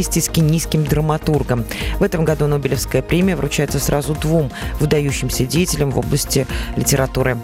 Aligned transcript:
вместе 0.00 0.22
с 0.22 0.30
кенийским 0.30 0.82
драматургом. 0.84 1.66
В 1.98 2.02
этом 2.02 2.24
году 2.24 2.46
Нобелевская 2.46 3.02
премия 3.02 3.36
вручается 3.36 3.78
сразу 3.78 4.14
двум 4.14 4.50
выдающимся 4.78 5.44
деятелям 5.44 5.90
в 5.90 5.98
области 5.98 6.46
литературы. 6.74 7.36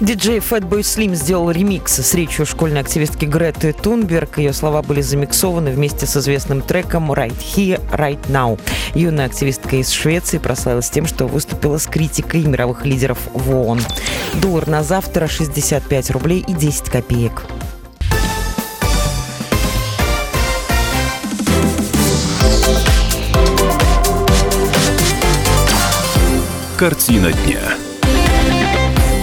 Диджей 0.00 0.38
Fatboy 0.38 0.80
Slim 0.80 1.14
сделал 1.14 1.50
ремикс 1.50 1.98
с 1.98 2.14
речью 2.14 2.46
школьной 2.46 2.80
активистки 2.80 3.26
Греты 3.26 3.74
Тунберг. 3.74 4.38
Ее 4.38 4.54
слова 4.54 4.80
были 4.80 5.02
замиксованы 5.02 5.70
вместе 5.70 6.06
с 6.06 6.16
известным 6.16 6.62
треком 6.62 7.12
«Right 7.12 7.36
Here, 7.38 7.82
Right 7.92 8.20
Now». 8.28 8.58
Юная 8.94 9.26
активистка 9.26 9.76
из 9.76 9.90
Швеции 9.90 10.38
прославилась 10.38 10.88
тем, 10.88 11.06
что 11.06 11.26
выступила 11.26 11.76
с 11.76 11.86
критикой 11.86 12.42
мировых 12.44 12.86
лидеров 12.86 13.18
в 13.34 13.54
ООН. 13.54 13.80
Доллар 14.40 14.66
на 14.66 14.82
завтра 14.82 15.26
65 15.26 16.10
рублей 16.12 16.42
и 16.48 16.54
10 16.54 16.88
копеек. 16.88 17.44
Картина 26.78 27.32
дня. 27.32 27.62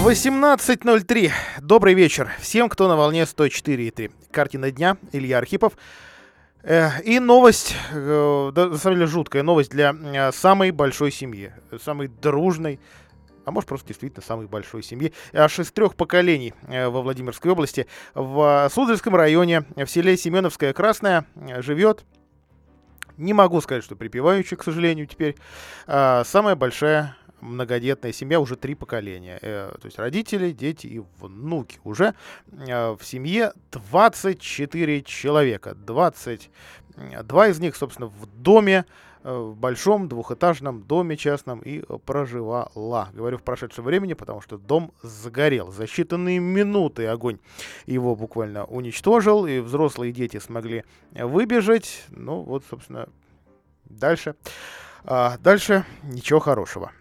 18.03. 0.04 1.32
Добрый 1.62 1.94
вечер 1.94 2.32
всем, 2.40 2.68
кто 2.68 2.88
на 2.88 2.96
волне 2.96 3.22
104.3. 3.22 4.12
Картина 4.32 4.72
дня. 4.72 4.98
Илья 5.12 5.38
Архипов. 5.38 5.74
Э, 6.64 7.00
и 7.04 7.20
новость, 7.20 7.76
э, 7.92 8.52
на 8.56 8.78
самом 8.80 8.96
деле 8.96 9.06
жуткая 9.06 9.44
новость 9.44 9.70
для 9.70 9.94
э, 9.94 10.32
самой 10.32 10.72
большой 10.72 11.12
семьи. 11.12 11.54
Самой 11.80 12.08
дружной, 12.08 12.80
а 13.46 13.52
может 13.52 13.70
просто 13.70 13.90
действительно 13.90 14.26
самой 14.26 14.48
большой 14.48 14.82
семьи. 14.82 15.14
Аж 15.32 15.60
из 15.60 15.72
трех 15.72 15.96
поколений 15.96 16.56
во 16.68 17.04
Владимирской 17.04 17.52
области. 17.52 17.86
В 18.16 18.68
Суздальском 18.74 19.16
районе, 19.16 19.64
в 19.76 19.86
селе 19.86 20.18
Семеновская 20.18 20.74
Красная, 20.74 21.28
живет 21.60 22.04
не 23.16 23.34
могу 23.34 23.62
сказать, 23.62 23.84
что 23.84 23.96
припевающий, 23.96 24.58
к 24.58 24.64
сожалению, 24.64 25.06
теперь. 25.06 25.36
Самая 25.86 26.56
большая 26.56 27.16
многодетная 27.44 28.12
семья 28.12 28.40
уже 28.40 28.56
три 28.56 28.76
поколения. 28.76 29.38
Э, 29.42 29.72
то 29.80 29.86
есть 29.86 30.00
родители, 30.00 30.52
дети 30.52 30.88
и 30.88 31.02
внуки. 31.20 31.80
Уже 31.84 32.16
э, 32.52 32.92
в 32.92 33.04
семье 33.04 33.54
24 33.72 35.04
человека. 35.04 35.76
22 35.76 37.48
из 37.48 37.60
них, 37.60 37.76
собственно, 37.76 38.08
в 38.08 38.26
доме, 38.26 38.86
э, 39.24 39.34
в 39.34 39.56
большом 39.56 40.08
двухэтажном 40.08 40.84
доме 40.84 41.18
частном 41.18 41.60
и 41.60 41.84
проживала. 42.06 43.10
Говорю 43.14 43.38
в 43.38 43.44
прошедшем 43.44 43.86
времени, 43.86 44.14
потому 44.14 44.42
что 44.42 44.58
дом 44.58 44.94
загорел. 45.02 45.72
За 45.72 45.84
считанные 45.84 46.40
минуты 46.40 47.08
огонь 47.08 47.40
его 47.86 48.16
буквально 48.16 48.66
уничтожил, 48.66 49.46
и 49.46 49.60
взрослые 49.60 50.12
дети 50.12 50.40
смогли 50.40 50.84
выбежать. 51.12 52.06
Ну 52.10 52.42
вот, 52.42 52.64
собственно, 52.70 53.10
дальше. 53.86 54.36
А 55.06 55.38
дальше 55.40 55.86
ничего 56.04 56.40
хорошего. 56.40 56.92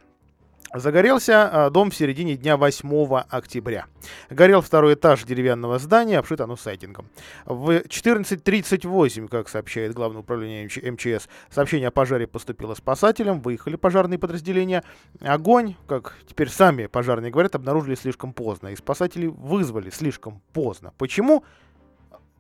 Загорелся 0.75 1.67
а, 1.67 1.70
дом 1.70 1.91
в 1.91 1.95
середине 1.95 2.34
дня 2.34 2.56
8 2.56 3.25
октября. 3.28 3.87
Горел 4.31 4.62
второй 4.62 4.95
этаж 4.95 5.23
деревянного 5.25 5.79
здания, 5.79 6.19
обшит 6.19 6.41
оно 6.41 6.56
сайдингом. 6.56 7.09
В 7.45 7.83
14.38, 7.83 9.29
как 9.29 9.51
сообщает 9.51 9.92
Главное 9.92 10.20
управление 10.20 10.64
МЧС, 10.67 11.29
сообщение 11.51 11.89
о 11.89 11.91
пожаре 11.91 12.27
поступило 12.27 12.75
спасателям, 12.75 13.41
выехали 13.41 13.77
пожарные 13.77 14.19
подразделения. 14.19 14.83
Огонь, 15.20 15.75
как 15.87 16.14
теперь 16.27 16.48
сами 16.48 16.86
пожарные 16.86 17.31
говорят, 17.31 17.55
обнаружили 17.55 17.95
слишком 17.95 18.33
поздно, 18.33 18.69
и 18.69 18.77
спасатели 18.77 19.27
вызвали 19.27 19.91
слишком 19.91 20.41
поздно. 20.55 20.95
Почему? 20.97 21.45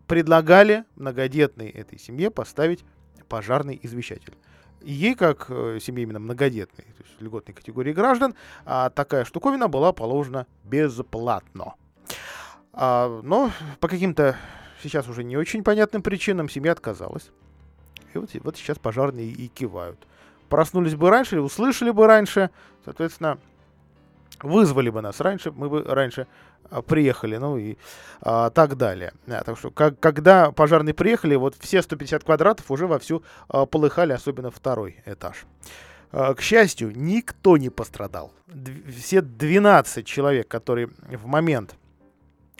Предлагали 0.06 0.84
многодетной 0.96 1.68
этой 1.68 1.98
семье 1.98 2.30
поставить 2.30 2.82
пожарный 3.28 3.78
извещатель 3.82 4.32
ей, 4.84 5.14
как 5.14 5.46
э, 5.48 5.78
семье 5.80 6.04
именно 6.04 6.18
многодетной, 6.18 6.84
то 6.84 7.02
есть 7.04 7.20
льготной 7.20 7.54
категории 7.54 7.92
граждан, 7.92 8.34
а 8.64 8.90
такая 8.90 9.24
штуковина 9.24 9.68
была 9.68 9.92
положена 9.92 10.46
бесплатно. 10.64 11.74
А, 12.72 13.20
но 13.22 13.50
по 13.80 13.88
каким-то 13.88 14.36
сейчас 14.82 15.08
уже 15.08 15.24
не 15.24 15.36
очень 15.36 15.62
понятным 15.62 16.02
причинам 16.02 16.48
семья 16.48 16.72
отказалась. 16.72 17.30
И 18.14 18.18
вот, 18.18 18.30
вот 18.42 18.56
сейчас 18.56 18.78
пожарные 18.78 19.28
и 19.28 19.48
кивают. 19.48 19.98
Проснулись 20.48 20.94
бы 20.94 21.10
раньше 21.10 21.40
услышали 21.40 21.90
бы 21.90 22.06
раньше, 22.06 22.50
соответственно, 22.84 23.38
вызвали 24.42 24.90
бы 24.90 25.00
нас 25.00 25.20
раньше, 25.20 25.52
мы 25.52 25.68
бы 25.68 25.82
раньше 25.82 26.26
а, 26.70 26.82
приехали, 26.82 27.36
ну 27.36 27.56
и 27.56 27.76
а, 28.20 28.50
так 28.50 28.76
далее. 28.76 29.12
Да, 29.26 29.42
так 29.42 29.58
что, 29.58 29.70
как, 29.70 29.98
когда 30.00 30.50
пожарные 30.50 30.94
приехали, 30.94 31.34
вот 31.36 31.54
все 31.58 31.82
150 31.82 32.24
квадратов 32.24 32.70
уже 32.70 32.86
вовсю 32.86 33.22
а, 33.48 33.66
полыхали, 33.66 34.12
особенно 34.12 34.50
второй 34.50 35.02
этаж. 35.06 35.44
А, 36.12 36.34
к 36.34 36.40
счастью, 36.40 36.92
никто 36.94 37.56
не 37.56 37.70
пострадал. 37.70 38.32
Все 38.96 39.22
12 39.22 40.06
человек, 40.06 40.48
которые 40.48 40.88
в 41.10 41.26
момент 41.26 41.76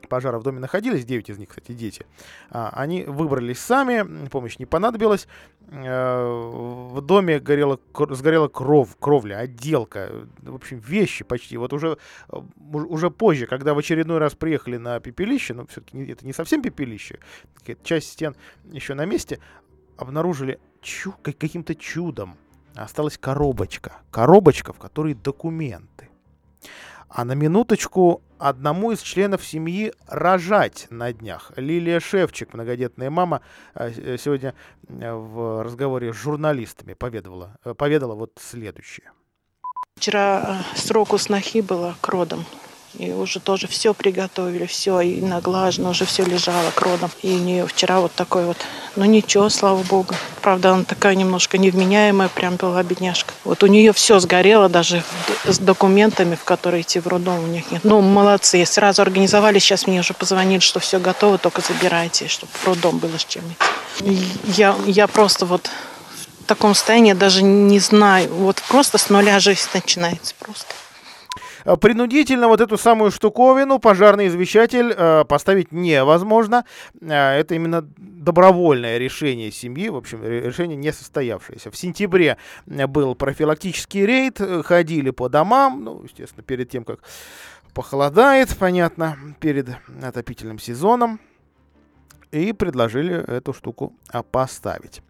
пожара 0.08 0.38
в 0.38 0.42
доме 0.42 0.60
находились, 0.60 1.04
9 1.04 1.30
из 1.30 1.38
них, 1.38 1.48
кстати, 1.48 1.72
дети, 1.72 2.06
а, 2.50 2.70
они 2.74 3.04
выбрались 3.04 3.58
сами, 3.58 4.26
помощь 4.28 4.58
не 4.58 4.66
понадобилась. 4.66 5.26
Э, 5.70 6.24
в 6.24 7.00
доме 7.00 7.38
горела, 7.38 7.78
сгорела 8.10 8.48
кров, 8.48 8.96
кровля, 8.98 9.36
отделка, 9.36 10.10
в 10.42 10.54
общем, 10.54 10.78
вещи 10.78 11.24
почти. 11.24 11.56
Вот 11.56 11.72
уже, 11.72 11.98
э, 12.28 12.36
уже 12.72 13.10
позже, 13.10 13.46
когда 13.46 13.74
в 13.74 13.78
очередной 13.78 14.18
раз 14.18 14.34
приехали 14.34 14.76
на 14.76 15.00
пепелище, 15.00 15.54
ну, 15.54 15.66
все-таки 15.66 16.04
это 16.04 16.26
не 16.26 16.32
совсем 16.32 16.62
пепелище, 16.62 17.20
часть 17.82 18.12
стен 18.12 18.36
еще 18.64 18.94
на 18.94 19.06
месте, 19.06 19.38
обнаружили 19.96 20.58
чу 20.82 21.14
каким-то 21.22 21.74
чудом 21.74 22.36
осталась 22.74 23.18
коробочка. 23.18 24.02
Коробочка, 24.10 24.72
в 24.72 24.78
которой 24.78 25.14
документы. 25.14 26.08
А 27.14 27.26
на 27.26 27.32
минуточку 27.32 28.22
одному 28.38 28.90
из 28.90 29.02
членов 29.02 29.44
семьи 29.44 29.92
рожать 30.08 30.86
на 30.88 31.12
днях. 31.12 31.52
Лилия 31.56 32.00
Шевчик, 32.00 32.54
многодетная 32.54 33.10
мама, 33.10 33.42
э, 33.74 33.92
э, 33.94 34.16
сегодня 34.16 34.54
э, 34.88 35.12
в 35.12 35.62
разговоре 35.62 36.14
с 36.14 36.16
журналистами 36.16 36.94
поведала, 36.94 37.58
поведала 37.76 38.14
вот 38.14 38.38
следующее. 38.40 39.12
Вчера 39.96 40.62
срок 40.74 41.12
у 41.12 41.18
снохи 41.18 41.60
было 41.60 41.94
к 42.00 42.08
родам. 42.08 42.46
И 42.98 43.10
уже 43.10 43.40
тоже 43.40 43.66
все 43.66 43.94
приготовили, 43.94 44.66
все, 44.66 45.00
и 45.00 45.20
наглажено, 45.20 45.90
уже 45.90 46.04
все 46.04 46.24
лежало 46.24 46.70
к 46.74 46.80
родам. 46.82 47.10
И 47.22 47.32
у 47.32 47.38
нее 47.38 47.66
вчера 47.66 48.00
вот 48.00 48.12
такой 48.12 48.44
вот, 48.44 48.58
ну 48.96 49.04
ничего, 49.04 49.48
слава 49.48 49.82
богу. 49.82 50.14
Правда, 50.42 50.72
она 50.72 50.84
такая 50.84 51.14
немножко 51.14 51.56
невменяемая, 51.56 52.28
прям 52.28 52.56
была 52.56 52.82
бедняжка. 52.82 53.32
Вот 53.44 53.62
у 53.62 53.66
нее 53.66 53.92
все 53.92 54.18
сгорело, 54.18 54.68
даже 54.68 55.02
с 55.44 55.58
документами, 55.58 56.34
в 56.34 56.44
которые 56.44 56.82
идти 56.82 57.00
в 57.00 57.06
роддом 57.06 57.42
у 57.42 57.46
них 57.46 57.70
нет. 57.70 57.82
Ну, 57.84 58.00
молодцы, 58.00 58.64
сразу 58.66 59.02
организовали, 59.02 59.58
сейчас 59.58 59.86
мне 59.86 60.00
уже 60.00 60.12
позвонили, 60.12 60.60
что 60.60 60.80
все 60.80 60.98
готово, 60.98 61.38
только 61.38 61.62
забирайте, 61.62 62.28
чтобы 62.28 62.52
в 62.52 62.66
роддом 62.66 62.98
было 62.98 63.18
с 63.18 63.24
чем 63.24 63.42
идти. 63.44 64.18
Я, 64.44 64.76
я 64.86 65.06
просто 65.06 65.46
вот 65.46 65.70
в 66.40 66.44
таком 66.44 66.74
состоянии 66.74 67.12
даже 67.12 67.42
не 67.42 67.78
знаю. 67.78 68.32
Вот 68.34 68.60
просто 68.68 68.98
с 68.98 69.08
нуля 69.08 69.38
жизнь 69.38 69.68
начинается 69.72 70.34
просто. 70.38 70.74
Э, 71.64 71.76
принудительно 71.76 72.48
вот 72.48 72.60
эту 72.60 72.76
самую 72.78 73.10
штуковину 73.10 73.78
пожарный 73.78 74.28
извещатель 74.28 74.92
э, 74.96 75.24
поставить 75.24 75.72
невозможно. 75.72 76.64
Э, 77.00 77.38
это 77.38 77.54
именно 77.54 77.82
добровольное 77.96 78.98
решение 78.98 79.50
семьи, 79.50 79.88
в 79.88 79.96
общем, 79.96 80.22
решение 80.24 80.76
не 80.76 80.92
состоявшееся. 80.92 81.70
В 81.70 81.76
сентябре 81.76 82.36
был 82.66 83.14
профилактический 83.14 84.06
рейд, 84.06 84.40
ходили 84.64 85.10
по 85.10 85.28
домам, 85.28 85.84
ну, 85.84 86.02
естественно, 86.04 86.42
перед 86.42 86.70
тем, 86.70 86.84
как 86.84 87.00
похолодает, 87.74 88.56
понятно, 88.58 89.16
перед 89.40 89.68
отопительным 90.02 90.58
сезоном, 90.58 91.20
и 92.30 92.52
предложили 92.52 93.14
эту 93.14 93.52
штуку 93.52 93.92
поставить. 94.30 95.02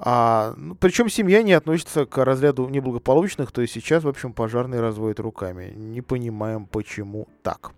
А, 0.00 0.54
ну, 0.56 0.76
причем 0.76 1.08
семья 1.08 1.42
не 1.42 1.52
относится 1.52 2.06
к 2.06 2.24
разряду 2.24 2.68
неблагополучных, 2.68 3.50
то 3.50 3.60
есть 3.60 3.74
сейчас, 3.74 4.04
в 4.04 4.08
общем, 4.08 4.32
пожарные 4.32 4.80
разводят 4.80 5.18
руками. 5.18 5.72
Не 5.74 6.02
понимаем, 6.02 6.66
почему 6.66 7.26
так. 7.42 7.72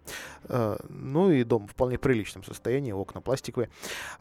А, 0.44 0.76
ну 0.90 1.30
и 1.30 1.44
дом 1.44 1.66
в 1.66 1.70
вполне 1.70 1.98
приличном 1.98 2.44
состоянии, 2.44 2.92
окна 2.92 3.22
пластиковые. 3.22 3.70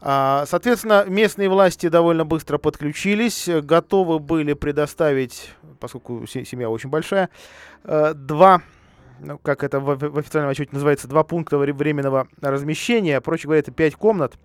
А, 0.00 0.46
соответственно, 0.46 1.04
местные 1.06 1.50
власти 1.50 1.88
довольно 1.88 2.24
быстро 2.24 2.56
подключились, 2.56 3.48
готовы 3.48 4.18
были 4.18 4.54
предоставить, 4.54 5.52
поскольку 5.78 6.26
семья 6.26 6.70
очень 6.70 6.88
большая, 6.88 7.28
а, 7.84 8.14
два 8.14 8.62
ну, 9.22 9.36
как 9.36 9.62
это 9.64 9.80
в 9.80 10.18
официальном 10.18 10.50
отчете 10.50 10.70
называется, 10.72 11.06
два 11.06 11.24
пункта 11.24 11.58
временного 11.58 12.26
размещения. 12.40 13.20
Проще 13.20 13.44
говоря, 13.44 13.60
это 13.60 13.70
пять 13.70 13.94
комнат 13.94 14.38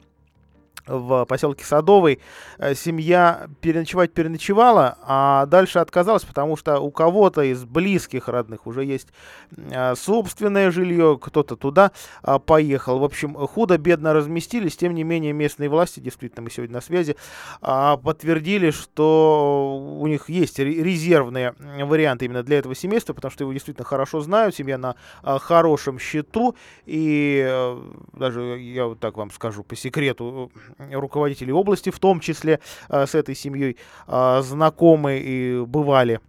в 0.88 1.26
поселке 1.26 1.66
Садовый 1.66 2.20
э, 2.58 2.76
семья 2.76 3.48
переночевать 3.62 4.14
переночевала, 4.14 4.98
а 5.02 5.46
дальше 5.46 5.80
отказалась, 5.80 6.24
потому 6.24 6.58
что 6.58 6.80
у 6.80 6.92
кого-то 6.92 7.42
из 7.42 7.64
близких 7.64 8.28
родных 8.28 8.68
уже 8.68 8.86
есть 8.86 9.08
э, 9.56 9.96
собственное 9.96 10.72
жилье, 10.72 11.18
кто-то 11.22 11.56
туда 11.56 11.92
а, 12.22 12.40
поехал. 12.40 13.00
В 13.00 13.04
общем, 13.04 13.34
худо-бедно 13.36 14.14
разместились, 14.14 14.78
тем 14.78 14.94
не 14.94 15.04
менее 15.04 15.34
местные 15.34 15.70
власти, 15.70 16.00
действительно, 16.00 16.44
мы 16.44 16.50
сегодня 16.50 16.76
на 16.76 16.82
связи, 16.82 17.16
а, 17.62 17.98
подтвердили, 17.98 18.72
что 18.72 19.98
у 20.00 20.08
них 20.08 20.30
есть 20.30 20.60
резервные 20.60 21.56
варианты 21.60 22.26
именно 22.26 22.44
для 22.44 22.60
этого 22.60 22.76
семейства, 22.76 23.14
потому 23.14 23.32
что 23.32 23.44
его 23.44 23.54
действительно 23.54 23.86
хорошо 23.86 24.22
знают, 24.22 24.56
семья 24.56 24.78
на 24.78 24.96
а, 25.24 25.40
хорошем 25.40 26.00
счету, 26.00 26.56
и 26.86 27.44
э, 27.48 27.82
даже, 28.14 28.60
я 28.60 28.86
вот 28.88 29.00
так 29.00 29.18
вам 29.18 29.32
скажу 29.32 29.64
по 29.64 29.76
секрету, 29.76 30.52
руководители 30.77 31.51
области, 31.51 31.89
в 31.89 32.00
том 32.00 32.19
числе 32.19 32.60
э, 32.89 33.06
с 33.06 33.16
этой 33.16 33.36
семьей 33.36 33.77
э, 34.07 34.42
знакомы 34.44 35.19
и 35.19 35.63
бывали 35.66 36.19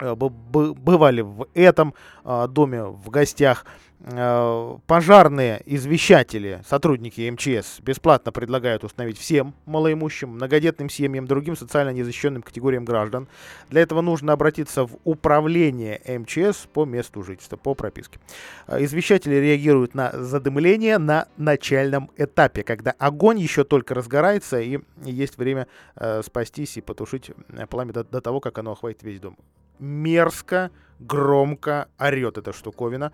э, 0.00 0.14
бывали 0.14 1.20
в 1.20 1.46
этом 1.54 1.94
доме 2.22 2.84
в 2.84 3.10
гостях. 3.10 3.64
Э, 4.04 4.78
пожарные 4.88 5.62
извещатели, 5.64 6.60
сотрудники 6.68 7.30
МЧС, 7.30 7.78
бесплатно 7.80 8.32
предлагают 8.32 8.82
установить 8.82 9.16
всем 9.16 9.54
малоимущим, 9.64 10.30
многодетным 10.30 10.88
семьям, 10.88 11.28
другим 11.28 11.56
социально 11.56 11.90
незащищенным 11.90 12.42
категориям 12.42 12.84
граждан. 12.84 13.28
Для 13.70 13.82
этого 13.82 14.00
нужно 14.00 14.32
обратиться 14.32 14.86
в 14.86 14.98
управление 15.04 16.00
МЧС 16.04 16.66
по 16.72 16.84
месту 16.84 17.22
жительства, 17.22 17.56
по 17.56 17.74
прописке. 17.74 18.18
Э, 18.66 18.82
извещатели 18.82 19.36
реагируют 19.36 19.94
на 19.94 20.10
задымление 20.10 20.98
на 20.98 21.28
начальном 21.36 22.10
этапе, 22.16 22.64
когда 22.64 22.94
огонь 22.98 23.38
еще 23.38 23.62
только 23.62 23.94
разгорается 23.94 24.60
и 24.60 24.80
есть 25.04 25.38
время 25.38 25.68
э, 25.94 26.22
спастись 26.24 26.76
и 26.76 26.80
потушить 26.80 27.30
э, 27.50 27.66
пламя 27.68 27.92
до, 27.92 28.02
до 28.02 28.20
того, 28.20 28.40
как 28.40 28.58
оно 28.58 28.72
охватит 28.72 29.04
весь 29.04 29.20
дом. 29.20 29.36
Мерзко, 29.82 30.70
громко 31.00 31.88
орет 31.98 32.38
эта 32.38 32.52
штуковина. 32.52 33.12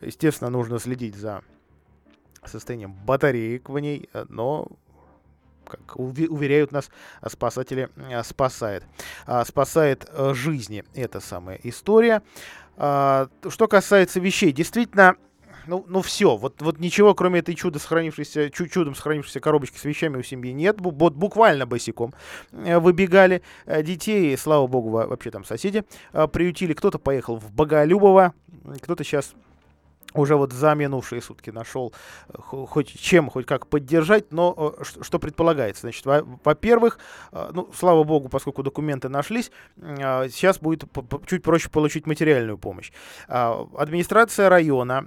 Естественно, 0.00 0.50
нужно 0.50 0.78
следить 0.78 1.14
за 1.14 1.42
состоянием 2.44 2.92
батареек 2.92 3.68
в 3.68 3.78
ней, 3.78 4.08
э, 4.12 4.24
но 4.28 4.66
как 5.66 5.98
уверяют 5.98 6.72
нас 6.72 6.90
спасатели, 7.28 7.88
э, 7.96 8.22
спасает. 8.24 8.84
А, 9.26 9.44
спасает 9.44 10.08
э, 10.10 10.34
жизни 10.34 10.84
эта 10.94 11.20
самая 11.20 11.60
история. 11.62 12.22
А, 12.76 13.28
что 13.48 13.68
касается 13.68 14.18
вещей, 14.20 14.52
действительно, 14.52 15.16
ну, 15.66 15.84
ну 15.88 16.02
все, 16.02 16.36
вот, 16.36 16.60
вот 16.62 16.78
ничего, 16.78 17.14
кроме 17.14 17.40
этой 17.40 17.54
чудо 17.54 17.78
сохранившейся, 17.78 18.50
чудом 18.50 18.94
сохранившейся 18.94 19.40
коробочки 19.40 19.78
с 19.78 19.84
вещами 19.84 20.16
у 20.18 20.22
семьи 20.22 20.52
нет. 20.52 20.76
Вот 20.80 21.14
буквально 21.14 21.66
босиком 21.66 22.14
выбегали 22.52 23.42
детей, 23.66 24.36
слава 24.36 24.66
богу, 24.66 24.90
вообще 24.90 25.30
там 25.30 25.44
соседи 25.44 25.84
приютили. 26.32 26.74
Кто-то 26.74 26.98
поехал 26.98 27.36
в 27.36 27.52
Боголюбово, 27.52 28.34
кто-то 28.82 29.04
сейчас 29.04 29.34
уже 30.14 30.36
вот 30.36 30.52
за 30.52 30.74
минувшие 30.74 31.22
сутки 31.22 31.50
нашел 31.50 31.92
э, 32.28 32.38
хоть 32.40 33.00
чем, 33.00 33.30
хоть 33.30 33.46
как 33.46 33.66
поддержать, 33.66 34.32
но 34.32 34.74
э, 34.78 34.84
что 35.02 35.18
предполагается? 35.18 35.82
Значит, 35.82 36.04
во-первых, 36.04 36.98
э, 37.32 37.50
ну, 37.52 37.70
слава 37.74 38.04
богу, 38.04 38.28
поскольку 38.28 38.62
документы 38.62 39.08
нашлись, 39.08 39.50
сейчас 39.78 40.58
будет 40.58 40.84
чуть 41.26 41.42
проще 41.42 41.70
получить 41.70 42.06
материальную 42.06 42.58
помощь. 42.58 42.92
А, 43.28 43.66
администрация 43.76 44.48
района 44.48 45.04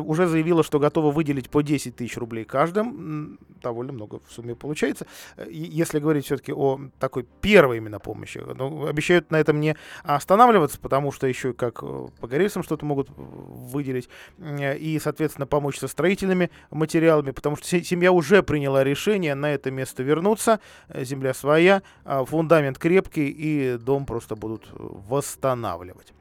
уже 0.00 0.26
заявила, 0.26 0.62
что 0.62 0.78
готова 0.78 1.10
выделить 1.10 1.50
по 1.50 1.62
10 1.62 1.96
тысяч 1.96 2.16
рублей 2.16 2.44
каждым, 2.44 3.38
довольно 3.62 3.92
много 3.92 4.20
в 4.26 4.32
сумме 4.32 4.54
получается. 4.54 5.06
Если 5.48 5.98
говорить 5.98 6.26
все-таки 6.26 6.52
о 6.52 6.80
такой 6.98 7.26
первой 7.40 7.78
именно 7.78 7.98
помощи, 7.98 8.42
ну, 8.54 8.86
обещают 8.86 9.30
на 9.30 9.36
этом 9.36 9.60
не 9.60 9.76
останавливаться, 10.02 10.78
потому 10.80 11.12
что 11.12 11.26
еще 11.26 11.52
как 11.52 11.80
по 11.80 12.26
горельцам 12.26 12.62
что-то 12.62 12.84
могут 12.84 13.08
выделить. 13.16 14.08
Э, 14.40 14.76
и, 14.76 14.98
соответственно, 14.98 15.46
помочь 15.46 15.78
со 15.78 15.88
строительными 15.88 16.50
материалами, 16.70 17.30
потому 17.30 17.56
что 17.56 17.66
семья 17.84 18.10
уже 18.12 18.42
приняла 18.42 18.82
решение 18.82 19.34
на 19.34 19.52
это 19.52 19.70
место 19.70 20.02
вернуться. 20.02 20.60
Э, 20.88 21.04
земля 21.04 21.34
своя, 21.34 21.82
а 22.04 22.24
фундамент 22.24 22.78
крепкий, 22.78 23.28
и 23.28 23.76
дом 23.76 24.06
просто 24.06 24.36
будут 24.36 24.68
восстанавливать. 24.72 26.12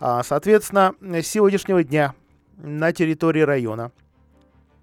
А, 0.00 0.22
соответственно, 0.22 0.94
с 1.00 1.26
сегодняшнего 1.26 1.84
дня 1.84 2.14
на 2.56 2.92
территории 2.92 3.42
района 3.42 3.92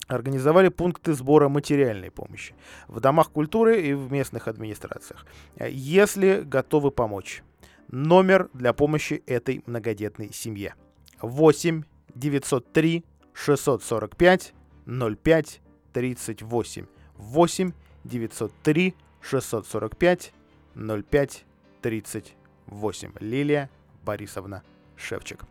организовали 0.08 0.70
пункты 0.70 1.14
сбора 1.14 1.50
материальной 1.50 2.12
помощи 2.12 2.54
в 2.88 3.00
домах 3.00 3.32
культуры 3.32 3.82
и 3.82 3.94
в 3.94 4.12
местных 4.12 4.48
администрациях. 4.48 5.26
Э, 5.58 5.70
если 5.70 6.42
готовы 6.46 6.92
помочь, 6.92 7.44
номер 7.90 8.50
для 8.54 8.74
помощи 8.74 9.22
этой 9.26 9.62
многодетной 9.66 10.32
семье 10.34 10.76
8 11.22 11.84
903 12.14 13.04
645 13.34 14.54
05 14.86 15.62
38 15.94 16.86
8 17.18 17.74
903 18.04 18.96
645 19.22 20.34
05 20.76 21.46
38 21.82 23.12
Лилия 23.20 23.70
Борисовна 24.04 24.64
Шевчик. 24.96 25.44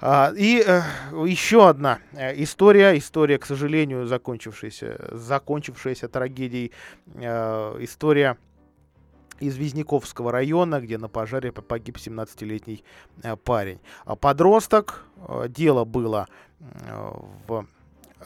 А, 0.00 0.32
и 0.36 0.62
э, 0.66 0.82
еще 1.26 1.68
одна 1.68 2.00
э, 2.12 2.42
история, 2.42 2.98
история, 2.98 3.38
к 3.38 3.46
сожалению, 3.46 4.06
закончившаяся, 4.06 4.98
закончившаяся 5.12 6.08
трагедией, 6.08 6.72
э, 7.14 7.76
история 7.80 8.36
из 9.40 9.56
Визняковского 9.56 10.32
района, 10.32 10.80
где 10.80 10.98
на 10.98 11.08
пожаре 11.08 11.52
погиб 11.52 11.96
17-летний 11.96 12.84
э, 13.22 13.36
парень. 13.36 13.80
А 14.04 14.16
подросток, 14.16 15.04
э, 15.16 15.46
дело 15.48 15.84
было 15.84 16.28
э, 16.60 17.10
в 17.46 17.66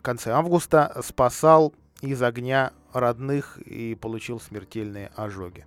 конце 0.02 0.32
августа, 0.32 1.00
спасал 1.04 1.74
из 2.00 2.22
огня 2.22 2.72
родных 2.92 3.58
и 3.58 3.94
получил 3.94 4.40
смертельные 4.40 5.10
ожоги. 5.16 5.66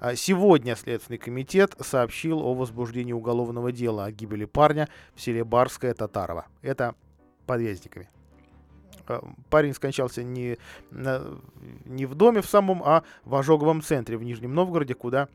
А 0.00 0.16
сегодня 0.16 0.76
Следственный 0.76 1.18
комитет 1.18 1.74
сообщил 1.80 2.40
о 2.40 2.54
возбуждении 2.54 3.12
уголовного 3.12 3.72
дела 3.72 4.06
о 4.06 4.12
гибели 4.12 4.46
парня 4.46 4.88
в 5.14 5.20
селе 5.20 5.44
Барское 5.44 5.92
Татарово. 5.94 6.46
Это 6.62 6.94
подъездниками. 7.46 8.08
Э, 9.08 9.20
парень 9.50 9.74
скончался 9.74 10.22
не, 10.22 10.58
не 10.90 12.06
в 12.06 12.14
доме 12.14 12.42
в 12.42 12.46
самом, 12.46 12.82
а 12.84 13.02
в 13.24 13.34
ожоговом 13.34 13.82
центре 13.82 14.16
в 14.16 14.22
Нижнем 14.22 14.54
Новгороде, 14.54 14.94
куда 14.94 15.28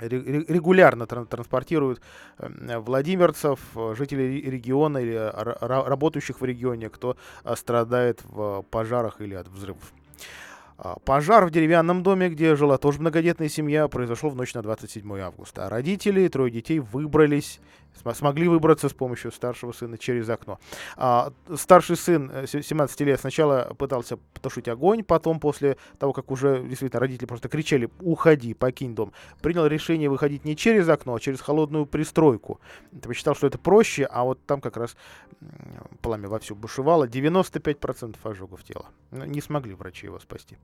регулярно 0.00 1.06
транспортируют 1.06 2.00
э, 2.38 2.78
владимирцев, 2.78 3.60
жителей 3.96 4.40
региона 4.42 4.98
или 4.98 5.14
работающих 5.60 6.40
в 6.40 6.44
регионе, 6.44 6.88
кто 6.88 7.16
э, 7.44 7.54
страдает 7.56 8.22
в 8.24 8.62
пожарах 8.70 9.20
или 9.20 9.34
от 9.34 9.48
взрывов. 9.48 9.92
А, 10.78 10.98
пожар 10.98 11.46
в 11.46 11.50
деревянном 11.50 12.02
доме, 12.02 12.28
где 12.28 12.56
жила 12.56 12.78
тоже 12.78 13.00
многодетная 13.00 13.48
семья, 13.48 13.86
произошел 13.86 14.30
в 14.30 14.36
ночь 14.36 14.54
на 14.54 14.62
27 14.62 15.18
августа. 15.20 15.68
Родители 15.68 16.22
и 16.22 16.28
трое 16.28 16.50
детей 16.50 16.80
выбрались 16.80 17.60
смогли 18.14 18.48
выбраться 18.48 18.88
с 18.88 18.92
помощью 18.92 19.32
старшего 19.32 19.72
сына 19.72 19.98
через 19.98 20.28
окно. 20.28 20.58
А, 20.96 21.32
старший 21.56 21.96
сын 21.96 22.30
17 22.46 23.00
э, 23.00 23.04
лет 23.04 23.20
сначала 23.20 23.74
пытался 23.78 24.16
потушить 24.16 24.68
огонь, 24.68 25.04
потом 25.04 25.40
после 25.40 25.76
того, 25.98 26.12
как 26.12 26.30
уже 26.30 26.62
действительно 26.66 27.00
родители 27.00 27.26
просто 27.26 27.48
кричали 27.48 27.88
«уходи, 28.00 28.54
покинь 28.54 28.94
дом», 28.94 29.12
принял 29.40 29.66
решение 29.66 30.08
выходить 30.08 30.44
не 30.44 30.56
через 30.56 30.88
окно, 30.88 31.14
а 31.14 31.20
через 31.20 31.40
холодную 31.40 31.86
пристройку. 31.86 32.60
Посчитал, 33.02 33.34
что 33.34 33.46
это 33.46 33.58
проще, 33.58 34.04
а 34.04 34.24
вот 34.24 34.44
там 34.46 34.60
как 34.60 34.76
раз 34.76 34.96
пламя 36.00 36.28
вовсю 36.28 36.54
бушевало. 36.54 37.06
95% 37.06 38.16
ожогов 38.22 38.64
тела. 38.64 38.86
Ну, 39.10 39.24
не 39.24 39.40
смогли 39.40 39.74
врачи 39.74 40.06
его 40.06 40.18
спасти. 40.18 40.56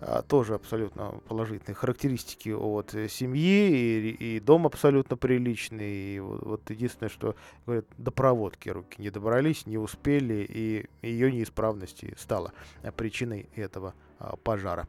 А, 0.00 0.22
тоже 0.22 0.54
абсолютно 0.54 1.14
положительные 1.28 1.74
характеристики 1.74 2.50
от 2.50 2.94
э, 2.94 3.08
семьи, 3.08 3.70
и, 3.70 4.36
и 4.36 4.40
дом 4.40 4.66
абсолютно 4.66 5.16
приличный, 5.16 6.14
и 6.16 6.20
вот, 6.20 6.57
вот 6.58 6.70
единственное, 6.70 7.08
что, 7.08 7.36
говорят, 7.66 7.86
до 7.96 8.10
проводки 8.10 8.68
руки 8.68 9.00
не 9.00 9.10
добрались, 9.10 9.66
не 9.66 9.78
успели, 9.78 10.46
и 10.48 10.86
ее 11.02 11.32
неисправности 11.32 12.14
стала 12.18 12.52
причиной 12.96 13.48
этого 13.54 13.94
а, 14.18 14.36
пожара. 14.36 14.86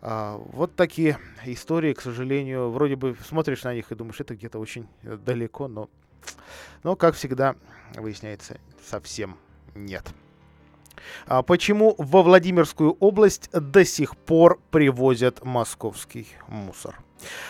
А, 0.00 0.36
вот 0.36 0.76
такие 0.76 1.18
истории, 1.44 1.92
к 1.92 2.00
сожалению, 2.00 2.70
вроде 2.70 2.96
бы 2.96 3.16
смотришь 3.26 3.64
на 3.64 3.74
них 3.74 3.90
и 3.90 3.94
думаешь, 3.94 4.20
это 4.20 4.34
где-то 4.34 4.58
очень 4.58 4.88
далеко, 5.02 5.68
но, 5.68 5.90
но 6.82 6.96
как 6.96 7.14
всегда, 7.14 7.56
выясняется, 7.94 8.58
совсем 8.88 9.36
нет. 9.74 10.04
А 11.26 11.42
почему 11.42 11.94
во 11.98 12.22
Владимирскую 12.22 12.92
область 13.00 13.50
до 13.52 13.84
сих 13.84 14.16
пор 14.16 14.60
привозят 14.70 15.44
московский 15.44 16.28
мусор? 16.46 17.00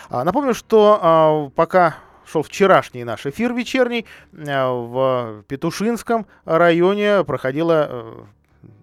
Напомню, 0.09 0.53
что 0.53 1.51
пока 1.55 1.97
шел 2.25 2.43
вчерашний 2.43 3.03
наш 3.03 3.25
эфир 3.25 3.53
вечерний, 3.53 4.05
в 4.31 5.43
Петушинском 5.47 6.27
районе 6.45 7.23
проходила 7.23 8.27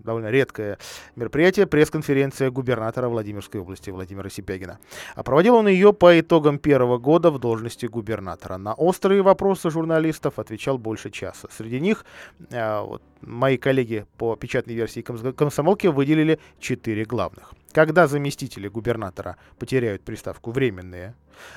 довольно 0.09 0.28
редкое 0.28 0.78
мероприятие, 1.16 1.66
пресс-конференция 1.66 2.50
губернатора 2.50 3.09
Владимирской 3.09 3.61
области 3.61 3.90
Владимира 3.90 4.30
Сипягина. 4.30 4.78
А 5.14 5.23
проводил 5.23 5.54
он 5.54 5.68
ее 5.68 5.92
по 5.92 6.18
итогам 6.18 6.59
первого 6.59 6.99
года 6.99 7.30
в 7.30 7.38
должности 7.38 7.87
губернатора. 7.87 8.57
На 8.57 8.73
острые 8.73 9.23
вопросы 9.23 9.71
журналистов 9.71 10.38
отвечал 10.38 10.78
больше 10.78 11.11
часа. 11.11 11.49
Среди 11.50 11.78
них 11.78 12.04
э, 12.50 12.80
вот, 12.80 13.02
мои 13.21 13.59
коллеги 13.59 14.07
по 14.16 14.35
печатной 14.37 14.75
версии 14.75 15.02
комсомолки 15.02 15.87
выделили 15.87 16.38
четыре 16.59 17.04
главных. 17.04 17.52
Когда 17.73 18.07
заместители 18.07 18.68
губернатора 18.68 19.37
потеряют 19.59 20.02
приставку 20.02 20.52
«временные», 20.52 21.14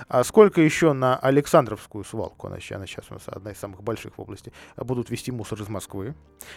а 0.07 0.23
сколько 0.23 0.61
еще 0.61 0.93
на 0.93 1.17
Александровскую 1.17 2.03
свалку, 2.03 2.47
она, 2.47 2.57
она 2.71 2.87
сейчас 2.87 3.05
у 3.09 3.13
нас 3.13 3.23
одна 3.27 3.51
из 3.51 3.57
самых 3.57 3.83
больших 3.83 4.17
в 4.17 4.21
области, 4.21 4.51
будут 4.77 5.09
вести 5.09 5.31
мусор 5.31 5.61
из 5.61 5.69
Москвы? 5.69 6.15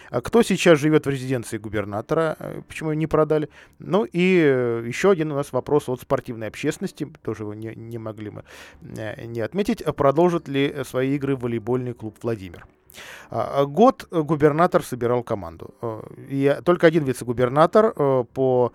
А 0.09 0.21
кто 0.21 0.43
сейчас 0.43 0.79
живет 0.79 1.05
в 1.05 1.09
резиденции 1.09 1.57
губернатора, 1.57 2.35
э, 2.39 2.61
почему 2.67 2.91
ее 2.91 2.97
не 2.97 3.07
продали? 3.07 3.49
Ну 3.79 4.05
и 4.05 4.41
э, 4.43 4.83
еще 4.85 5.11
один 5.11 5.31
у 5.31 5.35
нас 5.35 5.51
вопрос 5.51 5.89
от 5.89 6.01
спортивной 6.01 6.47
общественности, 6.47 7.05
тоже 7.21 7.43
его 7.43 7.53
не, 7.53 7.73
не 7.75 7.97
могли 7.97 8.29
мы 8.29 8.43
э, 8.81 9.25
не 9.25 9.41
отметить. 9.41 9.83
Продолжит 9.95 10.47
ли 10.47 10.83
свои 10.83 11.15
игры 11.15 11.35
волейбольный 11.35 11.93
клуб 11.93 12.17
«Владимир»? 12.21 12.65
А, 13.29 13.61
а 13.61 13.65
год 13.65 14.07
губернатор 14.11 14.83
собирал 14.83 15.23
команду. 15.23 15.73
Э, 15.81 16.01
и 16.29 16.57
только 16.63 16.87
один 16.87 17.03
вице-губернатор 17.03 17.93
э, 17.95 18.23
по 18.33 18.71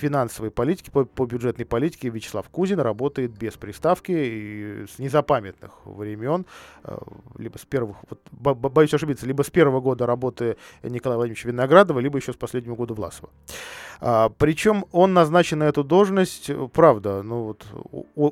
финансовой 0.00 0.50
политике, 0.50 0.90
по, 0.90 1.04
по 1.04 1.26
бюджетной 1.26 1.64
политике 1.64 2.08
Вячеслав 2.08 2.48
Кузин 2.48 2.80
работает 2.80 3.32
без 3.32 3.54
приставки 3.54 4.12
и 4.12 4.86
с 4.86 4.98
незапамятных 4.98 5.72
времен, 5.84 6.46
э, 6.84 6.96
либо 7.38 7.58
с 7.58 7.64
первых, 7.64 7.96
вот, 8.08 8.56
боюсь 8.56 8.94
ошибиться, 8.94 9.26
либо 9.26 9.42
с 9.42 9.50
первого 9.50 9.80
года 9.80 10.06
работы 10.06 10.56
Николая 10.82 11.16
Владимировича 11.18 11.48
Виноградова, 11.48 12.00
либо 12.00 12.18
еще 12.18 12.32
с 12.32 12.36
последнего 12.36 12.74
года 12.76 12.94
Власова. 12.94 13.30
А, 14.00 14.28
причем 14.38 14.84
он 14.92 15.12
назначен 15.14 15.58
на 15.60 15.64
эту 15.64 15.84
должность, 15.84 16.50
правда, 16.72 17.22
ну 17.22 17.44
вот, 17.44 17.66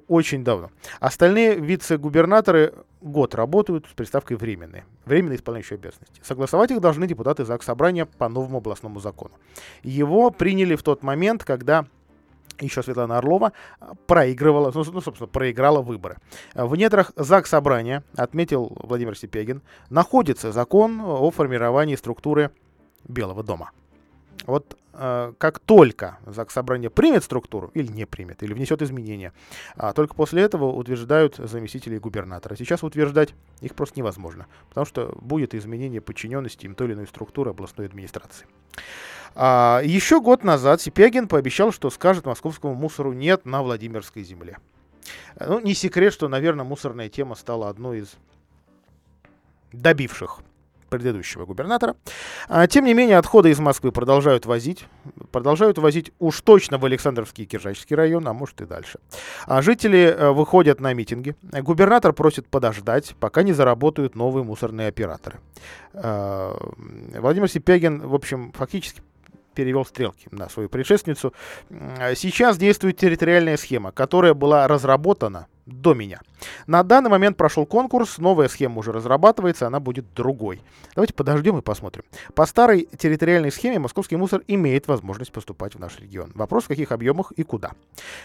очень 0.08 0.44
давно. 0.44 0.70
Остальные 1.00 1.56
вице-губернаторы 1.56 2.74
год 3.00 3.34
работают 3.34 3.86
с 3.86 3.94
приставкой 3.94 4.36
«временные», 4.36 4.84
временно 5.12 5.34
исполняющие 5.34 5.76
обязанности. 5.76 6.20
Согласовать 6.22 6.70
их 6.70 6.80
должны 6.80 7.06
депутаты 7.06 7.44
ЗАГС 7.44 7.66
Собрания 7.66 8.06
по 8.06 8.28
новому 8.28 8.58
областному 8.58 8.98
закону. 8.98 9.34
Его 9.82 10.30
приняли 10.30 10.74
в 10.74 10.82
тот 10.82 11.02
момент, 11.02 11.44
когда 11.44 11.84
еще 12.60 12.82
Светлана 12.82 13.18
Орлова 13.18 13.52
проигрывала, 14.06 14.72
ну, 14.74 14.84
ну, 14.90 15.00
собственно, 15.00 15.28
проиграла 15.28 15.82
выборы. 15.82 16.16
В 16.54 16.74
недрах 16.76 17.12
ЗАГС 17.16 17.50
Собрания, 17.50 18.04
отметил 18.16 18.72
Владимир 18.80 19.16
Сипегин, 19.16 19.60
находится 19.90 20.50
закон 20.50 21.00
о 21.00 21.30
формировании 21.30 21.96
структуры 21.96 22.50
Белого 23.06 23.42
дома. 23.42 23.70
Вот 24.46 24.76
э, 24.94 25.32
как 25.38 25.58
только 25.60 26.18
ЗАГС 26.26 26.54
Собрание 26.54 26.90
примет 26.90 27.24
структуру, 27.24 27.70
или 27.74 27.90
не 27.90 28.06
примет, 28.06 28.42
или 28.42 28.52
внесет 28.52 28.82
изменения, 28.82 29.32
а 29.76 29.92
только 29.92 30.14
после 30.14 30.42
этого 30.42 30.66
утверждают 30.66 31.36
заместители 31.36 31.98
губернатора. 31.98 32.56
Сейчас 32.56 32.82
утверждать 32.82 33.34
их 33.60 33.74
просто 33.74 33.98
невозможно, 33.98 34.46
потому 34.68 34.84
что 34.84 35.16
будет 35.20 35.54
изменение 35.54 36.00
подчиненности 36.00 36.66
им 36.66 36.74
той 36.74 36.88
или 36.88 36.94
иной 36.94 37.06
структуры 37.06 37.50
областной 37.50 37.86
администрации. 37.86 38.46
А, 39.34 39.80
еще 39.84 40.20
год 40.20 40.44
назад 40.44 40.80
Сипягин 40.80 41.28
пообещал, 41.28 41.72
что 41.72 41.90
скажет 41.90 42.26
московскому 42.26 42.74
мусору 42.74 43.12
«нет» 43.12 43.46
на 43.46 43.62
Владимирской 43.62 44.22
земле. 44.24 44.58
Ну, 45.38 45.60
не 45.60 45.74
секрет, 45.74 46.12
что, 46.12 46.28
наверное, 46.28 46.64
мусорная 46.64 47.08
тема 47.08 47.34
стала 47.34 47.68
одной 47.68 48.00
из 48.00 48.14
добивших 49.72 50.40
предыдущего 50.92 51.46
губернатора. 51.46 51.96
А, 52.48 52.66
тем 52.66 52.84
не 52.84 52.92
менее, 52.92 53.16
отходы 53.16 53.50
из 53.50 53.58
Москвы 53.58 53.92
продолжают 53.92 54.44
возить. 54.44 54.84
Продолжают 55.30 55.78
возить 55.78 56.12
уж 56.18 56.40
точно 56.42 56.76
в 56.76 56.84
Александровский 56.84 57.44
и 57.44 57.46
Киржачский 57.46 57.96
район, 57.96 58.28
а 58.28 58.34
может 58.34 58.60
и 58.60 58.66
дальше. 58.66 58.98
А 59.46 59.62
жители 59.62 60.00
э, 60.00 60.30
выходят 60.32 60.80
на 60.80 60.92
митинги. 60.92 61.34
Губернатор 61.42 62.12
просит 62.12 62.46
подождать, 62.46 63.16
пока 63.18 63.42
не 63.42 63.54
заработают 63.54 64.14
новые 64.14 64.44
мусорные 64.44 64.88
операторы. 64.88 65.40
А, 65.94 66.54
Владимир 67.18 67.48
Сипягин, 67.48 68.06
в 68.06 68.14
общем, 68.14 68.52
фактически 68.52 69.00
перевел 69.54 69.86
стрелки 69.86 70.28
на 70.30 70.48
свою 70.50 70.68
предшественницу. 70.68 71.32
Сейчас 72.16 72.58
действует 72.58 72.98
территориальная 72.98 73.56
схема, 73.56 73.92
которая 73.92 74.34
была 74.34 74.66
разработана 74.68 75.46
до 75.66 75.94
меня. 75.94 76.20
На 76.66 76.82
данный 76.82 77.10
момент 77.10 77.36
прошел 77.36 77.66
конкурс, 77.66 78.18
новая 78.18 78.48
схема 78.48 78.78
уже 78.78 78.92
разрабатывается, 78.92 79.66
она 79.66 79.80
будет 79.80 80.12
другой. 80.14 80.60
Давайте 80.94 81.14
подождем 81.14 81.58
и 81.58 81.62
посмотрим. 81.62 82.04
По 82.34 82.46
старой 82.46 82.88
территориальной 82.98 83.52
схеме 83.52 83.78
московский 83.78 84.16
мусор 84.16 84.42
имеет 84.48 84.88
возможность 84.88 85.32
поступать 85.32 85.74
в 85.74 85.78
наш 85.78 85.98
регион. 86.00 86.32
Вопрос, 86.34 86.64
в 86.64 86.68
каких 86.68 86.92
объемах 86.92 87.32
и 87.32 87.42
куда. 87.42 87.72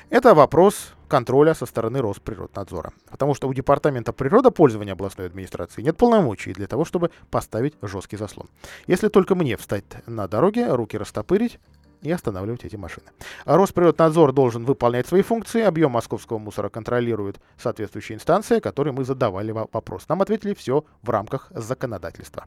Это 0.10 0.34
вопрос 0.34 0.94
контроля 1.08 1.54
со 1.54 1.66
стороны 1.66 2.02
Росприроднадзора. 2.02 2.92
Потому 3.10 3.34
что 3.34 3.48
у 3.48 3.54
Департамента 3.54 4.14
природопользования 4.14 4.94
областной 4.94 5.28
администрации 5.28 5.82
нет 5.82 5.98
полномочий 5.98 6.54
для 6.54 6.68
того, 6.68 6.86
чтобы 6.86 7.12
поставить 7.30 7.76
жесткий 7.82 8.18
заслон. 8.18 8.50
Если 8.88 9.08
только 9.08 9.36
мне 9.36 9.58
встать 9.58 9.86
на 10.06 10.28
дороге, 10.28 10.74
руки 10.74 10.98
растопырить, 10.98 11.60
и 12.02 12.12
останавливать 12.12 12.64
эти 12.64 12.76
машины. 12.76 13.08
Росприроднадзор 13.46 14.34
должен 14.34 14.66
выполнять 14.66 15.08
свои 15.08 15.22
функции. 15.22 15.62
Объем 15.62 15.92
московского 15.92 16.38
мусора 16.38 16.70
контролирует 16.70 17.40
соответствующая 17.58 18.16
инстанция, 18.16 18.60
которой 18.60 18.92
мы 18.92 19.04
задавали 19.04 19.52
вопрос. 19.52 20.08
Нам 20.08 20.22
ответили 20.22 20.54
все 20.54 20.84
в 21.02 21.10
рамках 21.10 21.48
законодательства. 21.52 22.46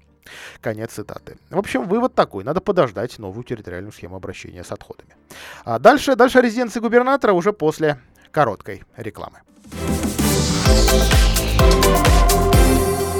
Конец 0.61 0.93
цитаты. 0.93 1.39
В 1.51 1.59
общем, 1.59 1.89
вывод 1.89 2.15
такой. 2.15 2.45
Надо 2.45 2.61
подождать 2.61 3.19
новую 3.19 3.45
территориальную 3.45 3.93
схему 3.93 4.17
обращения 4.17 4.65
с 4.65 4.73
отходами. 4.73 5.17
А 5.65 5.79
дальше, 5.79 6.17
дальше 6.17 6.41
резиденции 6.41 6.81
губернатора 6.81 7.33
уже 7.33 7.53
после 7.53 8.01
короткой 8.31 8.85
рекламы. 8.97 9.41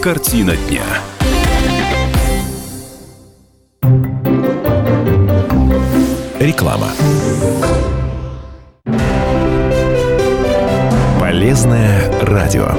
Картина 0.03 0.57
дня. 0.57 1.20
Реклама. 6.41 6.89
Полезное 11.21 12.11
радио. 12.23 12.71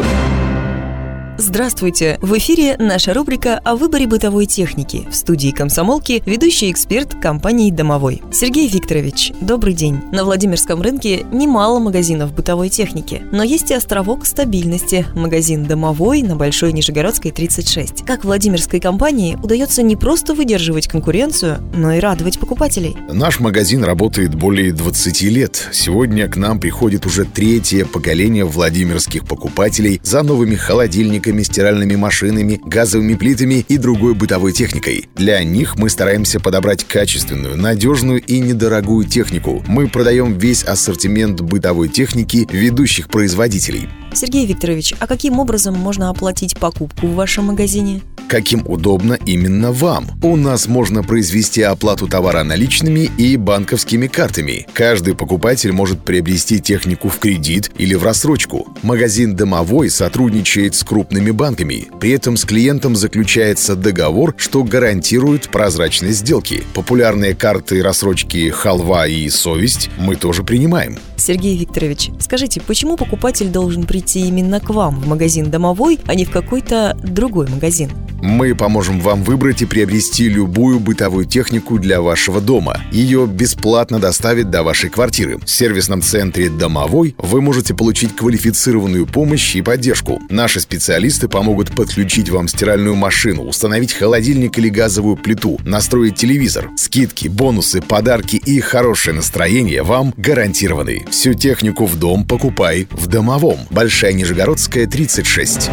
Здравствуйте! 1.37 2.19
В 2.21 2.37
эфире 2.37 2.75
наша 2.77 3.13
рубрика 3.13 3.57
о 3.63 3.75
выборе 3.75 4.05
бытовой 4.05 4.45
техники. 4.45 5.07
В 5.09 5.15
студии 5.15 5.51
комсомолки 5.51 6.21
ведущий 6.25 6.69
эксперт 6.69 7.15
компании 7.15 7.71
«Домовой». 7.71 8.21
Сергей 8.31 8.67
Викторович, 8.67 9.31
добрый 9.41 9.73
день. 9.73 10.01
На 10.11 10.23
Владимирском 10.23 10.81
рынке 10.81 11.25
немало 11.31 11.79
магазинов 11.79 12.33
бытовой 12.33 12.69
техники, 12.69 13.23
но 13.31 13.43
есть 13.43 13.71
и 13.71 13.73
островок 13.73 14.25
стабильности– 14.25 15.05
магазин 15.15 15.65
«Домовой» 15.65 16.21
на 16.21 16.35
Большой 16.35 16.73
Нижегородской 16.73 17.31
36. 17.31 18.05
Как 18.05 18.23
Владимирской 18.23 18.79
компании 18.79 19.37
удается 19.41 19.81
не 19.81 19.95
просто 19.95 20.35
выдерживать 20.35 20.87
конкуренцию, 20.87 21.63
но 21.73 21.93
и 21.93 21.99
радовать 21.99 22.39
покупателей? 22.39 22.95
Наш 23.11 23.39
магазин 23.39 23.83
работает 23.83 24.35
более 24.35 24.73
20 24.73 25.21
лет. 25.23 25.69
Сегодня 25.71 26.27
к 26.27 26.35
нам 26.35 26.59
приходит 26.59 27.05
уже 27.05 27.25
третье 27.25 27.85
поколение 27.85 28.45
владимирских 28.45 29.25
покупателей 29.25 29.99
за 30.03 30.21
новыми 30.23 30.55
холодильниками, 30.55 31.20
холодильниками, 31.21 31.43
стиральными 31.43 31.95
машинами, 31.95 32.59
газовыми 32.63 33.15
плитами 33.15 33.65
и 33.67 33.77
другой 33.77 34.15
бытовой 34.15 34.53
техникой. 34.53 35.07
Для 35.15 35.43
них 35.43 35.77
мы 35.77 35.89
стараемся 35.89 36.39
подобрать 36.39 36.83
качественную, 36.83 37.57
надежную 37.57 38.21
и 38.21 38.39
недорогую 38.39 39.05
технику. 39.05 39.63
Мы 39.67 39.87
продаем 39.87 40.37
весь 40.37 40.63
ассортимент 40.63 41.41
бытовой 41.41 41.89
техники 41.89 42.47
ведущих 42.51 43.09
производителей. 43.09 43.87
Сергей 44.13 44.45
Викторович, 44.45 44.95
а 44.99 45.07
каким 45.07 45.39
образом 45.39 45.75
можно 45.75 46.09
оплатить 46.09 46.57
покупку 46.57 47.07
в 47.07 47.15
вашем 47.15 47.45
магазине? 47.45 48.01
Каким 48.27 48.65
удобно 48.65 49.17
именно 49.25 49.73
вам. 49.73 50.07
У 50.23 50.37
нас 50.37 50.67
можно 50.67 51.03
произвести 51.03 51.61
оплату 51.63 52.07
товара 52.07 52.43
наличными 52.43 53.09
и 53.17 53.35
банковскими 53.35 54.07
картами. 54.07 54.67
Каждый 54.73 55.15
покупатель 55.15 55.73
может 55.73 56.05
приобрести 56.05 56.59
технику 56.61 57.09
в 57.09 57.19
кредит 57.19 57.71
или 57.77 57.93
в 57.93 58.03
рассрочку. 58.03 58.69
Магазин 58.83 59.35
«Домовой» 59.35 59.89
сотрудничает 59.89 60.75
с 60.75 60.83
крупными 60.83 61.31
банками. 61.31 61.89
При 61.99 62.11
этом 62.11 62.37
с 62.37 62.45
клиентом 62.45 62.95
заключается 62.95 63.75
договор, 63.75 64.33
что 64.37 64.63
гарантирует 64.63 65.49
прозрачность 65.49 66.19
сделки. 66.19 66.63
Популярные 66.73 67.35
карты 67.35 67.83
рассрочки 67.83 68.49
«Халва» 68.49 69.07
и 69.07 69.27
«Совесть» 69.29 69.89
мы 69.97 70.15
тоже 70.15 70.43
принимаем. 70.43 70.99
Сергей 71.21 71.55
Викторович, 71.55 72.09
скажите, 72.19 72.59
почему 72.61 72.97
покупатель 72.97 73.49
должен 73.49 73.83
прийти 73.83 74.27
именно 74.27 74.59
к 74.59 74.69
вам 74.71 74.99
в 74.99 75.07
магазин 75.07 75.51
«Домовой», 75.51 75.99
а 76.07 76.15
не 76.15 76.25
в 76.25 76.31
какой-то 76.31 76.97
другой 77.03 77.47
магазин? 77.47 77.91
Мы 78.21 78.53
поможем 78.53 78.99
вам 78.99 79.23
выбрать 79.23 79.63
и 79.63 79.65
приобрести 79.65 80.29
любую 80.29 80.79
бытовую 80.79 81.25
технику 81.25 81.79
для 81.79 82.01
вашего 82.01 82.39
дома. 82.39 82.79
Ее 82.91 83.25
бесплатно 83.25 83.99
доставят 83.99 84.51
до 84.51 84.61
вашей 84.61 84.91
квартиры. 84.91 85.39
В 85.39 85.49
сервисном 85.49 86.03
центре 86.03 86.49
«Домовой» 86.49 87.15
вы 87.17 87.41
можете 87.41 87.73
получить 87.73 88.15
квалифицированную 88.15 89.07
помощь 89.07 89.55
и 89.55 89.63
поддержку. 89.63 90.21
Наши 90.29 90.59
специалисты 90.59 91.27
помогут 91.29 91.71
подключить 91.71 92.29
вам 92.29 92.47
стиральную 92.47 92.95
машину, 92.95 93.43
установить 93.43 93.93
холодильник 93.93 94.57
или 94.59 94.69
газовую 94.69 95.17
плиту, 95.17 95.59
настроить 95.65 96.15
телевизор. 96.15 96.69
Скидки, 96.77 97.27
бонусы, 97.27 97.81
подарки 97.81 98.35
и 98.35 98.59
хорошее 98.59 99.15
настроение 99.15 99.81
вам 99.81 100.13
гарантированы. 100.15 101.07
Всю 101.11 101.33
технику 101.33 101.85
в 101.85 101.99
дом 101.99 102.25
покупай 102.25 102.87
в 102.89 103.07
«Домовом». 103.07 103.59
Большая 103.69 104.13
Нижегородская, 104.13 104.87
36. 104.87 105.69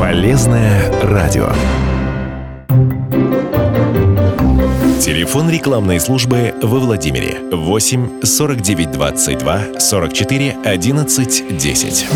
Полезное 0.00 0.90
радио. 1.02 1.52
Телефон 5.00 5.50
рекламной 5.50 6.00
службы 6.00 6.54
во 6.62 6.78
Владимире 6.80 7.38
8 7.52 8.22
49 8.24 8.90
22 8.92 9.80
44 9.80 10.56
11 10.64 11.58
10. 11.58 12.06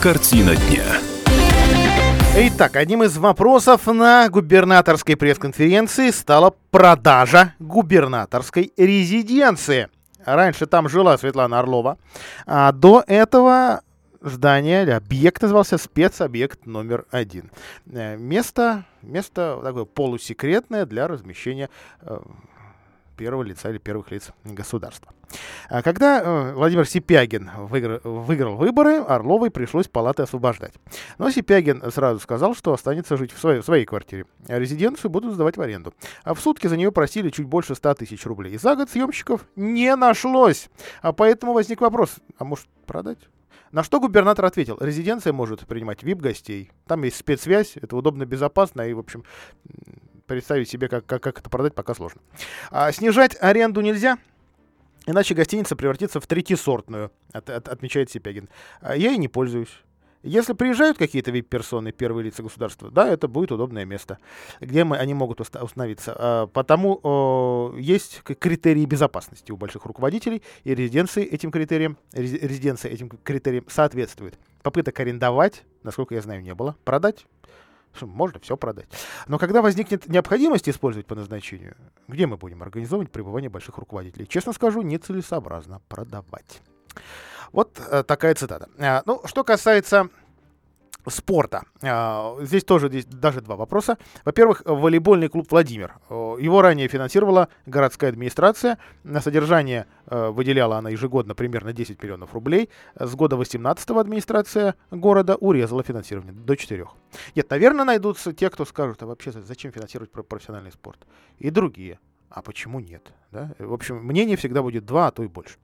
Картина 0.00 0.56
дня. 0.56 1.11
Итак, 2.34 2.76
одним 2.76 3.02
из 3.02 3.18
вопросов 3.18 3.86
на 3.86 4.26
губернаторской 4.30 5.18
пресс-конференции 5.18 6.08
стала 6.08 6.54
продажа 6.70 7.52
губернаторской 7.58 8.72
резиденции. 8.78 9.88
Раньше 10.24 10.64
там 10.64 10.88
жила 10.88 11.18
Светлана 11.18 11.58
Орлова, 11.58 11.98
а 12.46 12.72
до 12.72 13.04
этого 13.06 13.82
здание 14.22 14.84
или 14.84 14.92
объект 14.92 15.42
назывался 15.42 15.76
спецобъект 15.76 16.64
номер 16.64 17.04
один. 17.10 17.50
Э, 17.92 18.16
Место, 18.16 18.86
место 19.02 19.60
такое 19.62 19.84
полусекретное 19.84 20.86
для 20.86 21.08
размещения 21.08 21.68
э, 22.00 22.18
первого 23.16 23.42
лица 23.42 23.70
или 23.70 23.78
первых 23.78 24.10
лиц 24.10 24.30
государства. 24.44 25.12
А 25.68 25.82
когда 25.82 26.20
э, 26.20 26.52
Владимир 26.54 26.86
Сипягин 26.86 27.50
выиграл, 27.56 28.00
выиграл 28.02 28.56
выборы, 28.56 28.98
Орловой 28.98 29.50
пришлось 29.50 29.88
палаты 29.88 30.22
освобождать. 30.22 30.74
Но 31.18 31.30
Сипягин 31.30 31.90
сразу 31.90 32.20
сказал, 32.20 32.54
что 32.54 32.72
останется 32.72 33.16
жить 33.16 33.32
в 33.32 33.38
своей, 33.38 33.60
в 33.60 33.64
своей 33.64 33.84
квартире, 33.84 34.26
а 34.48 34.58
резиденцию 34.58 35.10
будут 35.10 35.34
сдавать 35.34 35.56
в 35.56 35.60
аренду. 35.60 35.94
А 36.24 36.34
в 36.34 36.40
сутки 36.40 36.66
за 36.66 36.76
нее 36.76 36.92
просили 36.92 37.30
чуть 37.30 37.46
больше 37.46 37.74
100 37.74 37.94
тысяч 37.94 38.26
рублей. 38.26 38.54
И 38.54 38.58
за 38.58 38.76
год 38.76 38.90
съемщиков 38.90 39.46
не 39.56 39.94
нашлось. 39.96 40.68
А 41.00 41.12
поэтому 41.12 41.52
возник 41.52 41.80
вопрос, 41.80 42.16
а 42.38 42.44
может 42.44 42.66
продать? 42.86 43.18
На 43.72 43.82
что 43.82 44.00
губернатор 44.00 44.44
ответил, 44.44 44.76
резиденция 44.80 45.32
может 45.32 45.66
принимать 45.66 46.02
вип-гостей. 46.02 46.70
Там 46.86 47.04
есть 47.04 47.16
спецсвязь, 47.16 47.78
это 47.78 47.96
удобно, 47.96 48.26
безопасно 48.26 48.82
и, 48.82 48.92
в 48.92 48.98
общем, 48.98 49.24
представить 50.26 50.68
себе, 50.68 50.88
как, 50.88 51.06
как, 51.06 51.22
как 51.22 51.38
это 51.40 51.50
продать, 51.50 51.74
пока 51.74 51.94
сложно. 51.94 52.20
А 52.70 52.90
снижать 52.92 53.36
аренду 53.40 53.80
нельзя, 53.80 54.18
иначе 55.06 55.34
гостиница 55.34 55.76
превратится 55.76 56.20
в 56.20 56.26
третьесортную, 56.26 57.12
от, 57.32 57.50
от, 57.50 57.68
отмечает 57.68 58.10
Сипягин. 58.10 58.48
А 58.80 58.96
я 58.96 59.12
и 59.12 59.18
не 59.18 59.28
пользуюсь. 59.28 59.82
Если 60.22 60.52
приезжают 60.52 60.98
какие-то 60.98 61.32
вип-персоны, 61.32 61.90
первые 61.90 62.26
лица 62.26 62.44
государства, 62.44 62.90
да, 62.92 63.08
это 63.08 63.26
будет 63.26 63.50
удобное 63.50 63.84
место, 63.84 64.18
где 64.60 64.84
мы, 64.84 64.96
они 64.96 65.14
могут 65.14 65.40
уста- 65.40 65.64
установиться. 65.64 66.14
А, 66.16 66.46
потому 66.46 67.72
э, 67.74 67.80
есть 67.80 68.22
критерии 68.22 68.84
безопасности 68.84 69.50
у 69.50 69.56
больших 69.56 69.84
руководителей, 69.84 70.42
и 70.62 70.76
резиденции 70.76 71.24
этим 71.24 71.50
критериям, 71.50 71.98
рез- 72.12 72.40
резиденция 72.40 72.92
этим 72.92 73.08
критериям 73.08 73.64
соответствует. 73.68 74.38
Попыток 74.62 75.00
арендовать, 75.00 75.64
насколько 75.82 76.14
я 76.14 76.22
знаю, 76.22 76.40
не 76.40 76.54
было. 76.54 76.76
Продать 76.84 77.26
Можно 78.00 78.40
все 78.40 78.56
продать. 78.56 78.88
Но 79.26 79.38
когда 79.38 79.62
возникнет 79.62 80.08
необходимость 80.08 80.68
использовать 80.68 81.06
по 81.06 81.14
назначению, 81.14 81.76
где 82.08 82.26
мы 82.26 82.36
будем 82.36 82.62
организовывать 82.62 83.10
пребывание 83.10 83.50
больших 83.50 83.78
руководителей? 83.78 84.26
Честно 84.26 84.52
скажу, 84.52 84.82
нецелесообразно 84.82 85.80
продавать. 85.88 86.62
Вот 87.52 87.78
э, 87.78 88.02
такая 88.02 88.34
цитата. 88.34 88.68
А, 88.78 89.02
ну, 89.04 89.20
что 89.26 89.44
касается 89.44 90.08
спорта. 91.08 91.62
А, 91.82 92.36
Здесь 92.40 92.64
тоже 92.64 92.88
здесь 92.88 93.04
даже 93.06 93.40
два 93.40 93.56
вопроса. 93.56 93.98
Во-первых, 94.24 94.62
волейбольный 94.64 95.28
клуб 95.28 95.46
«Владимир». 95.50 95.94
О, 96.08 96.36
Его 96.38 96.62
ранее 96.62 96.88
финансировала 96.88 97.48
городская 97.66 98.10
администрация. 98.10 98.78
На 99.04 99.20
содержание 99.20 99.86
э, 100.06 100.28
выделяла 100.28 100.78
она 100.78 100.90
ежегодно 100.90 101.34
примерно 101.34 101.72
10 101.72 102.02
миллионов 102.02 102.34
рублей. 102.34 102.68
С 102.94 103.14
года 103.14 103.36
18-го 103.36 103.98
администрация 103.98 104.74
города 104.90 105.36
урезала 105.36 105.82
финансирование 105.82 106.32
до 106.32 106.56
4. 106.56 106.86
Нет, 107.34 107.50
наверное, 107.50 107.84
найдутся 107.84 108.32
те, 108.32 108.50
кто 108.50 108.64
скажут, 108.64 109.02
а 109.02 109.06
вообще 109.06 109.32
зачем 109.32 109.72
финансировать 109.72 110.10
про- 110.10 110.22
профессиональный 110.22 110.72
спорт? 110.72 110.98
И 111.38 111.50
другие. 111.50 111.98
А 112.30 112.40
почему 112.40 112.80
нет? 112.80 113.12
Да? 113.30 113.50
В 113.58 113.72
общем, 113.74 113.96
мнение 113.96 114.36
всегда 114.36 114.62
будет 114.62 114.86
два, 114.86 115.08
а 115.08 115.10
то 115.10 115.22
и 115.22 115.26
больше. 115.26 115.56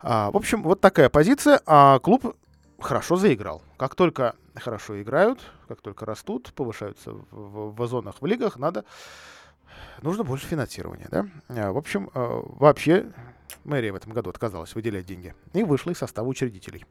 А, 0.00 0.30
в 0.32 0.36
общем, 0.36 0.62
вот 0.64 0.80
такая 0.80 1.08
позиция. 1.08 1.60
А 1.64 2.00
клуб 2.00 2.34
хорошо 2.82 3.16
заиграл. 3.16 3.62
Как 3.76 3.94
только 3.94 4.36
хорошо 4.54 5.00
играют, 5.00 5.40
как 5.68 5.80
только 5.80 6.04
растут, 6.04 6.52
повышаются 6.54 7.12
в, 7.12 7.24
в, 7.30 7.74
в 7.74 7.86
зонах, 7.86 8.16
в 8.20 8.26
лигах, 8.26 8.56
надо 8.58 8.84
нужно 10.02 10.24
больше 10.24 10.46
финансирования. 10.46 11.08
Да? 11.10 11.26
А, 11.48 11.72
В 11.72 11.78
общем, 11.78 12.10
э, 12.14 12.42
вообще 12.58 13.06
мэрия 13.64 13.92
в 13.92 13.96
этом 13.96 14.12
году 14.12 14.30
отказалась 14.30 14.74
выделять 14.74 15.06
деньги 15.06 15.34
и 15.52 15.62
вышла 15.62 15.90
из 15.90 15.98
состава 15.98 16.26
учредителей. 16.26 16.84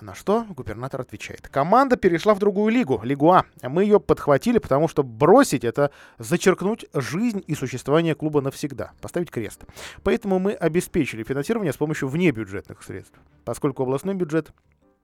На 0.00 0.14
что 0.14 0.44
губернатор 0.44 1.00
отвечает. 1.00 1.48
Команда 1.48 1.96
перешла 1.96 2.34
в 2.34 2.38
другую 2.38 2.72
лигу, 2.72 3.00
Лигу 3.02 3.30
А. 3.30 3.44
Мы 3.62 3.84
ее 3.84 4.00
подхватили, 4.00 4.58
потому 4.58 4.88
что 4.88 5.02
бросить 5.02 5.64
это 5.64 5.90
зачеркнуть 6.18 6.86
жизнь 6.92 7.42
и 7.46 7.54
существование 7.54 8.14
клуба 8.14 8.40
навсегда, 8.40 8.92
поставить 9.00 9.30
крест. 9.30 9.64
Поэтому 10.02 10.38
мы 10.38 10.52
обеспечили 10.52 11.22
финансирование 11.22 11.72
с 11.72 11.76
помощью 11.76 12.08
внебюджетных 12.08 12.82
средств, 12.82 13.18
поскольку 13.44 13.82
областной 13.82 14.14
бюджет 14.14 14.52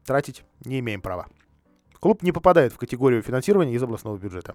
тратить 0.09 0.43
не 0.65 0.81
имеем 0.81 1.03
права. 1.03 1.27
Клуб 2.01 2.23
не 2.23 2.33
попадает 2.33 2.73
в 2.73 2.79
категорию 2.79 3.23
финансирования 3.23 3.75
из 3.75 3.83
областного 3.83 4.17
бюджета. 4.17 4.55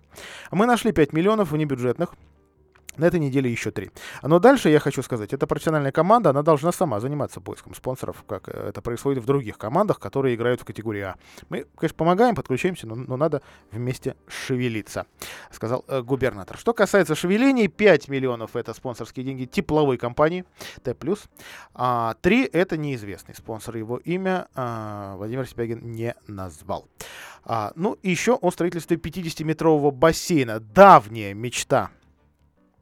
Мы 0.52 0.66
нашли 0.66 0.92
5 0.92 1.13
миллионов 1.13 1.52
внебюджетных. 1.52 2.16
На 2.97 3.06
этой 3.06 3.19
неделе 3.19 3.51
еще 3.51 3.71
три. 3.71 3.91
Но 4.21 4.39
дальше 4.39 4.69
я 4.69 4.79
хочу 4.79 5.01
сказать, 5.01 5.34
это 5.34 5.47
профессиональная 5.47 5.91
команда, 5.91 6.29
она 6.29 6.43
должна 6.43 6.71
сама 6.71 6.99
заниматься 6.99 7.41
поиском 7.41 7.73
спонсоров, 7.73 8.23
как 8.27 8.49
э, 8.49 8.69
это 8.69 8.82
происходит 8.82 9.23
в 9.23 9.25
других 9.25 9.58
командах, 9.58 9.99
которые 9.99 10.36
играют 10.36 10.62
в 10.62 10.65
категории 10.65 11.01
А. 11.01 11.15
Мы, 11.49 11.65
конечно, 11.75 11.97
помогаем, 11.97 12.36
подключаемся, 12.36 12.88
но, 12.88 12.95
но 12.95 13.17
надо 13.17 13.41
вместе 13.71 14.15
шевелиться, 14.27 15.08
сказал 15.51 15.84
э, 15.88 16.01
губернатор. 16.01 16.58
Что 16.58 16.73
касается 16.73 17.15
шевелений, 17.15 17.67
5 17.67 18.10
миллионов 18.10 18.56
это 18.56 18.73
спонсорские 18.73 19.25
деньги 19.25 19.45
тепловой 19.45 19.97
компании 19.97 20.45
Т+, 20.84 20.95
а 21.73 22.15
3 22.21 22.45
это 22.45 22.77
неизвестный 22.77 23.36
спонсор, 23.36 23.75
его 23.77 23.97
имя 23.97 24.47
а, 24.56 25.15
Владимир 25.17 25.47
Сипягин 25.47 25.93
не 25.93 26.15
назвал. 26.27 26.88
А, 27.43 27.73
ну, 27.75 27.97
еще 28.03 28.36
о 28.36 28.51
строительстве 28.51 28.97
50-метрового 28.97 29.91
бассейна. 29.91 30.60
Давняя 30.60 31.34
мечта 31.34 31.91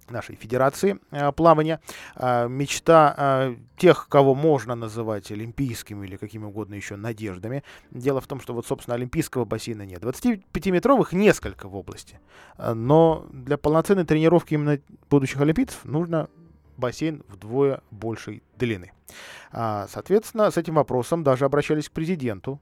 нашей 0.09 0.35
федерации 0.35 0.99
э, 1.11 1.31
плавания, 1.31 1.79
э, 2.15 2.47
мечта 2.47 3.15
э, 3.17 3.55
тех, 3.77 4.07
кого 4.09 4.35
можно 4.35 4.75
называть 4.75 5.31
олимпийскими 5.31 6.05
или 6.05 6.17
какими 6.17 6.45
угодно 6.45 6.75
еще 6.75 6.95
надеждами. 6.95 7.63
Дело 7.91 8.21
в 8.21 8.27
том, 8.27 8.41
что 8.41 8.53
вот, 8.53 8.65
собственно, 8.65 8.95
олимпийского 8.95 9.45
бассейна 9.45 9.83
нет. 9.83 10.03
25-метровых 10.03 11.15
несколько 11.15 11.67
в 11.67 11.75
области, 11.75 12.19
э, 12.57 12.73
но 12.73 13.25
для 13.31 13.57
полноценной 13.57 14.05
тренировки 14.05 14.53
именно 14.53 14.79
будущих 15.09 15.41
олимпийцев 15.41 15.85
нужно 15.85 16.29
бассейн 16.77 17.23
вдвое 17.27 17.81
большей 17.91 18.43
длины. 18.57 18.91
А, 19.51 19.87
Соответственно, 19.87 20.51
с 20.51 20.57
этим 20.57 20.75
вопросом 20.75 21.23
даже 21.23 21.45
обращались 21.45 21.89
к 21.89 21.91
президенту 21.91 22.59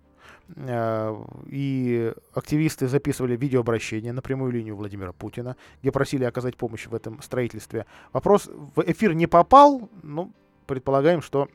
и 0.57 2.13
активисты 2.33 2.87
записывали 2.87 3.35
видеообращение 3.35 4.13
на 4.13 4.21
прямую 4.21 4.51
линию 4.51 4.75
Владимира 4.75 5.11
Путина, 5.11 5.55
где 5.81 5.91
просили 5.91 6.23
оказать 6.23 6.57
помощь 6.57 6.87
в 6.87 6.95
этом 6.95 7.21
строительстве. 7.21 7.85
Вопрос 8.13 8.49
в 8.75 8.81
эфир 8.85 9.13
не 9.13 9.27
попал, 9.27 9.89
но 10.01 10.31
предполагаем, 10.65 11.21
что 11.21 11.49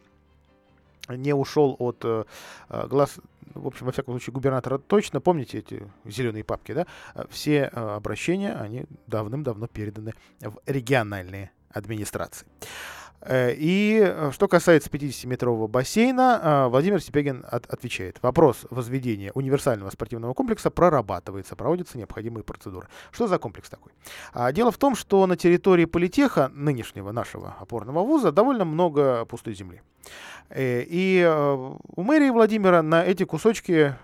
не 1.08 1.34
ушел 1.34 1.76
от 1.78 1.98
э, 2.04 2.24
э, 2.68 2.86
глаз, 2.86 3.18
в 3.54 3.66
общем, 3.66 3.86
во 3.86 3.92
всяком 3.92 4.14
случае, 4.14 4.32
губернатора 4.32 4.78
точно. 4.78 5.20
Помните 5.20 5.58
эти 5.58 5.86
зеленые 6.04 6.44
папки, 6.44 6.72
да? 6.72 6.86
Э, 7.14 7.24
Все 7.30 7.70
э, 7.72 7.96
обращения, 7.96 8.54
они 8.54 8.86
давным-давно 9.06 9.66
переданы 9.66 10.14
в 10.40 10.58
региональные 10.66 11.50
администрации. 11.70 12.46
Э, 13.24 13.54
и 13.56 14.00
э, 14.04 14.30
что 14.32 14.48
касается 14.48 14.90
50-метрового 14.90 15.66
бассейна, 15.66 16.40
э, 16.42 16.68
Владимир 16.68 17.00
Степегин 17.00 17.44
от, 17.50 17.66
отвечает. 17.66 18.18
Вопрос 18.22 18.66
возведения 18.70 19.32
универсального 19.32 19.90
спортивного 19.90 20.34
комплекса 20.34 20.70
прорабатывается, 20.70 21.56
проводятся 21.56 21.96
необходимые 21.96 22.44
процедуры. 22.44 22.88
Что 23.10 23.26
за 23.26 23.38
комплекс 23.38 23.70
такой? 23.70 23.92
А, 24.32 24.52
дело 24.52 24.70
в 24.70 24.78
том, 24.78 24.94
что 24.94 25.26
на 25.26 25.36
территории 25.36 25.86
политеха, 25.86 26.50
нынешнего 26.54 27.12
нашего 27.12 27.56
опорного 27.58 28.04
вуза, 28.04 28.30
довольно 28.30 28.64
много 28.64 29.24
пустой 29.24 29.54
земли. 29.54 29.80
И 30.54 31.24
у 31.96 32.02
мэрии 32.02 32.28
Владимира 32.28 32.82
на 32.82 33.02
эти 33.02 33.24
кусочки 33.24 33.94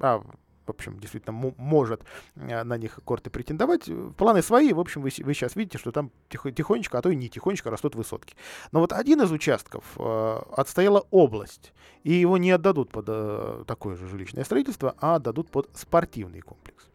а, 0.00 0.22
в 0.66 0.70
общем, 0.70 0.98
действительно 0.98 1.32
может 1.32 2.02
э, 2.36 2.62
на 2.62 2.76
них 2.78 3.00
корты 3.04 3.30
претендовать. 3.30 3.88
Планы 4.16 4.42
свои, 4.42 4.72
в 4.72 4.80
общем, 4.80 5.02
вы, 5.02 5.10
вы 5.18 5.34
сейчас 5.34 5.56
видите, 5.56 5.78
что 5.78 5.92
там 5.92 6.10
тихонечко, 6.28 6.98
а 6.98 7.02
то 7.02 7.10
и 7.10 7.16
не 7.16 7.28
тихонечко 7.28 7.70
растут 7.70 7.94
высотки. 7.94 8.34
Но 8.72 8.80
вот 8.80 8.92
один 8.92 9.22
из 9.22 9.30
участков 9.32 9.84
э, 9.96 10.40
отстояла 10.56 11.04
область, 11.10 11.72
и 12.04 12.12
его 12.12 12.38
не 12.38 12.50
отдадут 12.50 12.90
под 12.90 13.06
э, 13.08 13.64
такое 13.66 13.96
же 13.96 14.06
жилищное 14.08 14.44
строительство, 14.44 14.94
а 14.98 15.16
отдадут 15.16 15.50
под 15.50 15.70
спортивный 15.74 16.40
комплекс. 16.40 16.88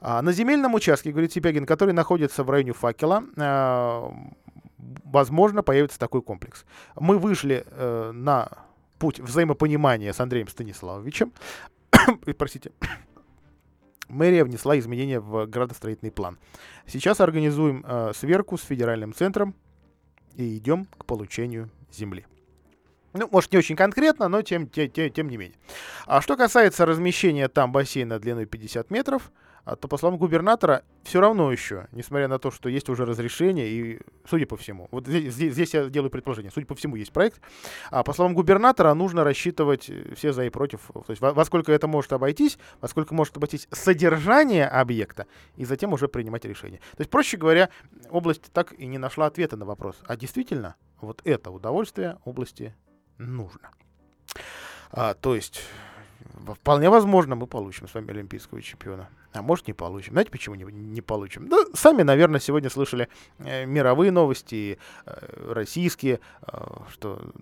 А 0.00 0.22
на 0.22 0.32
земельном 0.32 0.74
участке, 0.74 1.10
говорит 1.10 1.32
Сипягин, 1.32 1.66
который 1.66 1.92
находится 1.92 2.42
в 2.42 2.50
районе 2.50 2.72
факела, 2.72 3.24
э, 3.36 4.10
возможно, 5.04 5.62
появится 5.62 5.98
такой 5.98 6.22
комплекс. 6.22 6.64
Мы 6.96 7.18
вышли 7.18 7.64
э, 7.66 8.12
на 8.12 8.48
путь 8.98 9.20
взаимопонимания 9.20 10.12
с 10.12 10.20
Андреем 10.20 10.48
Станиславовичем. 10.48 11.32
простите, 12.38 12.72
мэрия 14.08 14.44
внесла 14.44 14.78
изменения 14.78 15.20
в 15.20 15.46
градостроительный 15.46 16.12
план. 16.12 16.38
Сейчас 16.86 17.20
организуем 17.20 17.84
э, 17.86 18.12
сверку 18.14 18.58
с 18.58 18.62
федеральным 18.62 19.14
центром 19.14 19.54
и 20.36 20.56
идем 20.56 20.86
к 20.86 21.04
получению 21.04 21.70
земли. 21.92 22.26
Ну, 23.12 23.28
может, 23.30 23.52
не 23.52 23.58
очень 23.58 23.76
конкретно, 23.76 24.28
но 24.28 24.42
тем, 24.42 24.68
тем, 24.68 24.88
тем, 24.90 25.10
тем 25.10 25.28
не 25.28 25.36
менее. 25.36 25.58
А 26.06 26.20
что 26.20 26.36
касается 26.36 26.86
размещения 26.86 27.48
там 27.48 27.72
бассейна 27.72 28.20
длиной 28.20 28.46
50 28.46 28.90
метров, 28.90 29.32
а 29.32 29.34
то, 29.64 29.88
по 29.88 29.96
словам 29.98 30.18
губернатора, 30.18 30.82
все 31.02 31.20
равно 31.20 31.52
еще, 31.52 31.86
несмотря 31.92 32.28
на 32.28 32.38
то, 32.38 32.50
что 32.50 32.68
есть 32.68 32.88
уже 32.88 33.04
разрешение, 33.04 33.68
и, 33.68 34.00
судя 34.28 34.46
по 34.46 34.56
всему, 34.56 34.88
вот 34.90 35.06
здесь, 35.06 35.34
здесь, 35.34 35.74
я 35.74 35.88
делаю 35.88 36.10
предположение, 36.10 36.50
судя 36.50 36.66
по 36.66 36.74
всему, 36.74 36.96
есть 36.96 37.12
проект, 37.12 37.40
а 37.90 38.02
по 38.02 38.12
словам 38.12 38.34
губернатора, 38.34 38.94
нужно 38.94 39.24
рассчитывать 39.24 39.90
все 40.16 40.32
за 40.32 40.44
и 40.44 40.50
против, 40.50 40.90
то 40.92 41.04
есть 41.08 41.20
во, 41.20 41.32
во 41.32 41.44
сколько 41.44 41.72
это 41.72 41.86
может 41.86 42.12
обойтись, 42.12 42.58
во 42.80 42.88
сколько 42.88 43.14
может 43.14 43.36
обойтись 43.36 43.68
содержание 43.70 44.66
объекта, 44.66 45.26
и 45.56 45.64
затем 45.64 45.92
уже 45.92 46.08
принимать 46.08 46.44
решение. 46.44 46.80
То 46.96 47.00
есть, 47.00 47.10
проще 47.10 47.36
говоря, 47.36 47.70
область 48.10 48.52
так 48.52 48.72
и 48.72 48.86
не 48.86 48.98
нашла 48.98 49.26
ответа 49.26 49.56
на 49.56 49.64
вопрос, 49.64 49.96
а 50.06 50.16
действительно 50.16 50.76
вот 51.00 51.20
это 51.24 51.50
удовольствие 51.50 52.18
области 52.24 52.74
нужно. 53.18 53.70
А, 54.90 55.14
то 55.14 55.34
есть 55.34 55.62
вполне 56.60 56.90
возможно, 56.90 57.36
мы 57.36 57.46
получим 57.46 57.88
с 57.88 57.94
вами 57.94 58.10
олимпийского 58.10 58.60
чемпиона. 58.62 59.08
А 59.32 59.42
может, 59.42 59.68
не 59.68 59.72
получим. 59.72 60.12
Знаете, 60.12 60.30
почему 60.30 60.56
не, 60.56 60.64
не 60.64 61.00
получим? 61.00 61.48
Да, 61.48 61.58
сами, 61.74 62.02
наверное, 62.02 62.40
сегодня 62.40 62.68
слышали 62.68 63.08
э, 63.38 63.64
мировые 63.64 64.10
новости, 64.10 64.78
э, 65.06 65.52
российские, 65.52 66.18
э, 66.42 66.58
что 66.90 67.32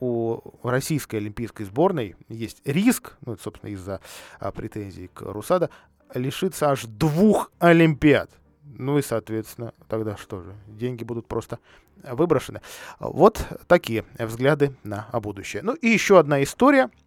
у 0.00 0.40
российской 0.62 1.16
олимпийской 1.16 1.64
сборной 1.64 2.16
есть 2.28 2.62
риск, 2.64 3.16
ну, 3.26 3.36
собственно, 3.36 3.70
из-за 3.70 4.00
э, 4.40 4.52
претензий 4.52 5.08
к 5.08 5.20
Русада, 5.20 5.68
лишиться 6.14 6.70
аж 6.70 6.84
двух 6.84 7.52
олимпиад. 7.58 8.30
Ну 8.62 8.98
и, 8.98 9.02
соответственно, 9.02 9.74
тогда 9.88 10.16
что 10.16 10.40
же? 10.40 10.54
Деньги 10.66 11.04
будут 11.04 11.26
просто 11.26 11.58
выброшены. 12.02 12.62
Вот 12.98 13.46
такие 13.66 14.04
взгляды 14.18 14.74
на 14.82 15.08
будущее. 15.12 15.62
Ну 15.62 15.74
и 15.74 15.88
еще 15.88 16.18
одна 16.18 16.42
история– 16.42 16.90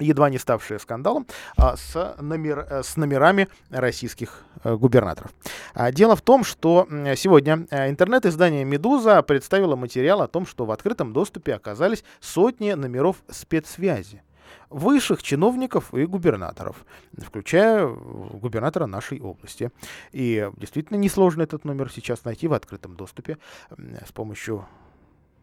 едва 0.00 0.30
не 0.30 0.38
ставшие 0.38 0.78
скандалом, 0.78 1.26
а, 1.56 1.76
с, 1.76 2.16
номер, 2.20 2.66
э, 2.68 2.82
с 2.82 2.96
номерами 2.96 3.48
российских 3.70 4.44
э, 4.64 4.74
губернаторов. 4.74 5.32
А, 5.74 5.92
дело 5.92 6.16
в 6.16 6.22
том, 6.22 6.44
что 6.44 6.86
сегодня 7.16 7.66
э, 7.70 7.90
интернет-издание 7.90 8.64
«Медуза» 8.64 9.22
представило 9.22 9.76
материал 9.76 10.22
о 10.22 10.28
том, 10.28 10.46
что 10.46 10.64
в 10.64 10.70
открытом 10.70 11.12
доступе 11.12 11.54
оказались 11.54 12.04
сотни 12.20 12.72
номеров 12.72 13.16
спецсвязи 13.28 14.22
высших 14.68 15.22
чиновников 15.22 15.92
и 15.92 16.06
губернаторов, 16.06 16.84
включая 17.18 17.86
губернатора 17.86 18.86
нашей 18.86 19.20
области. 19.20 19.70
И 20.12 20.48
действительно 20.56 20.96
несложно 20.96 21.42
этот 21.42 21.64
номер 21.64 21.90
сейчас 21.92 22.24
найти 22.24 22.46
в 22.46 22.52
открытом 22.52 22.94
доступе 22.96 23.38
с 23.76 24.12
помощью 24.12 24.66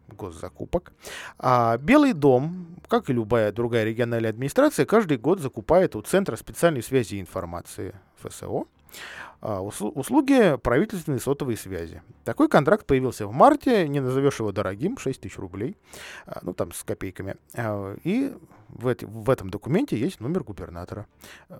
госзакупок. 0.08 0.94
А 1.40 1.78
Белый 1.78 2.14
дом, 2.14 2.68
как 2.88 3.10
и 3.10 3.14
любая 3.14 3.52
другая 3.52 3.84
региональная 3.84 4.30
администрация, 4.30 4.86
каждый 4.86 5.18
год 5.18 5.40
закупает 5.40 5.96
у 5.96 6.02
Центра 6.02 6.36
специальной 6.36 6.84
связи 6.84 7.16
и 7.16 7.22
информации 7.22 7.96
ФСО 8.22 8.66
услуги 9.42 10.58
правительственной 10.58 11.20
сотовой 11.20 11.58
связи. 11.58 12.02
Такой 12.24 12.50
контракт 12.50 12.86
появился 12.86 13.28
в 13.28 13.32
марте, 13.32 13.88
не 13.88 14.00
назовешь 14.00 14.40
его 14.40 14.52
дорогим, 14.52 14.98
6 14.98 15.22
тысяч 15.22 15.38
рублей, 15.38 15.78
а, 16.26 16.40
ну 16.42 16.54
там 16.54 16.72
с 16.72 16.84
копейками. 16.84 17.36
А, 17.54 17.96
и 18.04 18.34
в, 18.70 18.88
эти, 18.88 19.06
в 19.06 19.30
этом 19.30 19.50
документе 19.50 19.98
есть 19.98 20.20
номер 20.20 20.44
губернатора. 20.44 21.08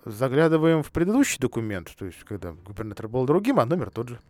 Заглядываем 0.04 0.82
в 0.82 0.90
предыдущий 0.90 1.38
документ, 1.38 1.94
то 1.96 2.04
есть 2.06 2.22
когда 2.24 2.52
губернатор 2.52 3.08
был 3.08 3.24
другим, 3.26 3.60
а 3.60 3.64
номер 3.64 3.90
тот 3.90 4.08
же. 4.08 4.20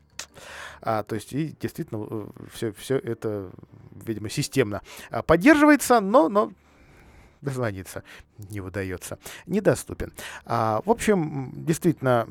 А, 0.82 1.02
то 1.02 1.14
есть 1.14 1.32
и 1.32 1.56
действительно 1.60 2.28
все, 2.52 2.72
все 2.72 2.98
это, 2.98 3.50
видимо, 4.04 4.28
системно 4.28 4.82
поддерживается, 5.26 6.00
но, 6.00 6.28
но 6.28 6.52
дозвониться 7.40 8.02
не 8.50 8.60
удается, 8.60 9.18
недоступен. 9.46 10.12
А, 10.44 10.82
в 10.84 10.90
общем, 10.90 11.52
действительно, 11.54 12.26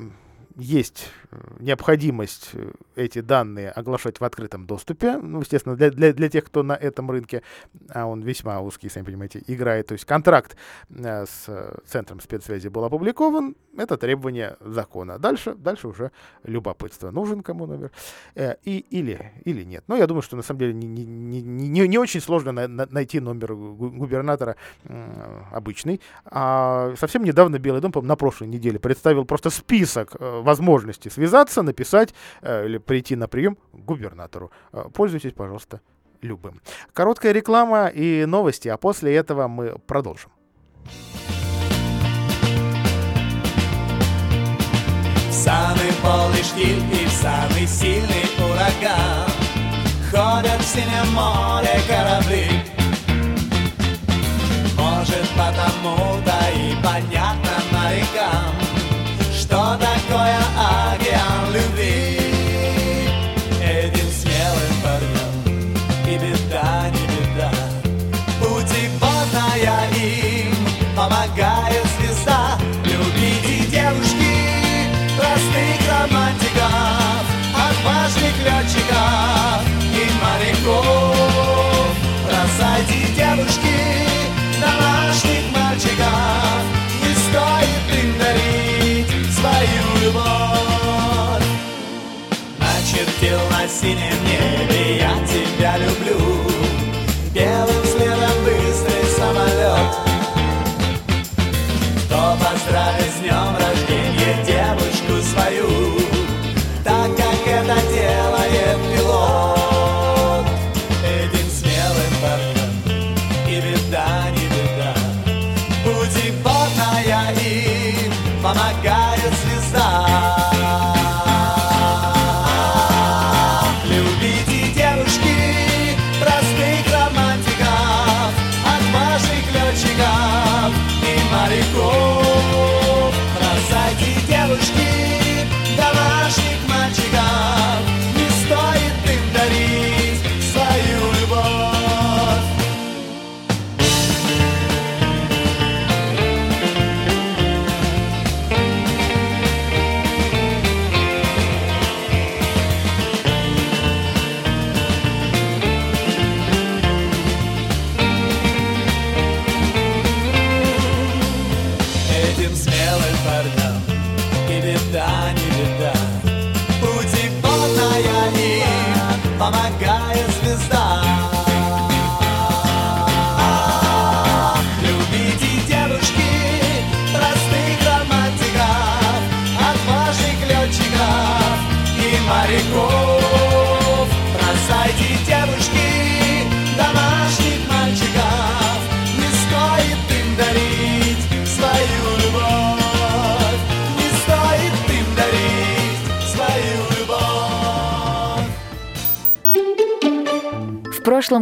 есть 0.58 1.08
э, 1.30 1.36
необходимость 1.60 2.50
э, 2.52 2.72
эти 2.96 3.20
данные 3.20 3.70
оглашать 3.70 4.18
в 4.18 4.24
открытом 4.24 4.66
доступе. 4.66 5.16
Ну, 5.16 5.40
естественно, 5.40 5.76
для, 5.76 5.90
для, 5.90 6.12
для 6.12 6.28
тех, 6.28 6.44
кто 6.44 6.64
на 6.64 6.72
этом 6.72 7.10
рынке, 7.10 7.42
а 7.90 8.06
он 8.06 8.22
весьма 8.22 8.60
узкий, 8.60 8.88
сами 8.88 9.04
понимаете, 9.04 9.42
играет. 9.46 9.86
То 9.86 9.92
есть 9.92 10.04
контракт 10.04 10.56
э, 10.90 11.26
с 11.26 11.80
Центром 11.86 12.20
спецсвязи 12.20 12.68
был 12.68 12.84
опубликован. 12.84 13.54
Это 13.76 13.96
требование 13.96 14.56
закона. 14.60 15.18
Дальше, 15.18 15.54
дальше 15.54 15.86
уже 15.86 16.10
любопытство. 16.42 17.12
Нужен 17.12 17.42
кому 17.42 17.66
номер 17.66 17.92
и, 18.34 18.84
или, 18.90 19.32
или 19.44 19.62
нет. 19.62 19.84
Но 19.86 19.96
я 19.96 20.08
думаю, 20.08 20.22
что 20.22 20.36
на 20.36 20.42
самом 20.42 20.58
деле 20.58 20.72
не, 20.74 20.88
не, 20.88 21.40
не, 21.40 21.86
не 21.86 21.98
очень 21.98 22.20
сложно 22.20 22.50
на, 22.50 22.66
на, 22.66 22.86
найти 22.90 23.20
номер 23.20 23.54
губернатора 23.54 24.56
обычный. 25.52 26.00
А 26.24 26.92
совсем 26.98 27.22
недавно 27.22 27.60
Белый 27.60 27.80
дом, 27.80 27.92
на 28.04 28.16
прошлой 28.16 28.48
неделе, 28.48 28.80
представил 28.80 29.24
просто 29.24 29.50
список 29.50 30.16
возможности 30.48 31.10
связаться, 31.10 31.62
написать 31.62 32.14
э, 32.40 32.64
или 32.66 32.78
прийти 32.78 33.16
на 33.16 33.28
прием 33.28 33.56
к 33.56 33.84
губернатору. 33.90 34.50
Э, 34.72 34.84
пользуйтесь, 34.94 35.32
пожалуйста, 35.32 35.80
любым. 36.22 36.60
Короткая 36.94 37.32
реклама 37.32 37.88
и 37.88 38.24
новости, 38.26 38.68
а 38.68 38.76
после 38.76 39.14
этого 39.14 39.46
мы 39.48 39.78
продолжим. 39.86 40.30
Самый 45.30 45.92
полный 46.02 46.42
штиль 46.42 46.82
и 46.92 47.06
самый 47.08 47.66
сильный 47.66 48.26
ураган 48.38 49.28
Ходят 50.10 50.60
в 50.60 50.64
синем 50.64 51.08
море 51.12 51.76
корабли 51.86 52.48
Может 54.76 55.28
потому-то 55.36 56.36
и 56.54 56.74
понятно 56.82 57.54
морякам 57.72 58.47
синем 93.68 94.24
небе. 94.24 94.98
Я 94.98 95.12
тебя 95.26 95.76
люблю. 95.78 96.18
Белым 97.34 97.84
следом 97.84 98.44
быстрый 98.44 99.04
самолет. 99.16 99.94
Кто 102.06 102.36
поздравит 102.40 103.12
с 103.12 103.20
днем 103.20 103.57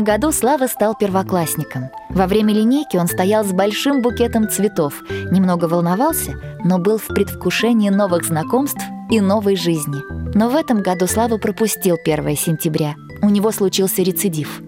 году 0.07 0.31
Слава 0.31 0.69
стал 0.69 0.95
первоклассником. 0.95 1.91
Во 2.11 2.29
время 2.29 2.55
линейки 2.55 2.97
он 2.97 3.09
стоял 3.09 3.45
с 3.45 3.53
большим 3.53 4.03
букетом 4.03 4.49
цветов, 4.49 5.03
немного 5.33 5.65
волновался, 5.65 6.35
но 6.65 6.79
был 6.79 6.99
в 6.99 7.09
предвкушении 7.09 7.91
новых 7.91 8.25
знакомств 8.25 8.81
и 9.11 9.21
новой 9.21 9.57
жизни. 9.57 9.99
Но 10.37 10.49
в 10.49 10.55
этом 10.55 10.81
году 10.81 11.09
Слава 11.09 11.39
пропустил 11.39 11.97
1 12.03 12.37
сентября. 12.37 12.95
У 13.21 13.29
него 13.29 13.51
случился 13.51 14.03
рецидив. 14.03 14.63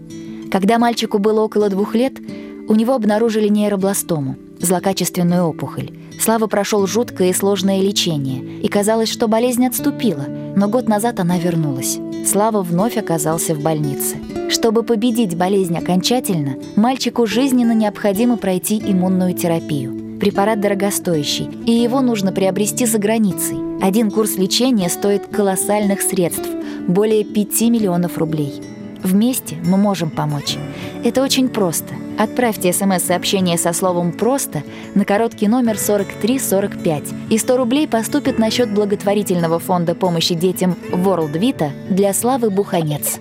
Когда 0.51 0.77
мальчику 0.81 1.18
было 1.18 1.42
около 1.42 1.68
двух 1.68 1.94
лет, 1.94 2.14
у 2.68 2.74
него 2.74 2.94
обнаружили 2.94 3.46
нейробластому– 3.46 4.35
злокачественную 4.59 5.44
опухоль. 5.44 5.92
Слава 6.20 6.48
прошел 6.48 6.85
жуткое 6.88 7.31
и 7.31 7.33
сложное 7.33 7.81
лечение, 7.81 8.59
и 8.61 8.66
казалось, 8.66 9.09
что 9.09 9.29
болезнь 9.29 9.64
отступила, 9.64 10.27
но 10.57 10.68
год 10.68 10.88
назад 10.88 11.20
она 11.20 11.38
вернулась. 11.38 11.96
Слава 12.27 12.62
вновь 12.62 12.96
оказался 12.96 13.55
в 13.55 13.62
больнице. 13.62 14.16
Чтобы 14.59 14.83
победить 14.83 15.37
болезнь 15.37 15.79
окончательно, 15.79 16.57
мальчику 16.75 17.29
жизненно 17.29 17.71
необходимо 17.71 18.37
пройти 18.37 18.77
иммунную 18.77 19.33
терапию. 19.33 20.18
Препарат 20.18 20.61
дорогостоящий, 20.61 21.49
и 21.64 21.71
его 21.71 22.01
нужно 22.01 22.33
приобрести 22.33 22.85
за 22.85 22.99
границей. 22.99 23.57
Один 23.81 24.11
курс 24.11 24.37
лечения 24.37 24.88
стоит 24.88 25.29
колоссальных 25.29 26.01
средств– 26.01 26.49
более 26.88 27.23
5 27.23 27.61
миллионов 27.71 28.18
рублей. 28.18 28.61
Вместе 29.05 29.55
мы 29.64 29.77
можем 29.77 30.11
помочь. 30.11 30.57
Это 31.05 31.23
очень 31.23 31.49
просто. 31.49 31.94
Отправьте 32.18 32.73
смс-сообщение 32.73 33.59
со 33.59 33.73
словом 33.73 34.11
«просто» 34.11 34.64
на 34.97 35.05
короткий 35.05 35.47
номер 35.47 35.79
4345, 35.79 37.05
и 37.31 37.38
100 37.38 37.57
рублей 37.57 37.87
поступит 37.87 38.40
на 38.40 38.51
счет 38.51 38.75
благотворительного 38.75 39.61
фонда 39.61 39.94
помощи 39.94 40.35
детям 40.35 40.77
World 40.90 41.35
Vita 41.35 41.71
для 41.88 42.12
Славы 42.12 42.51
Буханец. 42.51 43.21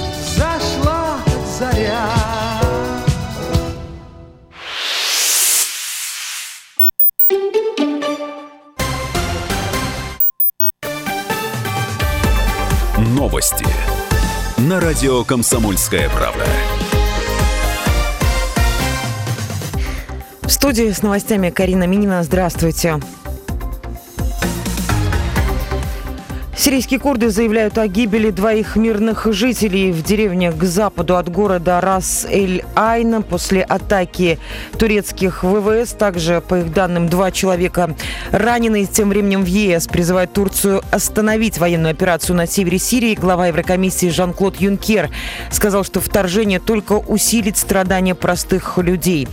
Новости 13.41 13.65
на 14.57 14.79
радио 14.79 15.23
«Комсомольская 15.23 16.09
правда». 16.09 16.45
В 20.43 20.49
студии 20.49 20.91
с 20.91 21.01
новостями 21.01 21.49
Карина 21.49 21.87
Минина. 21.87 22.21
Здравствуйте. 22.21 22.99
Сирийские 26.61 26.99
курды 26.99 27.31
заявляют 27.31 27.79
о 27.79 27.87
гибели 27.87 28.29
двоих 28.29 28.75
мирных 28.75 29.25
жителей 29.33 29.91
в 29.91 30.03
деревне 30.03 30.51
к 30.51 30.63
западу 30.63 31.17
от 31.17 31.27
города 31.27 31.81
Рас-эль-Айн 31.81 33.23
после 33.23 33.63
атаки 33.63 34.37
турецких 34.77 35.43
ВВС. 35.43 35.93
Также, 35.93 36.39
по 36.39 36.59
их 36.59 36.71
данным, 36.71 37.09
два 37.09 37.31
человека 37.31 37.95
ранены. 38.31 38.85
Тем 38.85 39.09
временем 39.09 39.43
в 39.43 39.47
ЕС 39.47 39.87
призывает 39.87 40.33
Турцию 40.33 40.83
остановить 40.91 41.57
военную 41.57 41.93
операцию 41.93 42.35
на 42.35 42.45
севере 42.45 42.77
Сирии. 42.77 43.15
Глава 43.15 43.47
Еврокомиссии 43.47 44.09
Жан-Клод 44.09 44.57
Юнкер 44.57 45.09
сказал, 45.49 45.83
что 45.83 45.99
вторжение 45.99 46.59
только 46.59 46.93
усилит 46.93 47.57
страдания 47.57 48.13
простых 48.13 48.77
людей. 48.77 49.27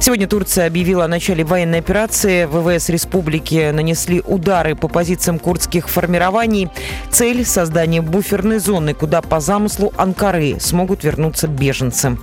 Сегодня 0.00 0.26
Турция 0.26 0.66
объявила 0.66 1.04
о 1.04 1.08
начале 1.08 1.44
военной 1.44 1.78
операции. 1.78 2.46
ВВС 2.46 2.88
республики 2.88 3.70
нанесли 3.70 4.20
удары 4.26 4.74
по 4.74 4.88
позициям 4.88 5.38
курдских 5.38 5.88
формирований. 5.88 6.63
Цель– 7.10 7.44
создание 7.46 8.02
буферной 8.02 8.58
зоны, 8.58 8.94
куда 8.94 9.22
по 9.22 9.40
замыслу 9.40 9.92
Анкары 9.96 10.56
смогут 10.60 11.04
вернуться 11.04 11.48
беженцы. 11.48 12.16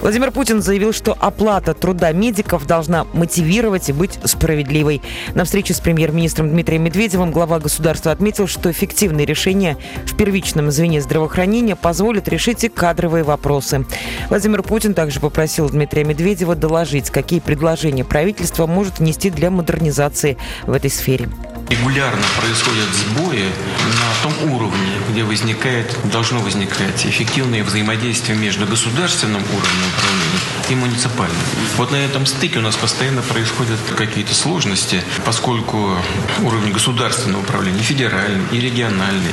Владимир 0.00 0.30
Путин 0.30 0.62
заявил, 0.62 0.94
что 0.94 1.14
оплата 1.18 1.74
труда 1.74 2.10
медиков 2.12 2.66
должна 2.66 3.04
мотивировать 3.12 3.90
и 3.90 3.92
быть 3.92 4.18
справедливой. 4.24 5.02
На 5.34 5.44
встрече 5.44 5.74
с 5.74 5.80
премьер-министром 5.80 6.48
Дмитрием 6.48 6.84
Медведевым 6.84 7.30
глава 7.30 7.58
государства 7.58 8.10
отметил, 8.10 8.46
что 8.46 8.70
эффективные 8.70 9.26
решения 9.26 9.76
в 10.06 10.16
первичном 10.16 10.70
звене 10.70 11.02
здравоохранения 11.02 11.76
позволят 11.76 12.28
решить 12.28 12.64
и 12.64 12.68
кадровые 12.70 13.24
вопросы. 13.24 13.84
Владимир 14.30 14.62
Путин 14.62 14.94
также 14.94 15.20
попросил 15.20 15.68
Дмитрия 15.68 16.04
Медведева 16.04 16.56
доложить, 16.56 17.10
какие 17.10 17.40
предложения 17.40 18.04
правительство 18.04 18.66
может 18.66 19.00
внести 19.00 19.28
для 19.28 19.50
модернизации 19.50 20.38
в 20.66 20.72
этой 20.72 20.90
сфере. 20.90 21.28
Регулярно 21.70 22.24
происходят 22.36 22.88
сбои 22.94 23.44
на 23.44 24.22
том 24.24 24.52
уровне, 24.52 24.92
где 25.08 25.22
возникает, 25.22 25.96
должно 26.10 26.40
возникать 26.40 27.06
эффективное 27.06 27.62
взаимодействие 27.62 28.36
между 28.36 28.66
государственным 28.66 29.40
уровнем 29.42 29.86
управления 29.96 30.49
и 30.70 30.74
муниципальным. 30.74 31.36
Вот 31.76 31.90
на 31.90 31.96
этом 31.96 32.26
стыке 32.26 32.58
у 32.58 32.62
нас 32.62 32.76
постоянно 32.76 33.22
происходят 33.22 33.78
какие-то 33.96 34.34
сложности, 34.34 35.02
поскольку 35.24 35.96
уровень 36.42 36.72
государственного 36.72 37.42
управления, 37.42 37.82
федеральный 37.82 38.44
и 38.52 38.60
региональный, 38.60 39.32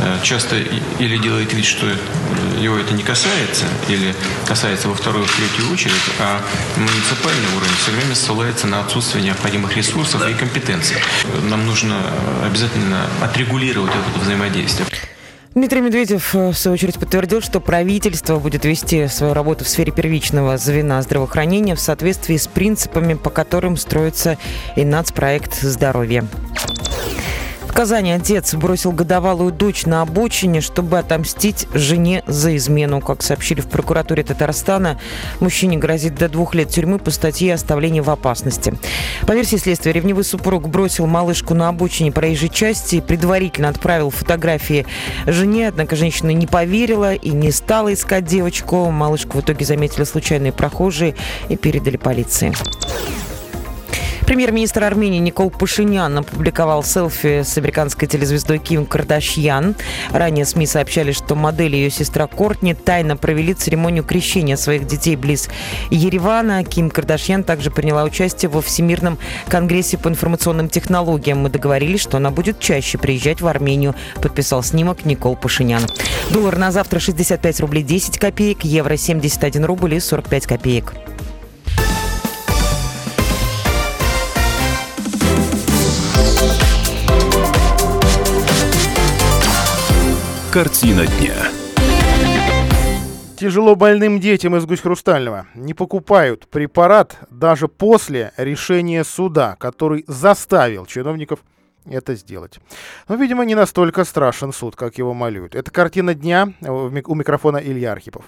э, 0.00 0.18
часто 0.22 0.56
или 0.98 1.16
делает 1.18 1.52
вид, 1.52 1.64
что 1.64 1.86
его 2.60 2.76
это 2.76 2.94
не 2.94 3.02
касается, 3.02 3.64
или 3.88 4.14
касается 4.46 4.88
во 4.88 4.94
вторую, 4.94 5.24
в 5.24 5.36
третью 5.36 5.72
очередь, 5.72 5.94
а 6.18 6.40
муниципальный 6.76 7.48
уровень 7.56 7.76
все 7.80 7.92
время 7.92 8.14
ссылается 8.14 8.66
на 8.66 8.80
отсутствие 8.80 9.24
необходимых 9.24 9.76
ресурсов 9.76 10.26
и 10.28 10.34
компетенций. 10.34 10.96
Нам 11.44 11.66
нужно 11.66 11.96
обязательно 12.44 13.06
отрегулировать 13.20 13.90
это 13.90 14.20
взаимодействие. 14.20 14.86
Дмитрий 15.54 15.82
Медведев, 15.82 16.32
в 16.32 16.54
свою 16.54 16.74
очередь, 16.74 16.98
подтвердил, 16.98 17.42
что 17.42 17.60
правительство 17.60 18.38
будет 18.38 18.64
вести 18.64 19.06
свою 19.08 19.34
работу 19.34 19.66
в 19.66 19.68
сфере 19.68 19.92
первичного 19.92 20.56
звена 20.56 21.02
здравоохранения 21.02 21.74
в 21.74 21.80
соответствии 21.80 22.38
с 22.38 22.46
принципами, 22.46 23.12
по 23.12 23.28
которым 23.28 23.76
строится 23.76 24.38
и 24.76 24.84
нацпроект 24.84 25.60
здоровья. 25.60 26.24
Казани 27.72 28.12
отец 28.12 28.54
бросил 28.54 28.92
годовалую 28.92 29.50
дочь 29.50 29.86
на 29.86 30.02
обочине, 30.02 30.60
чтобы 30.60 30.98
отомстить 30.98 31.66
жене 31.72 32.22
за 32.26 32.54
измену. 32.56 33.00
Как 33.00 33.22
сообщили 33.22 33.60
в 33.60 33.66
прокуратуре 33.66 34.22
Татарстана, 34.22 35.00
мужчине 35.40 35.78
грозит 35.78 36.14
до 36.14 36.28
двух 36.28 36.54
лет 36.54 36.68
тюрьмы 36.68 36.98
по 36.98 37.10
статье 37.10 37.54
«Оставление 37.54 38.02
в 38.02 38.10
опасности». 38.10 38.74
По 39.26 39.32
версии 39.32 39.56
следствия, 39.56 39.92
ревнивый 39.92 40.24
супруг 40.24 40.68
бросил 40.68 41.06
малышку 41.06 41.54
на 41.54 41.70
обочине 41.70 42.12
проезжей 42.12 42.50
части 42.50 42.96
и 42.96 43.00
предварительно 43.00 43.70
отправил 43.70 44.10
фотографии 44.10 44.86
жене, 45.26 45.68
однако 45.68 45.96
женщина 45.96 46.30
не 46.30 46.46
поверила 46.46 47.14
и 47.14 47.30
не 47.30 47.50
стала 47.50 47.92
искать 47.94 48.26
девочку. 48.26 48.90
Малышку 48.90 49.38
в 49.38 49.40
итоге 49.40 49.64
заметили 49.64 50.04
случайные 50.04 50.52
прохожие 50.52 51.14
и 51.48 51.56
передали 51.56 51.96
полиции. 51.96 52.52
Премьер-министр 54.26 54.84
Армении 54.84 55.18
Никол 55.18 55.50
Пашинян 55.50 56.16
опубликовал 56.16 56.82
селфи 56.82 57.42
с 57.42 57.58
американской 57.58 58.08
телезвездой 58.08 58.58
Ким 58.58 58.86
Кардашьян. 58.86 59.74
Ранее 60.10 60.46
СМИ 60.46 60.66
сообщали, 60.66 61.12
что 61.12 61.34
модель 61.34 61.74
и 61.74 61.78
ее 61.78 61.90
сестра 61.90 62.26
Кортни 62.26 62.72
тайно 62.72 63.16
провели 63.16 63.52
церемонию 63.52 64.04
крещения 64.04 64.56
своих 64.56 64.86
детей 64.86 65.16
близ 65.16 65.50
Еревана. 65.90 66.64
Ким 66.64 66.88
Кардашьян 66.88 67.44
также 67.44 67.70
приняла 67.70 68.04
участие 68.04 68.48
во 68.48 68.62
Всемирном 68.62 69.18
конгрессе 69.48 69.98
по 69.98 70.08
информационным 70.08 70.68
технологиям. 70.68 71.38
Мы 71.38 71.50
договорились, 71.50 72.00
что 72.00 72.16
она 72.16 72.30
будет 72.30 72.58
чаще 72.58 72.98
приезжать 72.98 73.40
в 73.40 73.46
Армению, 73.46 73.94
подписал 74.22 74.62
снимок 74.62 75.04
Никол 75.04 75.36
Пашинян. 75.36 75.82
Доллар 76.30 76.56
на 76.56 76.72
завтра 76.72 77.00
65 77.00 77.60
рублей 77.60 77.82
10 77.82 78.18
копеек, 78.18 78.64
евро 78.64 78.96
71 78.96 79.64
рубль 79.64 79.94
и 79.94 80.00
45 80.00 80.46
копеек. 80.46 80.94
Картина 90.52 91.06
дня. 91.06 91.32
Тяжело 93.38 93.74
больным 93.74 94.20
детям 94.20 94.54
из 94.54 94.66
гусь 94.66 94.80
хрустального 94.82 95.46
не 95.54 95.72
покупают 95.72 96.46
препарат 96.46 97.16
даже 97.30 97.68
после 97.68 98.32
решения 98.36 99.02
суда, 99.02 99.56
который 99.58 100.04
заставил 100.06 100.84
чиновников 100.84 101.38
это 101.86 102.14
сделать. 102.16 102.60
Но, 103.08 103.14
видимо, 103.14 103.46
не 103.46 103.54
настолько 103.54 104.04
страшен 104.04 104.52
суд, 104.52 104.76
как 104.76 104.98
его 104.98 105.14
малюют. 105.14 105.54
Это 105.54 105.70
картина 105.70 106.14
дня 106.14 106.52
у 106.60 107.14
микрофона 107.14 107.56
Илья 107.56 107.92
Архипов. 107.92 108.26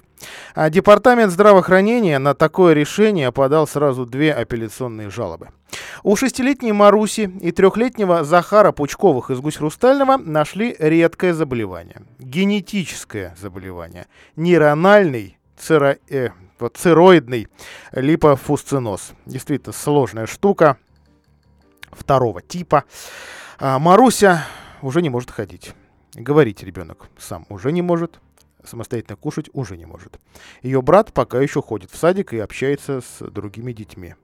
А 0.55 0.71
Департамент 0.71 1.31
здравоохранения 1.31 2.19
на 2.19 2.35
такое 2.35 2.73
решение 2.73 3.33
подал 3.33 3.67
сразу 3.67 4.07
две 4.07 4.33
апелляционные 4.33 5.11
жалобы. 5.11 5.51
У 6.03 6.17
шестилетней 6.17 6.73
Маруси 6.73 7.33
и 7.41 7.51
трехлетнего 7.53 8.25
Захара 8.25 8.73
Пучковых 8.73 9.31
из 9.31 9.41
Гусь 9.41 9.57
Хрустального 9.57 10.17
нашли 10.17 10.77
редкое 10.79 11.33
заболевание. 11.35 12.03
Генетическое 12.19 13.35
заболевание. 13.41 14.07
Нейрональный 14.37 15.39
циро, 15.57 15.99
э, 16.09 16.31
вот, 16.59 16.77
цероидный 16.77 17.49
липофусциноз. 17.93 19.13
Действительно 19.27 19.73
сложная 19.73 20.27
штука 20.27 20.77
второго 21.91 22.43
типа. 22.43 22.85
А 23.59 23.79
Маруся 23.79 24.47
уже 24.83 25.01
не 25.03 25.11
может 25.11 25.31
ходить. 25.31 25.73
Говорить 26.15 26.63
ребенок 26.63 27.09
сам 27.19 27.47
уже 27.49 27.73
не 27.73 27.83
может. 27.83 28.21
Самостоятельно 28.65 29.17
кушать 29.17 29.51
уже 29.53 29.77
не 29.77 29.85
может. 29.85 30.19
Ее 30.63 30.81
брат 30.81 31.13
пока 31.13 31.41
еще 31.41 31.61
ходит 31.61 31.91
в 31.91 31.97
садик 31.97 32.33
и 32.33 32.39
общается 32.39 33.01
с 33.01 33.19
другими 33.31 33.73
детьми. 33.73 34.15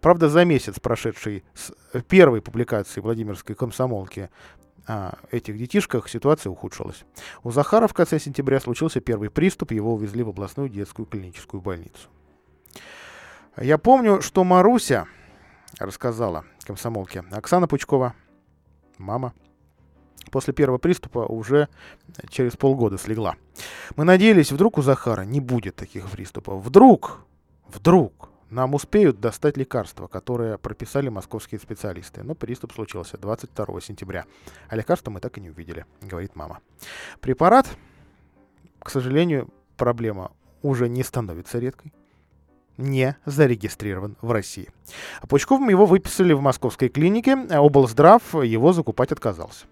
Правда, 0.00 0.28
за 0.28 0.44
месяц, 0.44 0.80
прошедший 0.80 1.44
с 1.54 1.72
первой 2.02 2.42
публикации 2.42 3.00
Владимирской 3.00 3.54
комсомолки 3.54 4.30
о 4.86 5.16
этих 5.30 5.56
детишках, 5.56 6.08
ситуация 6.08 6.50
ухудшилась. 6.50 7.04
У 7.42 7.50
Захара 7.50 7.86
в 7.86 7.94
конце 7.94 8.18
сентября 8.18 8.60
случился 8.60 9.00
первый 9.00 9.30
приступ, 9.30 9.72
его 9.72 9.94
увезли 9.94 10.22
в 10.22 10.28
областную 10.28 10.68
детскую 10.68 11.06
клиническую 11.06 11.60
больницу. 11.60 12.08
Я 13.56 13.78
помню, 13.78 14.20
что 14.20 14.44
Маруся 14.44 15.06
рассказала 15.78 16.44
комсомолке 16.64 17.24
Оксана 17.30 17.68
Пучкова, 17.68 18.14
мама, 18.98 19.32
после 20.30 20.52
первого 20.52 20.78
приступа 20.78 21.20
уже 21.20 21.68
через 22.28 22.56
полгода 22.56 22.98
слегла. 22.98 23.36
Мы 23.96 24.04
надеялись, 24.04 24.50
вдруг 24.50 24.78
у 24.78 24.82
Захара 24.82 25.22
не 25.22 25.40
будет 25.40 25.76
таких 25.76 26.10
приступов. 26.10 26.62
Вдруг, 26.62 27.20
вдруг 27.68 28.30
нам 28.54 28.74
успеют 28.74 29.20
достать 29.20 29.56
лекарства, 29.56 30.06
которые 30.06 30.58
прописали 30.58 31.08
московские 31.08 31.60
специалисты. 31.60 32.22
Но 32.22 32.34
приступ 32.36 32.72
случился 32.72 33.18
22 33.18 33.80
сентября. 33.80 34.26
А 34.68 34.76
лекарства 34.76 35.10
мы 35.10 35.20
так 35.20 35.36
и 35.36 35.40
не 35.40 35.50
увидели, 35.50 35.84
говорит 36.00 36.36
мама. 36.36 36.60
Препарат, 37.20 37.66
к 38.78 38.90
сожалению, 38.90 39.48
проблема 39.76 40.30
уже 40.62 40.88
не 40.88 41.02
становится 41.02 41.58
редкой 41.58 41.92
не 42.76 43.16
зарегистрирован 43.24 44.16
в 44.20 44.32
России. 44.32 44.68
Пучковым 45.28 45.68
его 45.68 45.86
выписали 45.86 46.32
в 46.32 46.40
московской 46.40 46.88
клинике, 46.88 47.38
а 47.48 47.64
облздрав 47.64 48.34
его 48.34 48.72
закупать 48.72 49.12
отказался. 49.12 49.66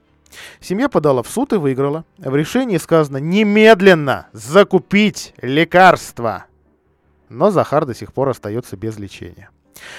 Семья 0.60 0.88
подала 0.88 1.24
в 1.24 1.28
суд 1.28 1.52
и 1.52 1.56
выиграла. 1.56 2.04
В 2.18 2.36
решении 2.36 2.76
сказано 2.76 3.16
немедленно 3.16 4.28
закупить 4.32 5.34
лекарства. 5.42 6.46
Но 7.32 7.50
Захар 7.50 7.86
до 7.86 7.94
сих 7.94 8.12
пор 8.12 8.28
остается 8.28 8.76
без 8.76 8.98
лечения. 8.98 9.50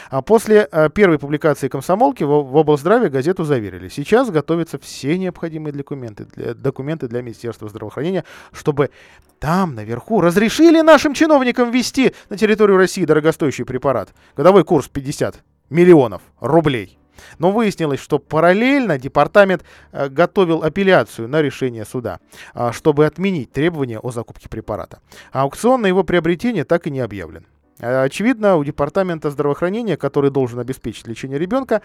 А 0.09 0.21
после 0.21 0.67
э, 0.71 0.89
первой 0.93 1.19
публикации 1.19 1.67
комсомолки 1.67 2.23
в, 2.23 2.57
облздраве 2.57 3.09
газету 3.09 3.43
заверили. 3.43 3.89
Сейчас 3.89 4.29
готовятся 4.29 4.79
все 4.79 5.17
необходимые 5.17 5.73
документы 5.73 6.25
для, 6.25 6.53
документы 6.53 7.07
для 7.07 7.21
Министерства 7.21 7.67
здравоохранения, 7.67 8.23
чтобы 8.51 8.91
там, 9.39 9.75
наверху, 9.75 10.21
разрешили 10.21 10.81
нашим 10.81 11.13
чиновникам 11.13 11.71
ввести 11.71 12.13
на 12.29 12.37
территорию 12.37 12.77
России 12.77 13.03
дорогостоящий 13.03 13.65
препарат. 13.65 14.13
Годовой 14.37 14.63
курс 14.63 14.87
50 14.87 15.43
миллионов 15.69 16.21
рублей. 16.39 16.97
Но 17.39 17.51
выяснилось, 17.51 17.99
что 17.99 18.19
параллельно 18.19 18.97
департамент 18.97 19.63
э, 19.91 20.09
готовил 20.09 20.63
апелляцию 20.63 21.27
на 21.27 21.41
решение 21.41 21.85
суда, 21.85 22.19
э, 22.53 22.71
чтобы 22.71 23.05
отменить 23.05 23.51
требования 23.51 23.99
о 23.99 24.11
закупке 24.11 24.49
препарата. 24.49 24.99
А 25.31 25.43
аукцион 25.43 25.81
на 25.81 25.87
его 25.87 26.03
приобретение 26.03 26.63
так 26.63 26.87
и 26.87 26.91
не 26.91 26.99
объявлен. 26.99 27.45
Э, 27.79 28.03
очевидно, 28.03 28.57
у 28.57 28.63
департамента 28.63 29.29
здравоохранения, 29.29 29.97
который 29.97 30.31
должен 30.31 30.59
обеспечить 30.59 31.07
лечение 31.07 31.39
ребенка, 31.39 31.81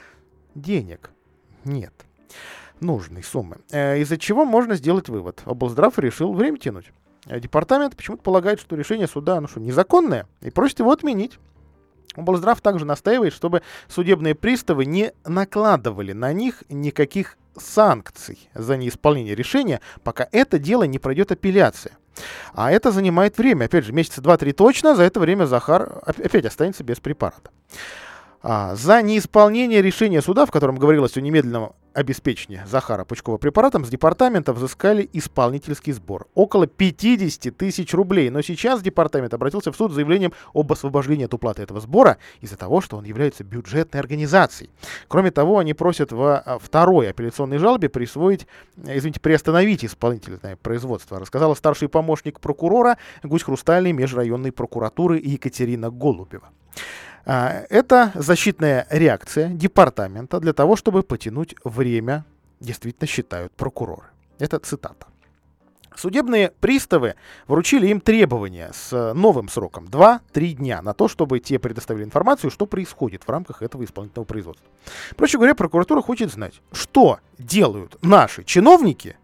денег 0.55 1.11
нет 1.65 1.93
нужной 2.81 3.23
суммы. 3.23 3.59
Э, 3.71 3.99
из-за 4.01 4.19
чего 4.19 4.45
можно 4.45 4.75
сделать 4.75 5.09
вывод. 5.09 5.43
Облздрав 5.45 5.99
решил 5.99 6.33
время 6.33 6.59
тянуть. 6.59 6.93
Э, 7.27 7.41
департамент 7.41 7.97
почему-то 7.97 8.23
полагает, 8.23 8.61
что 8.61 8.77
решение 8.77 9.07
суда 9.07 9.41
ну 9.41 9.49
что, 9.49 9.61
незаконное 9.61 10.27
и 10.41 10.51
просит 10.51 10.81
его 10.81 10.93
отменить. 10.93 11.39
Облздрав 12.19 12.61
также 12.61 12.85
настаивает, 12.85 13.33
чтобы 13.33 13.63
судебные 13.89 14.35
приставы 14.35 14.85
не 14.85 15.13
накладывали 15.25 16.13
на 16.13 16.33
них 16.33 16.65
никаких 16.69 17.37
санкций 17.57 18.49
за 18.55 18.77
неисполнение 18.77 19.35
решения, 19.35 19.81
пока 20.03 20.29
это 20.33 20.59
дело 20.59 20.85
не 20.85 20.99
пройдет 20.99 21.33
апелляция. 21.33 21.93
А 22.55 22.73
это 22.73 22.91
занимает 22.91 23.39
время. 23.39 23.67
Опять 23.67 23.85
же, 23.85 23.93
месяца 23.93 24.21
два-три 24.21 24.53
точно. 24.53 24.97
За 24.97 25.05
это 25.05 25.21
время 25.21 25.45
Захар 25.45 26.01
опять 26.05 26.45
останется 26.45 26.83
без 26.85 26.99
препарата. 26.99 27.51
А, 28.41 28.77
за 28.77 29.03
неисполнение 29.03 29.83
решения 29.83 30.23
суда, 30.23 30.47
в 30.47 30.51
котором 30.51 30.77
говорилось 30.77 31.17
о 31.17 31.21
немедленном 31.21 31.73
обеспечении 31.93 32.63
Захара 32.67 33.05
Пучкова 33.05 33.39
препаратом, 33.39 33.85
с 33.85 33.89
департамента 33.89 34.53
взыскали 34.53 35.09
исполнительский 35.13 35.93
сбор. 35.93 36.29
Около 36.35 36.69
50 36.69 37.57
тысяч 37.57 37.93
рублей. 37.93 38.31
Но 38.31 38.41
сейчас 38.43 38.81
департамент 38.81 39.35
обратился 39.35 39.73
в 39.73 39.77
суд 39.77 39.91
с 39.91 39.95
заявлением 39.95 40.33
об 40.55 40.71
освобождении 40.71 41.25
от 41.25 41.35
уплаты 41.35 41.63
этого 41.63 41.81
сбора 41.81 42.19
из-за 42.41 42.57
того, 42.57 42.81
что 42.81 42.97
он 42.97 43.05
является 43.05 43.43
бюджетной 43.43 44.01
организацией. 44.01 44.71
Кроме 45.09 45.33
того, 45.33 45.59
они 45.59 45.75
просят 45.75 46.13
во 46.13 46.39
а, 46.39 46.59
второй 46.61 47.11
апелляционной 47.11 47.59
жалобе 47.59 47.89
присвоить, 47.89 48.47
извините, 48.77 49.19
приостановить 49.19 49.85
исполнительное 49.85 50.57
производство, 50.57 51.19
рассказала 51.19 51.55
старший 51.55 51.89
помощник 51.89 52.39
прокурора 52.39 52.99
Гусь 53.25 53.43
Хрустальной 53.43 53.93
межрайонной 53.93 54.53
прокуратуры 54.53 55.19
Екатерина 55.19 55.91
Голубева. 55.91 56.51
А, 57.25 57.65
это 57.69 58.13
защитная 58.15 58.87
реакция 58.91 59.49
департамента 59.49 60.41
для 60.41 60.53
того, 60.53 60.77
чтобы 60.77 61.03
потянуть 61.03 61.55
время, 61.65 62.25
действительно 62.61 63.07
считают 63.07 63.53
прокуроры. 63.53 64.07
Это 64.39 64.59
цитата. 64.59 65.07
Судебные 65.99 66.53
приставы 66.61 67.17
вручили 67.49 67.89
им 67.89 68.01
требования 68.01 68.71
с 68.73 69.15
новым 69.15 69.49
сроком 69.49 69.87
2-3 69.87 70.53
дня 70.53 70.81
на 70.81 70.95
то, 70.95 71.09
чтобы 71.09 71.41
те 71.41 71.59
предоставили 71.59 72.05
информацию, 72.05 72.53
что 72.53 72.67
происходит 72.67 73.25
в 73.25 73.29
рамках 73.29 73.63
этого 73.63 73.85
исполнительного 73.85 74.25
производства. 74.25 74.65
Проще 75.17 75.39
говоря, 75.39 75.57
прокуратура 75.57 76.01
хочет 76.01 76.31
знать, 76.31 76.61
что 76.71 77.19
делают 77.39 77.99
наши 78.01 78.45
чиновники 78.45 79.17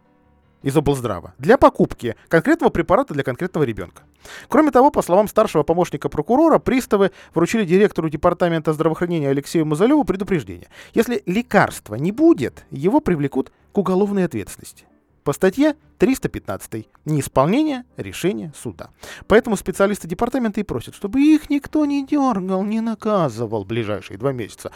из 0.62 0.76
облздрава 0.76 1.34
для 1.38 1.58
покупки 1.58 2.16
конкретного 2.28 2.70
препарата 2.70 3.14
для 3.14 3.22
конкретного 3.22 3.62
ребенка. 3.62 4.02
Кроме 4.48 4.70
того, 4.70 4.90
по 4.90 5.02
словам 5.02 5.28
старшего 5.28 5.62
помощника 5.62 6.08
прокурора, 6.08 6.58
приставы 6.58 7.12
вручили 7.34 7.64
директору 7.64 8.08
департамента 8.08 8.72
здравоохранения 8.72 9.30
Алексею 9.30 9.66
Мазалеву 9.66 10.04
предупреждение. 10.04 10.68
Если 10.94 11.22
лекарства 11.26 11.94
не 11.94 12.12
будет, 12.12 12.64
его 12.70 13.00
привлекут 13.00 13.52
к 13.72 13.78
уголовной 13.78 14.24
ответственности. 14.24 14.86
По 15.24 15.32
статье 15.32 15.74
315 15.98 16.86
неисполнение 17.06 17.84
решения 17.96 18.52
суда. 18.54 18.90
Поэтому 19.26 19.56
специалисты 19.56 20.06
департамента 20.06 20.60
и 20.60 20.64
просят, 20.64 20.94
чтобы 20.94 21.22
их 21.22 21.48
никто 21.48 21.86
не 21.86 22.06
дергал, 22.06 22.62
не 22.62 22.82
наказывал 22.82 23.64
в 23.64 23.66
ближайшие 23.66 24.18
два 24.18 24.32
месяца. 24.32 24.70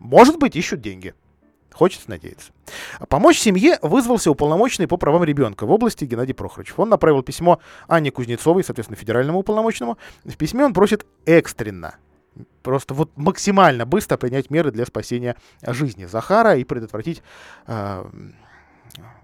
Может 0.00 0.38
быть, 0.38 0.56
ищут 0.56 0.80
деньги. 0.80 1.14
Хочется 1.74 2.08
надеяться. 2.08 2.52
Помочь 3.08 3.38
семье 3.38 3.78
вызвался 3.82 4.30
уполномоченный 4.30 4.86
по 4.86 4.96
правам 4.96 5.24
ребенка 5.24 5.66
в 5.66 5.72
области 5.72 6.04
Геннадий 6.04 6.34
Прохорович. 6.34 6.72
Он 6.76 6.88
направил 6.88 7.22
письмо 7.22 7.58
Анне 7.88 8.12
Кузнецовой, 8.12 8.62
соответственно, 8.62 8.96
федеральному 8.96 9.40
уполномоченному. 9.40 9.98
В 10.24 10.36
письме 10.36 10.64
он 10.64 10.72
просит 10.72 11.04
экстренно 11.26 11.96
просто 12.62 12.94
вот 12.94 13.10
максимально 13.16 13.86
быстро 13.86 14.16
принять 14.16 14.50
меры 14.50 14.70
для 14.70 14.86
спасения 14.86 15.36
жизни 15.66 16.04
Захара 16.06 16.56
и 16.56 16.64
предотвратить 16.64 17.22
э, 17.66 18.04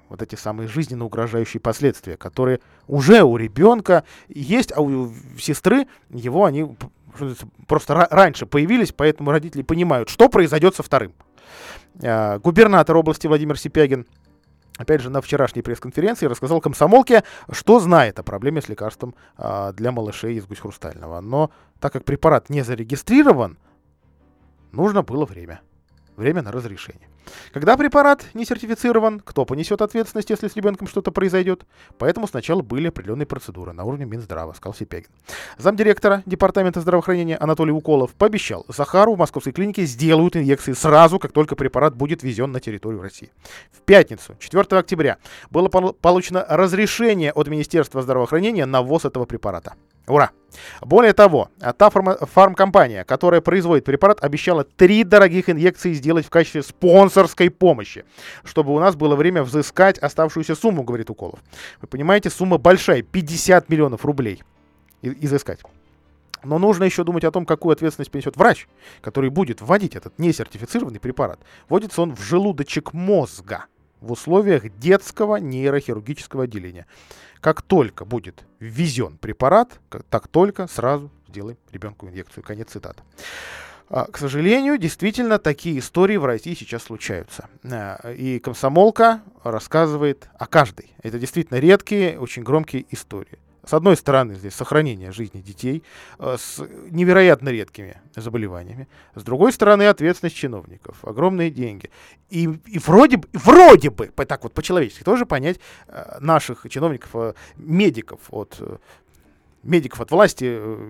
вот 0.08 0.22
эти 0.22 0.34
самые 0.34 0.68
жизненно 0.68 1.04
угрожающие 1.04 1.60
последствия, 1.60 2.16
которые 2.16 2.60
уже 2.86 3.22
у 3.22 3.36
ребенка 3.36 4.04
есть, 4.28 4.72
а 4.76 4.80
у 4.80 5.12
сестры 5.38 5.86
его 6.10 6.44
они 6.44 6.76
просто 7.66 8.06
раньше 8.10 8.46
появились, 8.46 8.92
поэтому 8.92 9.30
родители 9.30 9.62
понимают, 9.62 10.08
что 10.08 10.28
произойдет 10.28 10.76
со 10.76 10.82
вторым. 10.82 11.12
Э, 12.00 12.38
губернатор 12.38 12.96
области 12.96 13.26
Владимир 13.26 13.58
Сипягин 13.58 14.06
опять 14.80 15.02
же, 15.02 15.10
на 15.10 15.20
вчерашней 15.20 15.60
пресс-конференции 15.60 16.24
рассказал 16.24 16.62
комсомолке, 16.62 17.22
что 17.50 17.80
знает 17.80 18.18
о 18.18 18.22
проблеме 18.22 18.62
с 18.62 18.68
лекарством 18.68 19.14
а, 19.36 19.72
для 19.72 19.92
малышей 19.92 20.36
из 20.36 20.46
гусь 20.46 20.60
хрустального. 20.60 21.20
Но 21.20 21.50
так 21.80 21.92
как 21.92 22.06
препарат 22.06 22.48
не 22.48 22.62
зарегистрирован, 22.62 23.58
нужно 24.72 25.02
было 25.02 25.26
время. 25.26 25.60
Время 26.16 26.40
на 26.40 26.50
разрешение. 26.50 27.09
Когда 27.52 27.76
препарат 27.76 28.26
не 28.34 28.44
сертифицирован, 28.44 29.20
кто 29.20 29.44
понесет 29.44 29.82
ответственность, 29.82 30.30
если 30.30 30.48
с 30.48 30.56
ребенком 30.56 30.86
что-то 30.88 31.10
произойдет? 31.12 31.64
Поэтому 31.98 32.26
сначала 32.26 32.62
были 32.62 32.88
определенные 32.88 33.26
процедуры 33.26 33.72
на 33.72 33.84
уровне 33.84 34.04
Минздрава, 34.04 34.52
сказал 34.52 34.74
Сипягин. 34.74 35.10
Замдиректора 35.58 36.22
Департамента 36.26 36.80
здравоохранения 36.80 37.36
Анатолий 37.36 37.72
Уколов 37.72 38.12
пообещал, 38.14 38.64
Захару 38.68 39.14
в 39.14 39.18
московской 39.18 39.52
клинике 39.52 39.84
сделают 39.84 40.36
инъекции 40.36 40.72
сразу, 40.72 41.18
как 41.18 41.32
только 41.32 41.56
препарат 41.56 41.94
будет 41.94 42.22
везен 42.22 42.52
на 42.52 42.60
территорию 42.60 43.02
России. 43.02 43.30
В 43.72 43.80
пятницу, 43.82 44.36
4 44.38 44.78
октября, 44.78 45.18
было 45.50 45.68
получено 45.68 46.44
разрешение 46.48 47.32
от 47.32 47.48
Министерства 47.48 48.02
здравоохранения 48.02 48.66
на 48.66 48.82
ввоз 48.82 49.04
этого 49.04 49.24
препарата. 49.24 49.74
Ура! 50.10 50.30
Более 50.82 51.12
того, 51.12 51.50
та 51.78 51.90
фармкомпания, 51.90 53.04
которая 53.04 53.40
производит 53.40 53.84
препарат, 53.84 54.22
обещала 54.22 54.64
три 54.64 55.04
дорогих 55.04 55.48
инъекции 55.48 55.92
сделать 55.92 56.26
в 56.26 56.30
качестве 56.30 56.62
спонсорской 56.62 57.50
помощи, 57.50 58.04
чтобы 58.44 58.74
у 58.74 58.80
нас 58.80 58.96
было 58.96 59.14
время 59.14 59.42
взыскать 59.44 59.98
оставшуюся 59.98 60.54
сумму, 60.56 60.82
говорит 60.82 61.08
Уколов. 61.08 61.38
Вы 61.80 61.88
понимаете, 61.88 62.30
сумма 62.30 62.58
большая, 62.58 63.02
50 63.02 63.68
миллионов 63.68 64.04
рублей 64.04 64.42
изыскать. 65.02 65.60
Но 66.42 66.58
нужно 66.58 66.84
еще 66.84 67.04
думать 67.04 67.24
о 67.24 67.30
том, 67.30 67.46
какую 67.46 67.72
ответственность 67.74 68.10
понесет 68.10 68.36
врач, 68.36 68.66
который 69.02 69.30
будет 69.30 69.60
вводить 69.60 69.94
этот 69.94 70.18
несертифицированный 70.18 70.98
препарат. 70.98 71.38
Вводится 71.68 72.02
он 72.02 72.16
в 72.16 72.20
желудочек 72.22 72.92
мозга 72.92 73.66
в 74.00 74.12
условиях 74.12 74.68
детского 74.78 75.36
нейрохирургического 75.36 76.44
отделения. 76.44 76.86
Как 77.40 77.62
только 77.62 78.04
будет 78.04 78.44
ввезен 78.58 79.16
препарат, 79.16 79.80
так 80.10 80.28
только 80.28 80.66
сразу 80.66 81.10
сделаем 81.28 81.56
ребенку 81.72 82.08
инъекцию. 82.08 82.44
Конец 82.44 82.70
цитаты. 82.70 83.02
А, 83.88 84.04
к 84.04 84.18
сожалению, 84.18 84.78
действительно, 84.78 85.38
такие 85.38 85.78
истории 85.78 86.16
в 86.16 86.24
России 86.24 86.54
сейчас 86.54 86.84
случаются. 86.84 87.48
А, 87.64 88.12
и 88.12 88.38
комсомолка 88.38 89.22
рассказывает 89.42 90.28
о 90.38 90.46
каждой. 90.46 90.94
Это 91.02 91.18
действительно 91.18 91.58
редкие, 91.58 92.18
очень 92.18 92.42
громкие 92.42 92.86
истории. 92.90 93.38
С 93.70 93.72
одной 93.72 93.96
стороны, 93.96 94.34
здесь 94.34 94.52
сохранение 94.54 95.12
жизни 95.12 95.40
детей 95.40 95.84
э, 96.18 96.36
с 96.36 96.60
невероятно 96.90 97.50
редкими 97.50 98.00
заболеваниями. 98.16 98.88
С 99.14 99.22
другой 99.22 99.52
стороны, 99.52 99.84
ответственность 99.84 100.34
чиновников, 100.34 101.04
огромные 101.04 101.52
деньги. 101.52 101.88
И, 102.30 102.48
и 102.66 102.80
вроде, 102.80 103.18
бы, 103.18 103.28
вроде 103.32 103.90
бы, 103.90 104.08
так 104.08 104.42
вот 104.42 104.54
по-человечески, 104.54 105.04
тоже 105.04 105.24
понять 105.24 105.60
э, 105.86 106.18
наших 106.18 106.66
чиновников, 106.68 107.10
э, 107.14 107.34
медиков 107.58 108.18
от 108.30 108.60
медиков 109.62 110.00
от 110.00 110.10
власти 110.10 110.46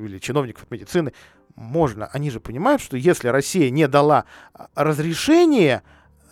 или 0.06 0.18
чиновников 0.18 0.62
от 0.62 0.70
медицины 0.70 1.12
можно. 1.56 2.06
Они 2.06 2.30
же 2.30 2.40
понимают, 2.40 2.80
что 2.80 2.96
если 2.96 3.28
Россия 3.28 3.68
не 3.68 3.88
дала 3.88 4.24
разрешение, 4.74 5.82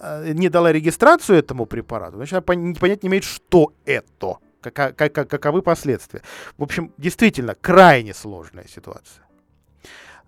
не 0.00 0.48
дала 0.48 0.72
регистрацию 0.72 1.40
этому 1.40 1.66
препарату, 1.66 2.16
значит, 2.16 2.32
она 2.32 2.40
понять 2.40 3.02
не 3.02 3.08
имеет, 3.10 3.24
что 3.24 3.74
это 3.84 4.38
как, 4.60 4.96
как, 4.96 5.12
каковы 5.12 5.62
последствия. 5.62 6.22
В 6.56 6.62
общем, 6.62 6.92
действительно, 6.98 7.54
крайне 7.54 8.14
сложная 8.14 8.66
ситуация. 8.68 9.24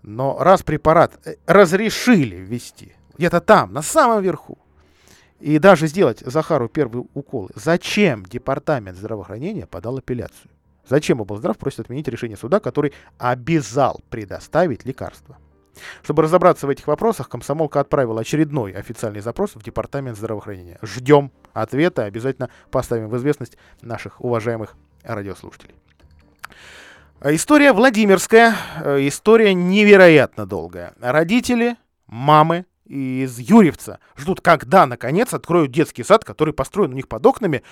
Но 0.02 0.38
раз 0.38 0.62
препарат 0.62 1.18
э, 1.24 1.36
разрешили 1.46 2.36
ввести, 2.36 2.94
где-то 3.18 3.40
там, 3.40 3.72
на 3.72 3.82
самом 3.82 4.22
верху, 4.22 4.58
и 5.40 5.58
даже 5.58 5.86
сделать 5.86 6.20
Захару 6.20 6.68
первый 6.68 7.06
укол, 7.14 7.50
зачем 7.54 8.24
Департамент 8.24 8.96
здравоохранения 8.96 9.66
подал 9.66 9.98
апелляцию? 9.98 10.50
Зачем 10.86 11.20
облздрав 11.20 11.56
просит 11.56 11.80
отменить 11.80 12.08
решение 12.08 12.36
суда, 12.36 12.60
который 12.60 12.92
обязал 13.18 14.00
предоставить 14.10 14.84
лекарство? 14.84 15.38
Чтобы 16.02 16.22
разобраться 16.22 16.66
в 16.66 16.70
этих 16.70 16.86
вопросах, 16.86 17.28
комсомолка 17.28 17.80
отправила 17.80 18.20
очередной 18.20 18.72
официальный 18.72 19.20
запрос 19.20 19.54
в 19.54 19.62
Департамент 19.62 20.16
здравоохранения. 20.16 20.78
Ждем 20.82 21.32
ответа, 21.52 22.04
обязательно 22.04 22.50
поставим 22.70 23.08
в 23.08 23.16
известность 23.16 23.56
наших 23.80 24.20
уважаемых 24.20 24.74
радиослушателей. 25.02 25.74
История 27.22 27.72
Владимирская, 27.72 28.54
э, 28.82 29.06
история 29.06 29.52
невероятно 29.52 30.46
долгая. 30.46 30.94
Родители, 31.00 31.76
мамы 32.06 32.64
из 32.86 33.38
Юрьевца 33.38 33.98
ждут, 34.16 34.40
когда, 34.40 34.86
наконец, 34.86 35.34
откроют 35.34 35.70
детский 35.70 36.02
сад, 36.02 36.24
который 36.24 36.54
построен 36.54 36.92
у 36.92 36.94
них 36.94 37.08
под 37.08 37.24
окнами, 37.26 37.62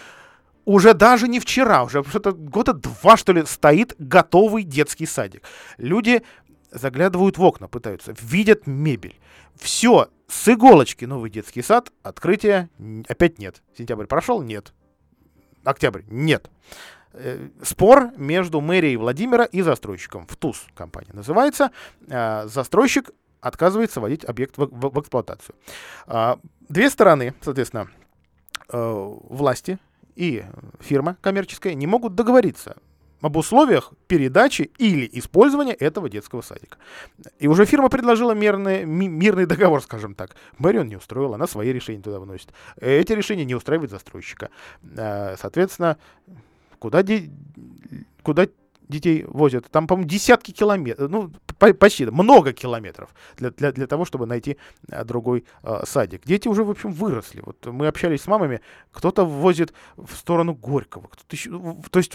уже 0.64 0.92
даже 0.92 1.28
не 1.28 1.40
вчера, 1.40 1.82
уже 1.82 2.04
что-то 2.04 2.32
года 2.32 2.74
два, 2.74 3.16
что 3.16 3.32
ли, 3.32 3.44
стоит 3.46 3.94
готовый 3.98 4.64
детский 4.64 5.06
садик. 5.06 5.42
Люди 5.78 6.22
заглядывают 6.70 7.38
в 7.38 7.42
окна, 7.42 7.68
пытаются, 7.68 8.14
видят 8.20 8.66
мебель. 8.66 9.18
Все, 9.56 10.08
с 10.28 10.48
иголочки 10.48 11.04
новый 11.04 11.30
детский 11.30 11.62
сад, 11.62 11.90
открытия 12.02 12.68
опять 13.08 13.38
нет. 13.38 13.62
Сентябрь 13.76 14.06
прошел? 14.06 14.42
Нет. 14.42 14.72
Октябрь? 15.64 16.02
Нет. 16.08 16.50
Э, 17.12 17.48
спор 17.62 18.12
между 18.16 18.60
мэрией 18.60 18.96
Владимира 18.96 19.44
и 19.44 19.62
застройщиком. 19.62 20.26
В 20.26 20.36
ТУЗ 20.36 20.66
компания 20.74 21.12
называется. 21.12 21.70
Э, 22.08 22.46
застройщик 22.46 23.10
отказывается 23.40 24.00
вводить 24.00 24.24
объект 24.24 24.56
в, 24.56 24.66
в, 24.66 24.90
в 24.94 25.00
эксплуатацию. 25.00 25.54
А, 26.06 26.38
две 26.68 26.90
стороны, 26.90 27.34
соответственно, 27.40 27.88
э, 28.70 29.16
власти 29.28 29.78
и 30.16 30.44
фирма 30.80 31.16
коммерческая 31.20 31.74
не 31.74 31.86
могут 31.86 32.14
договориться 32.14 32.76
об 33.20 33.36
условиях 33.36 33.92
передачи 34.06 34.70
или 34.78 35.08
использования 35.12 35.72
этого 35.72 36.08
детского 36.08 36.42
садика. 36.42 36.78
И 37.38 37.48
уже 37.48 37.64
фирма 37.64 37.88
предложила 37.88 38.32
мирный, 38.32 38.84
мирный 38.84 39.46
договор, 39.46 39.82
скажем 39.82 40.14
так. 40.14 40.36
Мэри 40.58 40.78
он 40.78 40.88
не 40.88 40.96
устроил, 40.96 41.34
она 41.34 41.46
свои 41.46 41.72
решения 41.72 42.02
туда 42.02 42.20
вносит. 42.20 42.52
Эти 42.80 43.12
решения 43.12 43.44
не 43.44 43.54
устраивают 43.54 43.90
застройщика. 43.90 44.50
Э, 44.96 45.36
соответственно, 45.36 45.98
куда, 46.78 47.02
де, 47.02 47.30
куда 48.22 48.46
детей 48.88 49.24
возят? 49.28 49.70
Там, 49.70 49.86
по-моему, 49.86 50.08
десятки 50.08 50.52
километров, 50.52 51.10
ну, 51.10 51.32
почти, 51.74 52.06
много 52.06 52.52
километров 52.52 53.14
для, 53.36 53.50
для, 53.50 53.72
для 53.72 53.86
того, 53.86 54.04
чтобы 54.04 54.26
найти 54.26 54.56
э, 54.90 55.04
другой 55.04 55.44
э, 55.62 55.80
садик. 55.84 56.24
Дети 56.24 56.48
уже, 56.48 56.64
в 56.64 56.70
общем, 56.70 56.92
выросли. 56.92 57.42
Вот 57.44 57.66
мы 57.66 57.88
общались 57.88 58.22
с 58.22 58.26
мамами, 58.26 58.60
кто-то 58.92 59.24
возит 59.24 59.72
в 59.96 60.14
сторону 60.14 60.54
Горького, 60.54 61.08
кто-то 61.08 61.34
еще, 61.34 61.50
то 61.90 61.98
есть 61.98 62.14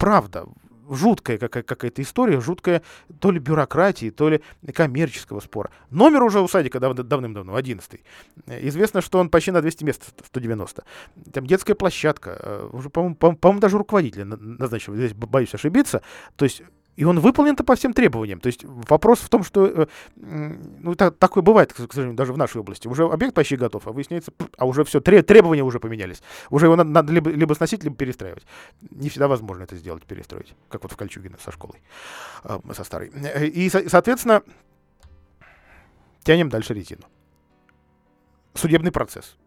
правда, 0.00 0.46
жуткая 0.88 1.38
какая- 1.38 1.62
какая-то 1.62 2.02
история, 2.02 2.40
жуткая 2.40 2.82
то 3.20 3.30
ли 3.30 3.38
бюрократии, 3.38 4.10
то 4.10 4.30
ли 4.30 4.40
коммерческого 4.74 5.40
спора. 5.40 5.70
Номер 5.90 6.22
уже 6.22 6.40
у 6.40 6.48
садика 6.48 6.80
дав- 6.80 6.94
давным-давно, 6.94 7.54
11 7.54 8.02
Известно, 8.46 9.02
что 9.02 9.18
он 9.18 9.28
почти 9.28 9.52
на 9.52 9.60
200 9.60 9.84
мест, 9.84 10.02
190. 10.26 10.84
Там 11.32 11.46
детская 11.46 11.74
площадка, 11.74 12.36
э, 12.40 12.68
уже, 12.72 12.88
по-моему, 12.88 13.14
по-моему 13.14 13.60
даже 13.60 13.78
руководителя 13.78 14.24
назначил, 14.24 14.96
здесь 14.96 15.12
боюсь 15.12 15.54
ошибиться. 15.54 16.02
То 16.36 16.44
есть 16.46 16.62
и 17.00 17.04
он 17.04 17.18
выполнен-то 17.18 17.64
по 17.64 17.76
всем 17.76 17.94
требованиям. 17.94 18.40
То 18.40 18.48
есть 18.48 18.62
вопрос 18.62 19.20
в 19.20 19.30
том, 19.30 19.42
что, 19.42 19.64
э, 19.64 19.86
ну, 20.16 20.94
так, 20.94 21.16
такое 21.16 21.42
бывает, 21.42 21.72
к 21.72 21.76
сожалению, 21.76 22.14
даже 22.14 22.34
в 22.34 22.36
нашей 22.36 22.60
области. 22.60 22.88
Уже 22.88 23.04
объект 23.04 23.34
почти 23.34 23.56
готов, 23.56 23.86
а 23.86 23.92
выясняется, 23.92 24.32
а 24.58 24.66
уже 24.66 24.84
все, 24.84 25.00
требования 25.00 25.62
уже 25.62 25.80
поменялись. 25.80 26.22
Уже 26.50 26.66
его 26.66 26.76
надо, 26.76 26.90
надо 26.90 27.10
либо, 27.10 27.30
либо 27.30 27.54
сносить, 27.54 27.82
либо 27.84 27.96
перестраивать. 27.96 28.44
Не 28.90 29.08
всегда 29.08 29.28
возможно 29.28 29.62
это 29.62 29.76
сделать, 29.76 30.04
перестроить, 30.04 30.54
как 30.68 30.82
вот 30.82 30.92
в 30.92 30.96
Кольчугино 30.98 31.38
со 31.42 31.50
школой, 31.50 31.80
э, 32.44 32.58
со 32.74 32.84
старой. 32.84 33.10
И, 33.48 33.70
соответственно, 33.70 34.42
тянем 36.22 36.50
дальше 36.50 36.74
резину. 36.74 37.04
Судебный 38.52 38.92
процесс 38.92 39.38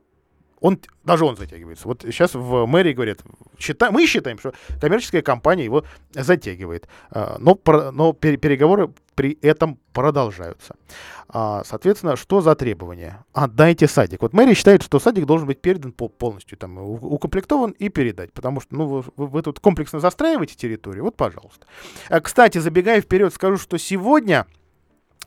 он, 0.63 0.79
даже 1.03 1.25
он 1.25 1.35
затягивается. 1.35 1.87
Вот 1.89 2.03
сейчас 2.03 2.33
в 2.33 2.65
мэрии 2.65 2.93
говорят, 2.93 3.19
считай, 3.59 3.91
мы 3.91 4.07
считаем, 4.07 4.39
что 4.39 4.53
коммерческая 4.79 5.21
компания 5.21 5.65
его 5.65 5.83
затягивает, 6.13 6.87
а, 7.11 7.35
но, 7.37 7.59
но 7.91 8.13
переговоры 8.13 8.89
при 9.13 9.37
этом 9.41 9.77
продолжаются. 9.91 10.75
А, 11.27 11.63
соответственно, 11.65 12.15
что 12.15 12.39
за 12.39 12.55
требования? 12.55 13.25
Отдайте 13.33 13.89
садик. 13.89 14.21
Вот 14.21 14.31
мэрия 14.31 14.53
считает, 14.53 14.83
что 14.83 14.99
садик 14.99 15.25
должен 15.25 15.47
быть 15.47 15.59
передан 15.59 15.91
полностью, 15.91 16.57
там, 16.57 16.77
укомплектован 16.77 17.71
и 17.71 17.89
передать, 17.89 18.31
потому 18.31 18.61
что 18.61 18.73
ну, 18.73 18.85
вы, 18.85 19.03
вы 19.17 19.41
тут 19.41 19.59
комплексно 19.59 19.99
застраиваете 19.99 20.55
территорию, 20.55 21.03
вот, 21.03 21.17
пожалуйста. 21.17 21.67
А, 22.07 22.21
кстати, 22.21 22.59
забегая 22.59 23.01
вперед, 23.01 23.33
скажу, 23.33 23.57
что 23.57 23.77
сегодня 23.77 24.47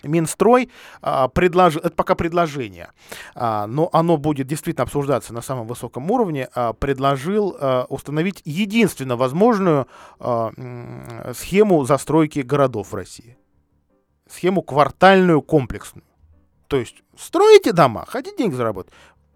Минстрой 0.03 0.70
а, 1.03 1.28
предложил, 1.28 1.80
это 1.80 1.94
пока 1.94 2.14
предложение, 2.14 2.90
а, 3.34 3.66
но 3.66 3.88
оно 3.92 4.16
будет 4.16 4.47
действительно 4.47 4.84
обсуждаться 4.84 5.32
на 5.32 5.42
самом 5.42 5.66
высоком 5.66 6.11
уровне, 6.11 6.49
а, 6.55 6.72
предложил 6.72 7.57
установить 7.88 8.42
единственно 8.44 9.16
возможную 9.16 9.86
схему 10.18 11.84
застройки 11.84 12.40
городов 12.40 12.92
в 12.92 12.94
России. 12.94 13.36
Схему 14.28 14.62
квартальную 14.62 15.42
комплексную. 15.42 16.05
То 16.68 16.76
есть 16.76 16.97
строите 17.16 17.72
дома, 17.72 18.05
хотите 18.07 18.36
деньги 18.36 18.55
заработать, 18.55 18.92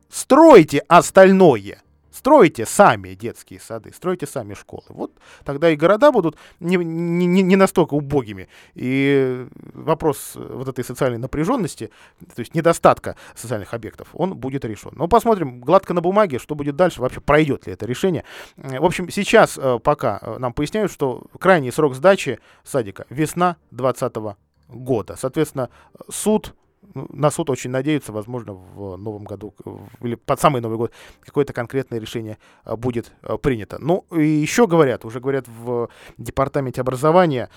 стройте 0.09 0.79
остальное. 0.89 1.83
Стройте 2.13 2.67
сами 2.67 3.15
детские 3.15 3.61
сады, 3.61 3.93
стройте 3.93 4.27
сами 4.27 4.55
школы. 4.55 4.85
Вот 4.89 5.13
тогда 5.45 5.71
и 5.71 5.77
города 5.77 6.13
будут 6.13 6.37
не, 6.59 6.77
не, 6.77 7.43
не 7.43 7.57
настолько 7.57 7.95
убогими. 7.95 8.49
И 8.75 9.47
вопрос 9.75 10.33
вот 10.35 10.69
этой 10.69 10.85
социальной 10.85 11.19
напряженности, 11.19 11.91
то 12.35 12.41
есть 12.41 12.55
недостатка 12.55 13.17
социальных 13.35 13.75
объектов, 13.75 14.09
он 14.13 14.35
будет 14.35 14.65
решен. 14.65 14.93
Но 14.95 15.09
посмотрим 15.09 15.61
гладко 15.61 15.95
на 15.95 16.01
бумаге, 16.01 16.39
что 16.39 16.55
будет 16.55 16.77
дальше, 16.77 17.01
вообще 17.01 17.21
пройдет 17.21 17.67
ли 17.67 17.73
это 17.73 17.87
решение. 17.87 18.25
Э, 18.57 18.81
В 18.81 18.85
общем, 18.85 19.11
сейчас 19.11 19.59
э, 19.59 19.79
пока 19.83 20.19
э, 20.21 20.39
нам 20.39 20.53
поясняют, 20.53 20.93
что 20.93 21.27
крайний 21.39 21.73
срок 21.73 21.95
сдачи 21.95 22.39
садика 22.65 23.07
весна 23.11 23.57
2020 23.71 24.37
года. 24.69 25.17
Соответственно, 25.17 25.71
суд 26.09 26.55
на 26.95 27.31
суд 27.31 27.51
очень 27.51 27.71
надеются, 27.71 28.13
возможно, 28.13 28.55
в 28.55 28.97
новом 28.97 29.25
году 29.25 29.55
или 30.01 30.15
под 30.15 30.41
самый 30.41 30.61
Новый 30.61 30.79
год 30.79 30.93
какое-то 31.21 31.53
конкретное 31.53 32.01
решение 32.01 32.39
а, 32.65 32.77
будет 32.77 33.13
а, 33.23 33.37
принято. 33.37 33.79
Ну, 33.79 34.07
и 34.11 34.27
еще 34.27 34.67
говорят, 34.67 35.05
уже 35.05 35.21
говорят 35.21 35.47
в 35.49 35.89
департаменте 36.19 36.81
образования, 36.81 37.51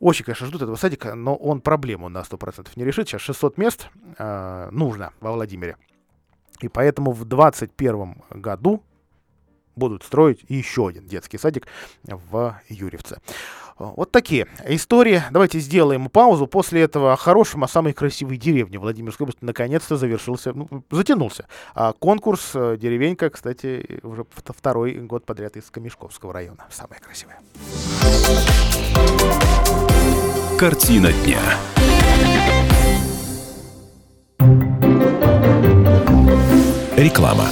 очень, 0.00 0.24
конечно, 0.24 0.46
ждут 0.46 0.62
этого 0.62 0.76
садика, 0.76 1.14
но 1.14 1.34
он 1.34 1.60
проблему 1.60 2.08
на 2.08 2.18
100% 2.20 2.68
не 2.76 2.84
решит. 2.84 3.08
Сейчас 3.08 3.22
600 3.22 3.58
мест 3.58 3.88
а, 4.18 4.68
нужно 4.70 5.12
во 5.20 5.32
Владимире. 5.32 5.76
И 6.60 6.68
поэтому 6.68 7.12
в 7.12 7.24
2021 7.24 8.22
году 8.30 8.82
будут 9.76 10.04
строить 10.04 10.44
еще 10.48 10.88
один 10.88 11.06
детский 11.06 11.38
садик 11.38 11.66
в 12.04 12.60
Юрьевце. 12.68 13.20
Вот 13.78 14.12
такие 14.12 14.46
истории. 14.66 15.22
Давайте 15.30 15.58
сделаем 15.58 16.08
паузу. 16.08 16.46
После 16.46 16.82
этого 16.82 17.12
о 17.12 17.16
хорошем, 17.16 17.64
о 17.64 17.68
самой 17.68 17.92
красивой 17.92 18.36
деревне 18.36 18.78
Владимирской 18.78 19.24
области 19.24 19.44
наконец-то 19.44 19.96
завершился, 19.96 20.52
ну, 20.52 20.68
затянулся. 20.90 21.46
А 21.74 21.92
конкурс 21.92 22.52
э, 22.54 22.76
«Деревенька», 22.80 23.30
кстати, 23.30 24.00
уже 24.02 24.22
вт- 24.22 24.54
второй 24.56 24.94
год 25.00 25.26
подряд 25.26 25.56
из 25.56 25.70
Камешковского 25.70 26.32
района. 26.32 26.66
Самая 26.70 27.00
красивая. 27.00 27.40
Картина 30.58 31.12
дня. 31.12 31.40
Реклама. 36.96 37.48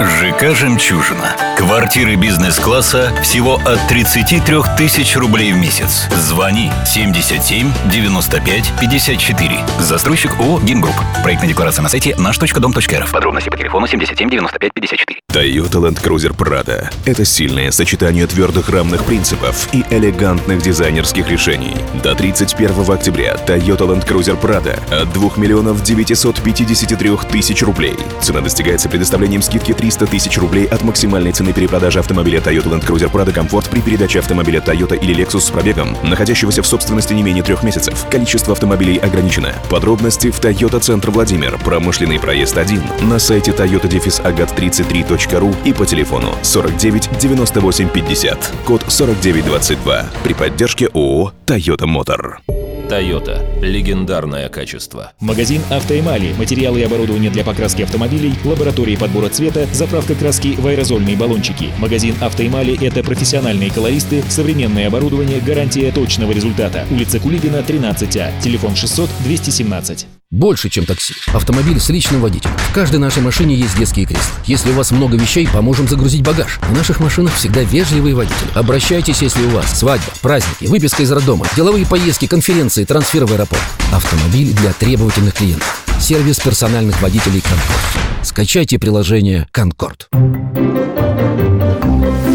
ЖК 0.00 0.54
«Жемчужина». 0.54 1.34
Квартиры 1.56 2.14
бизнес-класса 2.14 3.12
всего 3.20 3.56
от 3.56 3.84
33 3.88 4.56
тысяч 4.76 5.16
рублей 5.16 5.52
в 5.52 5.56
месяц. 5.56 6.06
Звони 6.14 6.70
77 6.86 7.72
95 7.90 8.72
54. 8.80 9.60
Застройщик 9.80 10.38
ООО 10.38 10.60
«Гимгрупп». 10.60 10.94
Проектная 11.24 11.48
декларация 11.48 11.82
на 11.82 11.88
сайте 11.88 12.14
наш.дом.рф. 12.16 13.10
Подробности 13.10 13.48
по 13.48 13.56
телефону 13.56 13.88
77 13.88 14.30
95 14.30 14.72
54. 14.72 15.20
Toyota 15.32 15.80
Land 15.80 16.00
Cruiser 16.02 16.34
Prado– 16.34 16.88
это 17.04 17.24
сильное 17.24 17.70
сочетание 17.70 18.26
твердых 18.26 18.68
рамных 18.70 19.04
принципов 19.04 19.68
и 19.72 19.84
элегантных 19.90 20.62
дизайнерских 20.62 21.28
решений. 21.28 21.76
До 22.02 22.14
31 22.14 22.90
октября 22.90 23.34
Toyota 23.46 23.80
Land 23.80 24.06
Cruiser 24.06 24.40
Prado 24.40 24.78
от 24.90 25.12
2 25.12 25.30
миллионов 25.36 25.82
953 25.82 27.10
тысяч 27.30 27.62
рублей. 27.62 27.94
Цена 28.20 28.40
достигается 28.40 28.88
предоставлением 28.88 29.42
скидки 29.42 29.72
300 29.88 30.06
тысяч 30.06 30.36
рублей 30.36 30.66
от 30.66 30.82
максимальной 30.82 31.32
цены 31.32 31.54
перепродажи 31.54 31.98
автомобиля 31.98 32.40
Toyota 32.40 32.64
Land 32.64 32.86
Cruiser 32.86 33.10
Prado 33.10 33.32
Комфорт 33.32 33.70
при 33.70 33.80
передаче 33.80 34.18
автомобиля 34.18 34.60
Toyota 34.60 34.98
или 34.98 35.16
Lexus 35.16 35.40
с 35.40 35.50
пробегом, 35.50 35.96
находящегося 36.02 36.62
в 36.62 36.66
собственности 36.66 37.14
не 37.14 37.22
менее 37.22 37.42
трех 37.42 37.62
месяцев. 37.62 38.04
Количество 38.10 38.52
автомобилей 38.52 38.98
ограничено. 38.98 39.54
Подробности 39.70 40.30
в 40.30 40.38
Toyota 40.40 40.78
Центр 40.78 41.10
Владимир, 41.10 41.56
промышленный 41.64 42.20
проезд 42.20 42.58
1, 42.58 42.82
на 43.08 43.18
сайте 43.18 43.52
toyota-agat33.ru 43.52 45.56
и 45.64 45.72
по 45.72 45.86
телефону 45.86 46.34
49 46.42 47.18
98 47.18 47.88
50, 47.88 48.52
код 48.66 48.82
4922 48.82 50.04
при 50.22 50.34
поддержке 50.34 50.88
ООО 50.88 51.32
«Тойота 51.48 51.86
Мотор». 51.86 52.42
Тойота. 52.90 53.42
Легендарное 53.62 54.50
качество. 54.50 55.12
Магазин 55.18 55.62
«Автоэмали». 55.70 56.34
Материалы 56.34 56.80
и 56.80 56.82
оборудование 56.82 57.30
для 57.30 57.42
покраски 57.42 57.80
автомобилей, 57.80 58.34
лаборатории 58.44 58.96
подбора 58.96 59.30
цвета, 59.30 59.66
заправка 59.72 60.14
краски 60.14 60.56
в 60.58 60.66
аэрозольные 60.66 61.16
баллончики. 61.16 61.70
Магазин 61.78 62.16
«Автоэмали»— 62.20 62.78
это 62.86 63.02
профессиональные 63.02 63.70
колористы, 63.70 64.22
современное 64.28 64.88
оборудование, 64.88 65.40
гарантия 65.40 65.90
точного 65.90 66.32
результата. 66.32 66.86
Улица 66.90 67.18
Кулибина, 67.18 67.62
13А. 67.66 68.30
Телефон 68.42 68.74
600-217. 68.74 70.04
Больше, 70.30 70.68
чем 70.68 70.84
такси. 70.84 71.14
Автомобиль 71.28 71.80
с 71.80 71.88
личным 71.88 72.20
водителем. 72.20 72.54
В 72.58 72.74
каждой 72.74 73.00
нашей 73.00 73.22
машине 73.22 73.54
есть 73.54 73.78
детские 73.78 74.04
кресла. 74.04 74.34
Если 74.44 74.70
у 74.70 74.74
вас 74.74 74.90
много 74.90 75.16
вещей, 75.16 75.48
поможем 75.50 75.88
загрузить 75.88 76.22
багаж. 76.22 76.58
В 76.60 76.76
наших 76.76 77.00
машинах 77.00 77.32
всегда 77.32 77.62
вежливые 77.62 78.14
водители. 78.14 78.50
Обращайтесь, 78.54 79.22
если 79.22 79.42
у 79.46 79.50
вас 79.50 79.78
свадьба, 79.78 80.12
праздники, 80.20 80.66
выписка 80.66 81.02
из 81.02 81.10
роддома, 81.10 81.46
деловые 81.56 81.86
поездки, 81.86 82.26
конференции, 82.26 82.84
трансфер 82.84 83.24
в 83.24 83.32
аэропорт. 83.32 83.62
Автомобиль 83.90 84.52
для 84.52 84.74
требовательных 84.74 85.32
клиентов. 85.32 85.82
Сервис 85.98 86.38
персональных 86.40 87.00
водителей 87.00 87.40
«Конкорд». 87.40 87.80
Скачайте 88.22 88.78
приложение 88.78 89.48
«Конкорд». 89.50 90.10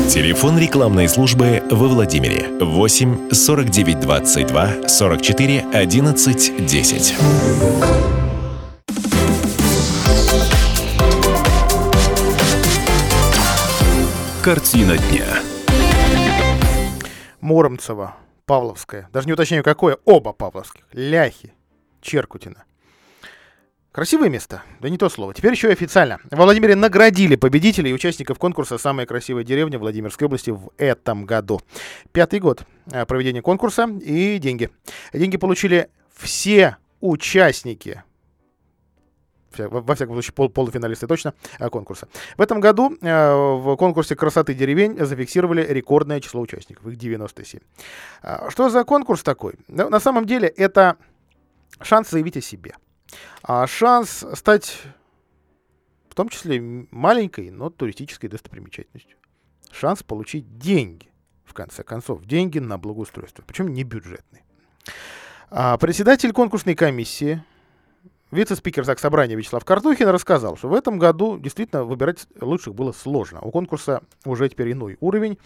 Телефон 0.09 0.59
рекламной 0.59 1.07
службы 1.07 1.63
во 1.71 1.87
Владимире 1.87 2.47
8 2.59 3.31
49 3.31 3.99
22 4.01 4.87
44 4.87 5.65
11 5.73 6.65
10. 6.65 7.15
Картина 14.43 14.97
дня. 14.97 15.25
Муромцево, 17.39 18.15
Павловская. 18.45 19.09
Даже 19.13 19.27
не 19.27 19.33
уточняю, 19.33 19.63
какое. 19.63 19.97
Оба 20.05 20.33
Павловских. 20.33 20.83
Ляхи, 20.91 21.53
Черкутина. 22.01 22.65
Красивые 23.93 24.31
места? 24.31 24.63
Да 24.79 24.89
не 24.89 24.97
то 24.97 25.07
слово. 25.07 25.35
Теперь 25.35 25.51
еще 25.51 25.69
и 25.69 25.71
официально. 25.71 26.19
Во 26.31 26.45
Владимире 26.45 26.73
наградили 26.73 27.35
победителей 27.35 27.91
и 27.91 27.93
участников 27.93 28.39
конкурса 28.39 28.79
«Самая 28.79 29.05
красивая 29.05 29.43
деревня 29.43 29.77
Владимирской 29.77 30.25
области» 30.25 30.49
в 30.49 30.71
этом 30.77 31.25
году. 31.25 31.61
Пятый 32.11 32.39
год 32.39 32.63
э, 32.91 33.05
проведения 33.05 33.43
конкурса 33.43 33.87
и 34.01 34.39
деньги. 34.39 34.71
Деньги 35.13 35.37
получили 35.37 35.89
все 36.11 36.77
участники 37.01 38.01
во 39.55 39.93
всяком 39.93 40.15
случае, 40.15 40.33
пол, 40.33 40.49
полуфиналисты 40.49 41.05
точно 41.05 41.35
э, 41.59 41.69
конкурса. 41.69 42.07
В 42.35 42.41
этом 42.41 42.59
году 42.59 42.97
э, 42.99 43.33
в 43.35 43.75
конкурсе 43.75 44.15
красоты 44.15 44.55
деревень 44.55 44.97
зафиксировали 45.05 45.63
рекордное 45.63 46.19
число 46.19 46.41
участников, 46.41 46.87
их 46.87 46.95
97. 46.95 47.59
А, 48.23 48.49
Что 48.49 48.71
за 48.71 48.83
конкурс 48.85 49.21
такой? 49.21 49.53
Ну, 49.67 49.87
На 49.91 49.99
самом 49.99 50.25
деле 50.25 50.47
это 50.47 50.97
шанс 51.79 52.09
заявить 52.09 52.37
о 52.37 52.41
себе. 52.41 52.73
А 53.43 53.67
шанс 53.67 54.25
стать 54.33 54.77
в 56.13 56.15
том 56.15 56.29
числе 56.29 56.61
маленькой, 56.91 57.49
но 57.49 57.71
туристической 57.71 58.29
достопримечательностью. 58.29 59.17
Шанс 59.71 60.03
получить 60.03 60.59
деньги, 60.59 61.11
в 61.43 61.55
конце 61.55 61.81
концов, 61.83 62.23
деньги 62.23 62.59
на 62.59 62.77
благоустройство, 62.77 63.43
причем 63.47 63.73
не 63.73 63.83
бюджетные. 63.83 64.43
А 65.49 65.75
председатель 65.79 66.31
конкурсной 66.31 66.75
комиссии, 66.75 67.43
вице-спикер 68.33 68.83
Заксобрания 68.83 69.35
Вячеслав 69.35 69.63
Картухин 69.63 70.09
рассказал, 70.09 70.57
что 70.57 70.67
в 70.67 70.73
этом 70.73 70.99
году 70.99 71.37
действительно 71.37 71.83
выбирать 71.83 72.27
лучших 72.41 72.73
было 72.73 72.91
сложно. 72.91 73.39
У 73.41 73.51
конкурса 73.51 74.01
уже 74.25 74.49
теперь 74.49 74.71
иной 74.71 74.97
уровень. 74.99 75.37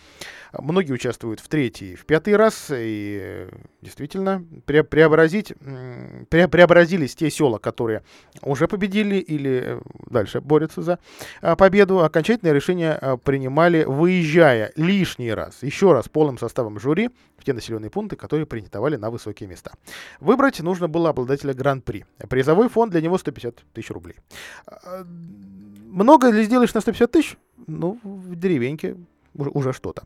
Многие 0.53 0.93
участвуют 0.93 1.39
в 1.39 1.47
третий, 1.47 1.95
в 1.95 2.05
пятый 2.05 2.35
раз, 2.35 2.71
и 2.71 3.19
э, 3.21 3.49
действительно 3.81 4.43
пре- 4.65 4.83
преобразить, 4.83 5.51
пре- 5.51 6.47
преобразились 6.47 7.15
те 7.15 7.29
села, 7.29 7.57
которые 7.57 8.03
уже 8.41 8.67
победили 8.67 9.17
или 9.17 9.61
э, 9.63 9.81
дальше 10.09 10.41
борются 10.41 10.81
за 10.81 10.99
а, 11.41 11.55
победу. 11.55 11.99
Окончательное 11.99 12.53
решение 12.53 12.93
а, 12.93 13.17
принимали, 13.17 13.83
выезжая 13.83 14.71
лишний 14.75 15.33
раз, 15.33 15.61
еще 15.61 15.93
раз 15.93 16.07
полным 16.07 16.37
составом 16.37 16.79
жюри 16.79 17.09
в 17.37 17.43
те 17.43 17.53
населенные 17.53 17.89
пункты, 17.89 18.15
которые 18.15 18.45
претендовали 18.45 18.95
на 18.95 19.09
высокие 19.09 19.49
места. 19.49 19.73
Выбрать 20.19 20.59
нужно 20.61 20.87
было 20.87 21.09
обладателя 21.09 21.53
гран-при. 21.53 22.05
Призовой 22.29 22.69
фонд 22.77 22.91
для 22.91 23.01
него 23.01 23.17
150 23.17 23.55
тысяч 23.73 23.89
рублей. 23.89 24.15
А, 24.67 25.03
Много 25.91 26.29
ли 26.29 26.43
сделаешь 26.43 26.75
на 26.75 26.81
150 26.81 27.11
тысяч? 27.11 27.37
Ну, 27.67 27.99
в 28.03 28.35
деревеньке 28.35 28.95
уже, 29.33 29.49
уже 29.49 29.73
что-то. 29.73 30.03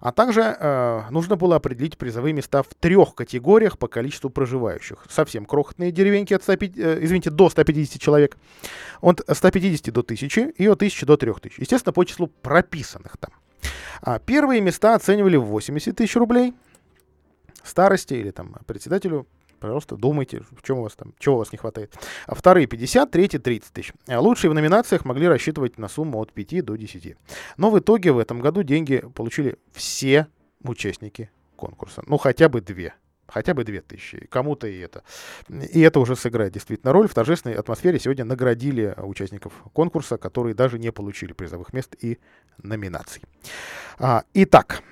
А 0.00 0.10
также 0.10 0.40
э, 0.40 1.02
нужно 1.10 1.36
было 1.36 1.56
определить 1.56 1.98
призовые 1.98 2.32
места 2.32 2.62
в 2.62 2.68
трех 2.80 3.14
категориях 3.14 3.76
по 3.76 3.88
количеству 3.88 4.30
проживающих. 4.30 5.06
Совсем 5.10 5.44
крохотные 5.44 5.92
деревеньки 5.92 6.34
от 6.34 6.42
150, 6.42 6.78
э, 6.78 7.04
извините, 7.04 7.30
до 7.30 7.50
150 7.50 8.00
человек, 8.00 8.38
от 9.02 9.20
150 9.28 9.92
до 9.92 10.02
1000 10.02 10.54
и 10.56 10.66
от 10.66 10.78
1000 10.78 11.06
до 11.06 11.16
3000. 11.16 11.60
Естественно, 11.60 11.92
по 11.92 12.04
числу 12.04 12.28
прописанных 12.42 13.16
там. 13.18 13.32
А 14.00 14.18
первые 14.18 14.62
места 14.62 14.94
оценивали 14.94 15.36
в 15.36 15.44
80 15.44 15.94
тысяч 15.94 16.16
рублей, 16.16 16.54
старости 17.62 18.14
или 18.14 18.30
там 18.30 18.54
председателю 18.66 19.26
Пожалуйста, 19.64 19.96
думайте, 19.96 20.42
в 20.50 20.62
чем 20.62 20.80
у 20.80 20.82
вас 20.82 20.94
там, 20.94 21.14
чего 21.18 21.36
у 21.36 21.38
вас 21.38 21.50
не 21.50 21.56
хватает. 21.56 21.94
А 22.26 22.34
вторые 22.34 22.66
50, 22.66 23.10
третьи 23.10 23.38
30 23.38 23.72
тысяч. 23.72 23.94
А 24.06 24.20
лучшие 24.20 24.50
в 24.50 24.54
номинациях 24.54 25.06
могли 25.06 25.26
рассчитывать 25.26 25.78
на 25.78 25.88
сумму 25.88 26.20
от 26.20 26.34
5 26.34 26.62
до 26.62 26.76
10. 26.76 27.16
Но 27.56 27.70
в 27.70 27.78
итоге 27.78 28.12
в 28.12 28.18
этом 28.18 28.40
году 28.40 28.62
деньги 28.62 29.02
получили 29.14 29.56
все 29.72 30.26
участники 30.62 31.30
конкурса. 31.56 32.02
Ну, 32.06 32.18
хотя 32.18 32.50
бы 32.50 32.60
две. 32.60 32.92
Хотя 33.26 33.54
бы 33.54 33.64
две 33.64 33.80
тысячи. 33.80 34.26
Кому-то 34.26 34.66
и 34.66 34.78
это. 34.78 35.02
И 35.48 35.80
это 35.80 35.98
уже 35.98 36.14
сыграет 36.14 36.52
действительно 36.52 36.92
роль. 36.92 37.08
В 37.08 37.14
торжественной 37.14 37.56
атмосфере 37.56 37.98
сегодня 37.98 38.26
наградили 38.26 38.94
участников 38.98 39.54
конкурса, 39.72 40.18
которые 40.18 40.54
даже 40.54 40.78
не 40.78 40.92
получили 40.92 41.32
призовых 41.32 41.72
мест 41.72 41.96
и 42.02 42.18
номинаций. 42.62 43.22
А, 43.98 44.24
итак, 44.34 44.82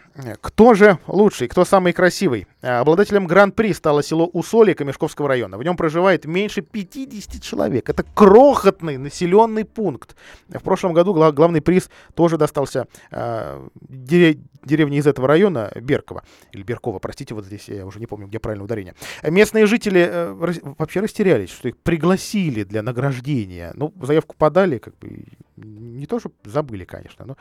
кто 0.41 0.75
же 0.75 0.99
лучший, 1.07 1.49
кто 1.49 1.65
самый 1.65 1.93
красивый? 1.93 2.47
Э, 2.61 2.81
обладателем 2.81 3.27
гран-при 3.27 3.73
стало 3.73 4.03
село 4.03 4.27
Усолье 4.27 4.75
Камешковского 4.75 5.29
района. 5.29 5.57
В 5.57 5.63
нем 5.63 5.77
проживает 5.77 6.27
меньше 6.27 6.61
50 6.61 7.43
человек. 7.43 7.89
Это 7.89 8.05
крохотный 8.15 8.99
населенный 8.99 9.65
пункт. 9.65 10.17
В 10.49 10.63
прошлом 10.63 10.93
году 10.93 11.15
гла- 11.15 11.33
главный 11.33 11.63
приз 11.63 11.89
тоже 12.15 12.37
достался 12.37 12.87
э, 13.11 13.69
деревне 13.89 14.99
из 14.99 15.07
этого 15.07 15.27
района, 15.29 15.73
Беркова. 15.75 16.23
Или 16.53 16.63
Беркова, 16.63 16.99
простите, 16.99 17.35
вот 17.35 17.47
здесь 17.47 17.69
я 17.69 17.87
уже 17.87 17.99
не 17.99 18.07
помню, 18.07 18.27
где 18.27 18.39
правильное 18.39 18.65
ударение. 18.65 18.95
Местные 19.23 19.67
жители 19.67 20.07
э, 20.11 20.33
вообще 20.79 21.01
растерялись, 21.01 21.51
что 21.51 21.69
их 21.69 21.79
пригласили 21.79 22.65
для 22.65 22.83
награждения. 22.83 23.73
Ну, 23.75 23.95
заявку 24.03 24.37
подали, 24.37 24.79
как 24.79 24.99
бы 24.99 25.25
не 25.57 26.07
то, 26.07 26.19
чтобы 26.19 26.35
забыли, 26.45 26.85
конечно, 26.85 27.25
но, 27.25 27.37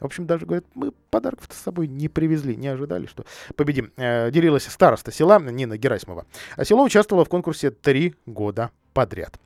в 0.00 0.04
общем, 0.04 0.26
даже 0.26 0.46
говорят, 0.46 0.64
мы 0.74 0.92
подарков 1.10 1.48
с 1.50 1.56
собой 1.56 1.88
не 1.88 2.08
привезли, 2.08 2.56
не 2.56 2.68
ожидали, 2.68 3.06
что 3.06 3.24
победим. 3.56 3.92
Э, 3.96 4.30
делилась 4.30 4.64
староста 4.64 5.12
села 5.12 5.40
Нина 5.40 5.76
Герасимова. 5.76 6.26
А 6.56 6.64
село 6.64 6.84
участвовало 6.84 7.24
в 7.24 7.28
конкурсе 7.28 7.70
три 7.70 8.14
года 8.26 8.70
подряд. 8.92 9.38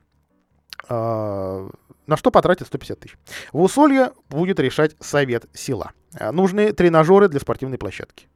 Э, 0.89 1.69
на 2.07 2.17
что 2.17 2.31
потратит 2.31 2.67
150 2.67 2.99
тысяч. 2.99 3.17
В 3.53 3.61
Усолье 3.61 4.13
будет 4.31 4.59
решать 4.59 4.97
совет 5.01 5.47
села. 5.53 5.93
Э, 6.15 6.31
нужны 6.31 6.73
тренажеры 6.73 7.29
для 7.29 7.41
спортивной 7.41 7.79
площадки. 7.79 8.29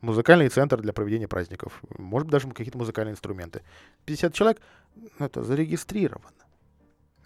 Музыкальный 0.00 0.48
центр 0.48 0.80
для 0.80 0.92
проведения 0.92 1.26
праздников. 1.26 1.82
Может 1.98 2.26
быть, 2.26 2.32
даже 2.32 2.48
какие-то 2.48 2.78
музыкальные 2.78 3.12
инструменты. 3.12 3.62
50 4.04 4.32
человек, 4.32 4.60
это 5.18 5.42
зарегистрировано. 5.42 6.37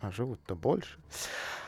А 0.03 0.11
живут-то 0.11 0.57
больше. 0.57 0.98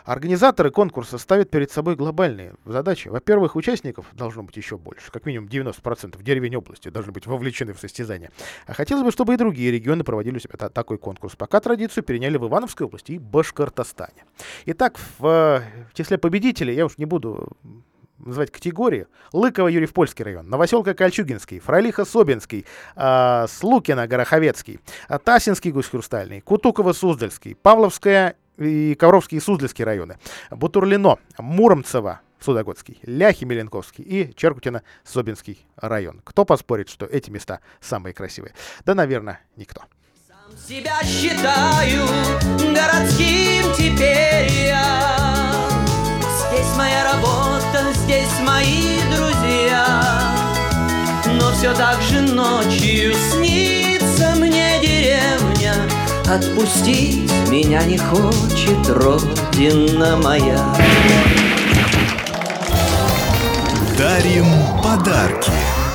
Организаторы 0.04 0.70
конкурса 0.70 1.16
ставят 1.16 1.50
перед 1.50 1.70
собой 1.70 1.96
глобальные 1.96 2.54
задачи. 2.66 3.08
Во-первых, 3.08 3.56
участников 3.56 4.06
должно 4.12 4.42
быть 4.42 4.56
еще 4.56 4.76
больше. 4.76 5.10
Как 5.10 5.24
минимум 5.24 5.48
90% 5.48 6.22
деревень 6.22 6.56
области 6.56 6.90
должны 6.90 7.12
быть 7.12 7.26
вовлечены 7.26 7.72
в 7.72 7.80
состязание. 7.80 8.30
А 8.66 8.74
хотелось 8.74 9.04
бы, 9.04 9.12
чтобы 9.12 9.32
и 9.32 9.36
другие 9.38 9.70
регионы 9.70 10.04
проводили 10.04 10.36
у 10.36 10.40
себя 10.40 10.68
такой 10.68 10.98
конкурс. 10.98 11.36
Пока 11.36 11.60
традицию 11.60 12.04
переняли 12.04 12.36
в 12.36 12.46
Ивановской 12.46 12.86
области 12.86 13.12
и 13.12 13.18
Башкортостане. 13.18 14.24
Итак, 14.66 14.98
в, 15.18 15.62
в 15.90 15.94
числе 15.94 16.18
победителей, 16.18 16.74
я 16.74 16.84
уж 16.84 16.98
не 16.98 17.06
буду 17.06 17.56
называть 18.24 18.50
категории. 18.50 19.06
Лыково, 19.32 19.68
Юрьев-Польский 19.68 20.24
район, 20.24 20.48
Новоселка 20.48 20.94
Кольчугинский, 20.94 21.58
Фролиха-Собинский, 21.60 22.66
э, 22.96 23.46
Слукино, 23.48 24.06
Гороховецкий, 24.06 24.80
Тасинский, 25.24 25.70
Гусь-Хрустальный, 25.70 26.40
Кутуково-Суздальский, 26.40 27.54
Павловская 27.54 28.36
и 28.56 28.94
Ковровский 28.94 29.38
и 29.38 29.40
Суздальский 29.40 29.84
районы, 29.84 30.18
Бутурлино, 30.50 31.18
Муромцево, 31.38 32.20
Судогодский, 32.40 32.98
Ляхи 33.02 33.44
Меленковский 33.44 34.04
и 34.04 34.34
Черкутино-Собинский 34.34 35.58
район. 35.76 36.20
Кто 36.24 36.44
поспорит, 36.44 36.90
что 36.90 37.06
эти 37.06 37.30
места 37.30 37.60
самые 37.80 38.12
красивые? 38.12 38.52
Да, 38.84 38.94
наверное, 38.94 39.40
никто. 39.56 39.82
Сам 40.28 40.56
себя 40.58 41.00
считаю 41.02 42.06
городским 42.58 43.72
теперь 43.74 44.50
я. 44.68 45.16
Здесь 46.20 46.76
моя 46.76 47.12
работа, 47.12 47.43
здесь 48.04 48.38
мои 48.46 49.00
друзья. 49.14 50.02
Но 51.40 51.52
все 51.52 51.72
так 51.74 52.00
же 52.02 52.20
ночью 52.20 53.14
снится 53.32 54.34
мне 54.36 54.78
деревня, 54.80 55.74
Отпустить 56.26 57.30
меня 57.50 57.82
не 57.84 57.98
хочет 57.98 58.88
Родина 58.88 60.16
моя. 60.16 60.58
Дарим 63.96 64.46
подарки. 64.82 65.50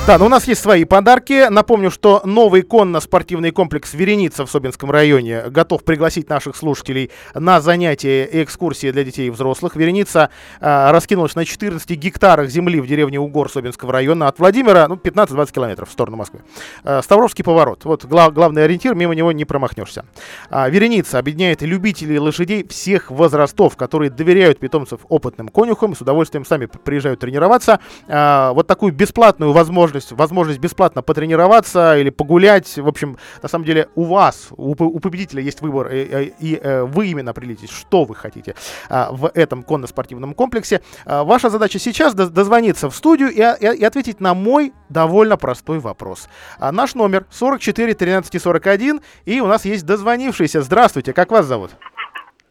Да, 0.06 0.18
но 0.18 0.26
у 0.26 0.28
нас 0.28 0.48
есть 0.48 0.60
свои 0.60 0.84
подарки. 0.84 1.48
Напомню, 1.50 1.90
что 1.90 2.22
новый 2.24 2.62
конно-спортивный 2.62 3.52
комплекс 3.52 3.94
«Вереница» 3.94 4.44
в 4.44 4.50
Собинском 4.50 4.90
районе 4.90 5.42
готов 5.50 5.84
пригласить 5.84 6.28
наших 6.28 6.56
слушателей 6.56 7.10
на 7.34 7.60
занятия 7.60 8.24
и 8.24 8.42
экскурсии 8.42 8.90
для 8.90 9.04
детей 9.04 9.28
и 9.28 9.30
взрослых. 9.30 9.76
«Вереница» 9.76 10.30
э, 10.60 10.90
раскинулась 10.90 11.36
на 11.36 11.44
14 11.44 11.88
гектарах 11.90 12.48
земли 12.48 12.80
в 12.80 12.88
деревне 12.88 13.20
Угор 13.20 13.52
Собинского 13.52 13.92
района 13.92 14.26
от 14.26 14.38
Владимира, 14.40 14.88
ну, 14.88 14.96
15-20 14.96 15.52
километров 15.52 15.90
в 15.90 15.92
сторону 15.92 16.16
Москвы. 16.16 16.40
Э, 16.82 17.02
Ставровский 17.04 17.44
поворот. 17.44 17.84
Вот 17.84 18.04
глав, 18.04 18.32
главный 18.32 18.64
ориентир, 18.64 18.96
мимо 18.96 19.14
него 19.14 19.30
не 19.30 19.44
промахнешься. 19.44 20.06
Э, 20.50 20.68
«Вереница» 20.70 21.20
объединяет 21.20 21.62
любителей 21.62 22.18
лошадей 22.18 22.66
всех 22.66 23.12
возрастов, 23.12 23.76
которые 23.76 24.10
доверяют 24.10 24.58
питомцев 24.58 25.00
опытным 25.08 25.48
конюхам 25.48 25.92
и 25.92 25.94
с 25.94 26.00
удовольствием 26.00 26.44
сами 26.44 26.66
приезжают 26.66 27.20
тренироваться. 27.20 27.78
Э, 28.08 28.50
вот 28.54 28.66
такую 28.66 28.92
бесплатную 28.92 29.52
возможность 29.52 29.89
возможность, 29.90 30.12
возможность 30.12 30.60
бесплатно 30.60 31.02
потренироваться 31.02 31.98
или 31.98 32.10
погулять. 32.10 32.76
В 32.78 32.88
общем, 32.88 33.16
на 33.42 33.48
самом 33.48 33.64
деле 33.64 33.88
у 33.94 34.04
вас, 34.04 34.48
у, 34.56 34.70
у 34.72 35.00
победителя 35.00 35.42
есть 35.42 35.60
выбор, 35.60 35.88
и, 35.88 36.32
и, 36.40 36.52
и 36.52 36.60
э, 36.62 36.84
вы 36.84 37.08
именно 37.08 37.30
определитесь, 37.30 37.70
что 37.70 38.04
вы 38.04 38.14
хотите 38.14 38.54
а, 38.88 39.10
в 39.12 39.30
этом 39.34 39.62
конно-спортивном 39.62 40.34
комплексе. 40.34 40.80
А, 41.04 41.24
ваша 41.24 41.50
задача 41.50 41.78
сейчас 41.78 42.14
дозвониться 42.14 42.88
в 42.88 42.94
студию 42.94 43.30
и, 43.30 43.40
и, 43.40 43.78
и 43.80 43.84
ответить 43.84 44.20
на 44.20 44.34
мой 44.34 44.72
довольно 44.88 45.36
простой 45.36 45.78
вопрос. 45.78 46.28
А, 46.58 46.72
наш 46.72 46.94
номер 46.94 47.26
44 47.30 47.94
13 47.94 48.42
41, 48.42 49.00
и 49.24 49.40
у 49.40 49.46
нас 49.46 49.64
есть 49.64 49.86
дозвонившийся. 49.86 50.62
Здравствуйте, 50.62 51.12
как 51.12 51.30
вас 51.30 51.46
зовут? 51.46 51.70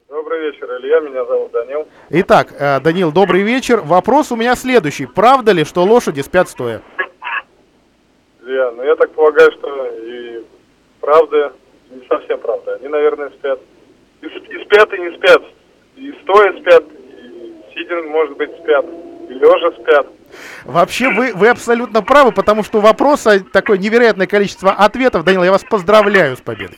Добрый 0.09 0.51
вечер, 0.51 0.67
Илья, 0.79 0.99
меня 0.99 1.25
зовут 1.25 1.51
Данил. 1.51 1.87
Итак, 2.09 2.53
э, 2.57 2.79
Данил, 2.81 3.11
добрый 3.11 3.43
вечер. 3.43 3.81
Вопрос 3.81 4.31
у 4.31 4.35
меня 4.35 4.55
следующий. 4.55 5.05
Правда 5.05 5.51
ли, 5.51 5.63
что 5.63 5.83
лошади 5.83 6.21
спят 6.21 6.49
стоя? 6.49 6.81
Илья, 8.49 8.71
ну 8.71 8.83
я 8.83 8.95
так 8.95 9.11
полагаю, 9.11 9.51
что 9.51 9.85
и 9.85 10.43
правда, 10.99 11.53
не 11.91 12.05
совсем 12.07 12.39
правда. 12.39 12.75
Они, 12.75 12.87
наверное, 12.87 13.29
спят. 13.29 13.59
И, 14.21 14.25
и 14.25 14.65
спят, 14.65 14.91
и 14.91 14.97
не 14.97 15.15
спят. 15.17 15.43
И 15.95 16.11
стоя 16.23 16.59
спят, 16.59 16.83
и 16.85 17.53
сидя, 17.73 18.01
может 18.09 18.35
быть, 18.37 18.49
спят, 18.63 18.85
и 19.29 19.33
лежа 19.33 19.71
спят. 19.79 20.07
Вообще 20.65 21.09
вы, 21.09 21.31
вы 21.35 21.49
абсолютно 21.49 22.01
правы, 22.01 22.31
потому 22.31 22.63
что 22.63 22.81
вопроса 22.81 23.39
такое 23.51 23.77
невероятное 23.77 24.25
количество 24.25 24.71
ответов. 24.71 25.23
Данил, 25.23 25.43
я 25.43 25.51
вас 25.51 25.63
поздравляю 25.63 26.35
с 26.35 26.41
победой. 26.41 26.77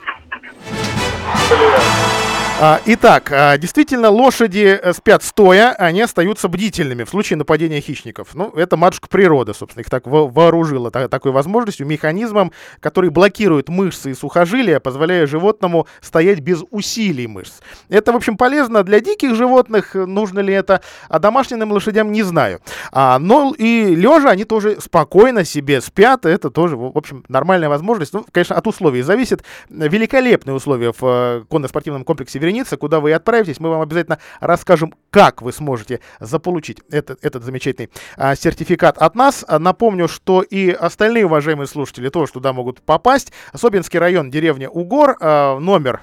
Блин. 1.50 2.31
А, 2.64 2.80
итак, 2.86 3.32
а, 3.32 3.58
действительно, 3.58 4.12
лошади 4.12 4.80
э, 4.80 4.94
спят 4.94 5.24
стоя, 5.24 5.72
они 5.72 6.00
остаются 6.02 6.48
бдительными 6.48 7.06
в 7.06 7.10
случае 7.10 7.38
нападения 7.38 7.82
хищников. 7.82 8.36
Ну, 8.36 8.52
это 8.52 8.78
матушка 8.78 9.08
природа, 9.08 9.56
собственно, 9.56 9.82
их 9.82 9.90
так 9.90 10.06
вооружила 10.06 10.92
такой 10.92 11.32
возможностью, 11.32 11.88
механизмом, 11.88 12.52
который 12.80 13.10
блокирует 13.10 13.70
мышцы 13.70 14.12
и 14.12 14.14
сухожилия, 14.14 14.80
позволяя 14.80 15.26
животному 15.26 15.88
стоять 16.02 16.42
без 16.42 16.62
усилий 16.70 17.26
мышц. 17.26 17.62
Это, 17.90 18.14
в 18.14 18.16
общем, 18.16 18.38
полезно 18.38 18.84
для 18.84 19.00
диких 19.00 19.34
животных, 19.34 19.96
нужно 19.96 20.40
ли 20.42 20.54
это, 20.54 20.82
а 21.10 21.18
домашним 21.18 21.72
лошадям 21.72 22.12
не 22.12 22.22
знаю. 22.22 22.60
А, 22.92 23.18
но 23.18 23.56
и 23.58 23.96
лежа 23.96 24.30
они 24.30 24.44
тоже 24.44 24.80
спокойно 24.80 25.46
себе 25.46 25.82
спят, 25.82 26.28
это 26.28 26.52
тоже, 26.52 26.78
в 26.78 26.96
общем, 26.96 27.24
нормальная 27.28 27.70
возможность. 27.70 28.14
Ну, 28.14 28.24
конечно, 28.32 28.56
от 28.56 28.68
условий 28.68 29.02
зависит. 29.02 29.44
Великолепные 29.70 30.54
условия 30.54 30.92
в 30.92 31.02
э, 31.02 31.44
конно-спортивном 31.50 32.04
комплексе 32.04 32.38
границы, 32.52 32.78
куда 32.78 33.00
вы 33.00 33.14
отправитесь, 33.14 33.60
мы 33.60 33.70
вам 33.70 33.82
обязательно 33.82 34.20
расскажем, 34.40 34.94
как 35.10 35.42
вы 35.42 35.54
сможете 35.54 36.02
заполучить 36.20 36.80
этот, 36.90 37.24
этот 37.24 37.44
замечательный 37.44 37.90
а, 38.18 38.36
сертификат 38.36 38.98
от 38.98 39.16
нас. 39.16 39.46
Напомню, 39.48 40.08
что 40.08 40.42
и 40.42 40.70
остальные 40.70 41.26
уважаемые 41.26 41.68
слушатели 41.68 42.10
тоже 42.10 42.34
туда 42.34 42.52
могут 42.54 42.82
попасть. 42.82 43.32
Собинский 43.54 44.00
район, 44.00 44.30
деревня 44.30 44.70
Угор, 44.70 45.18
а, 45.20 45.60
номер 45.60 46.02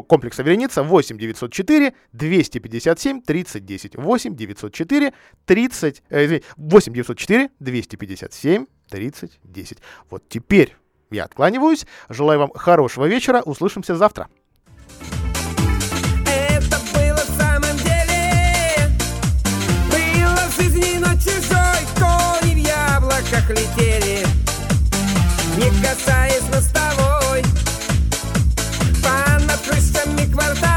комплекса 0.00 0.42
«Вереница» 0.42 0.82
8 0.82 1.18
904 1.18 1.92
257 2.12 3.20
30 3.22 3.64
10. 3.66 3.96
8 3.96 4.36
904 4.36 5.12
30... 5.44 6.02
Э, 6.08 6.40
8 6.56 6.92
904 6.92 7.50
257 7.60 8.66
30 8.88 9.40
10. 9.42 9.78
Вот 10.08 10.22
теперь 10.30 10.76
я 11.10 11.24
откланиваюсь. 11.24 11.84
Желаю 12.08 12.38
вам 12.38 12.52
хорошего 12.54 13.04
вечера. 13.04 13.42
Услышимся 13.42 13.94
завтра. 13.96 14.28
Яблоках 23.32 23.50
летели 23.50 24.26
Не 25.56 25.70
касаясь 25.82 26.42
мостовой. 26.52 27.42
Понад 29.02 29.60
крышами 29.60 30.30
квартала 30.32 30.71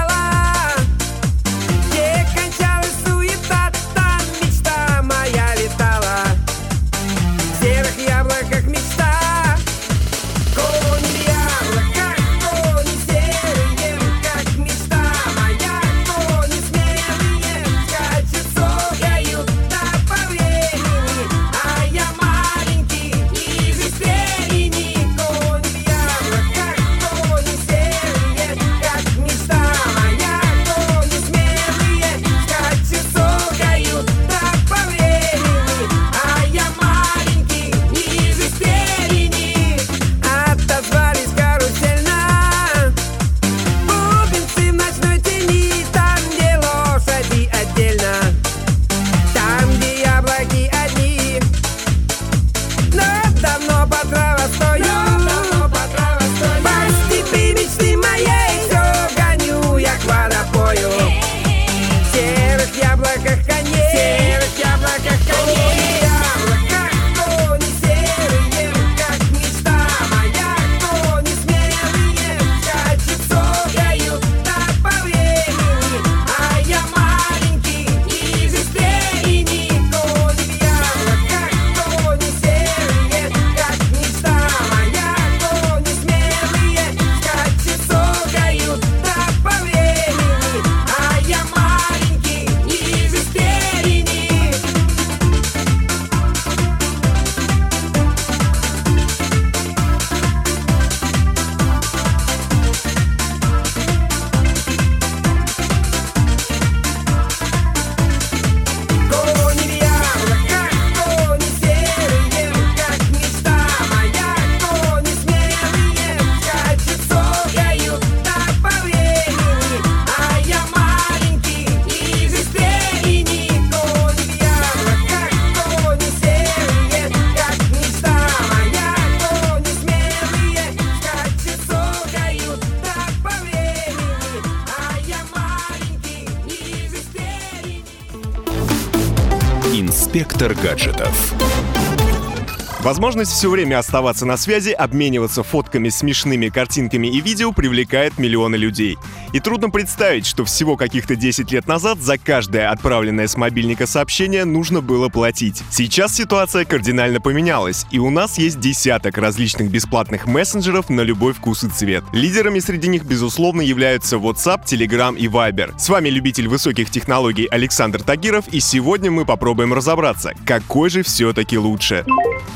Возможность 142.85 143.31
все 143.31 143.49
время 143.49 143.79
оставаться 143.79 144.27
на 144.27 144.37
связи, 144.37 144.69
обмениваться 144.69 145.41
фотками, 145.41 145.89
смешными 145.89 146.49
картинками 146.49 147.07
и 147.07 147.19
видео 147.19 147.51
привлекает 147.51 148.19
миллионы 148.19 148.57
людей. 148.57 148.99
И 149.33 149.39
трудно 149.39 149.69
представить, 149.69 150.25
что 150.25 150.45
всего 150.45 150.77
каких-то 150.77 151.15
10 151.15 151.51
лет 151.51 151.67
назад 151.67 151.99
за 151.99 152.17
каждое 152.17 152.69
отправленное 152.69 153.27
с 153.27 153.35
мобильника 153.35 153.87
сообщение 153.87 154.45
нужно 154.45 154.81
было 154.81 155.09
платить. 155.09 155.63
Сейчас 155.69 156.15
ситуация 156.15 156.65
кардинально 156.65 157.19
поменялась, 157.21 157.85
и 157.91 157.99
у 157.99 158.09
нас 158.09 158.37
есть 158.37 158.59
десяток 158.59 159.17
различных 159.17 159.69
бесплатных 159.69 160.25
мессенджеров 160.25 160.89
на 160.89 161.01
любой 161.01 161.33
вкус 161.33 161.63
и 161.63 161.69
цвет. 161.69 162.03
Лидерами 162.13 162.59
среди 162.59 162.87
них, 162.87 163.03
безусловно, 163.03 163.61
являются 163.61 164.17
WhatsApp, 164.17 164.65
Telegram 164.65 165.15
и 165.17 165.27
Viber. 165.27 165.77
С 165.77 165.89
вами 165.89 166.09
любитель 166.09 166.47
высоких 166.47 166.89
технологий 166.89 167.45
Александр 167.45 168.01
Тагиров, 168.03 168.47
и 168.49 168.59
сегодня 168.59 169.11
мы 169.11 169.25
попробуем 169.25 169.73
разобраться, 169.73 170.33
какой 170.45 170.89
же 170.89 171.03
все-таки 171.03 171.57
лучше. 171.57 172.05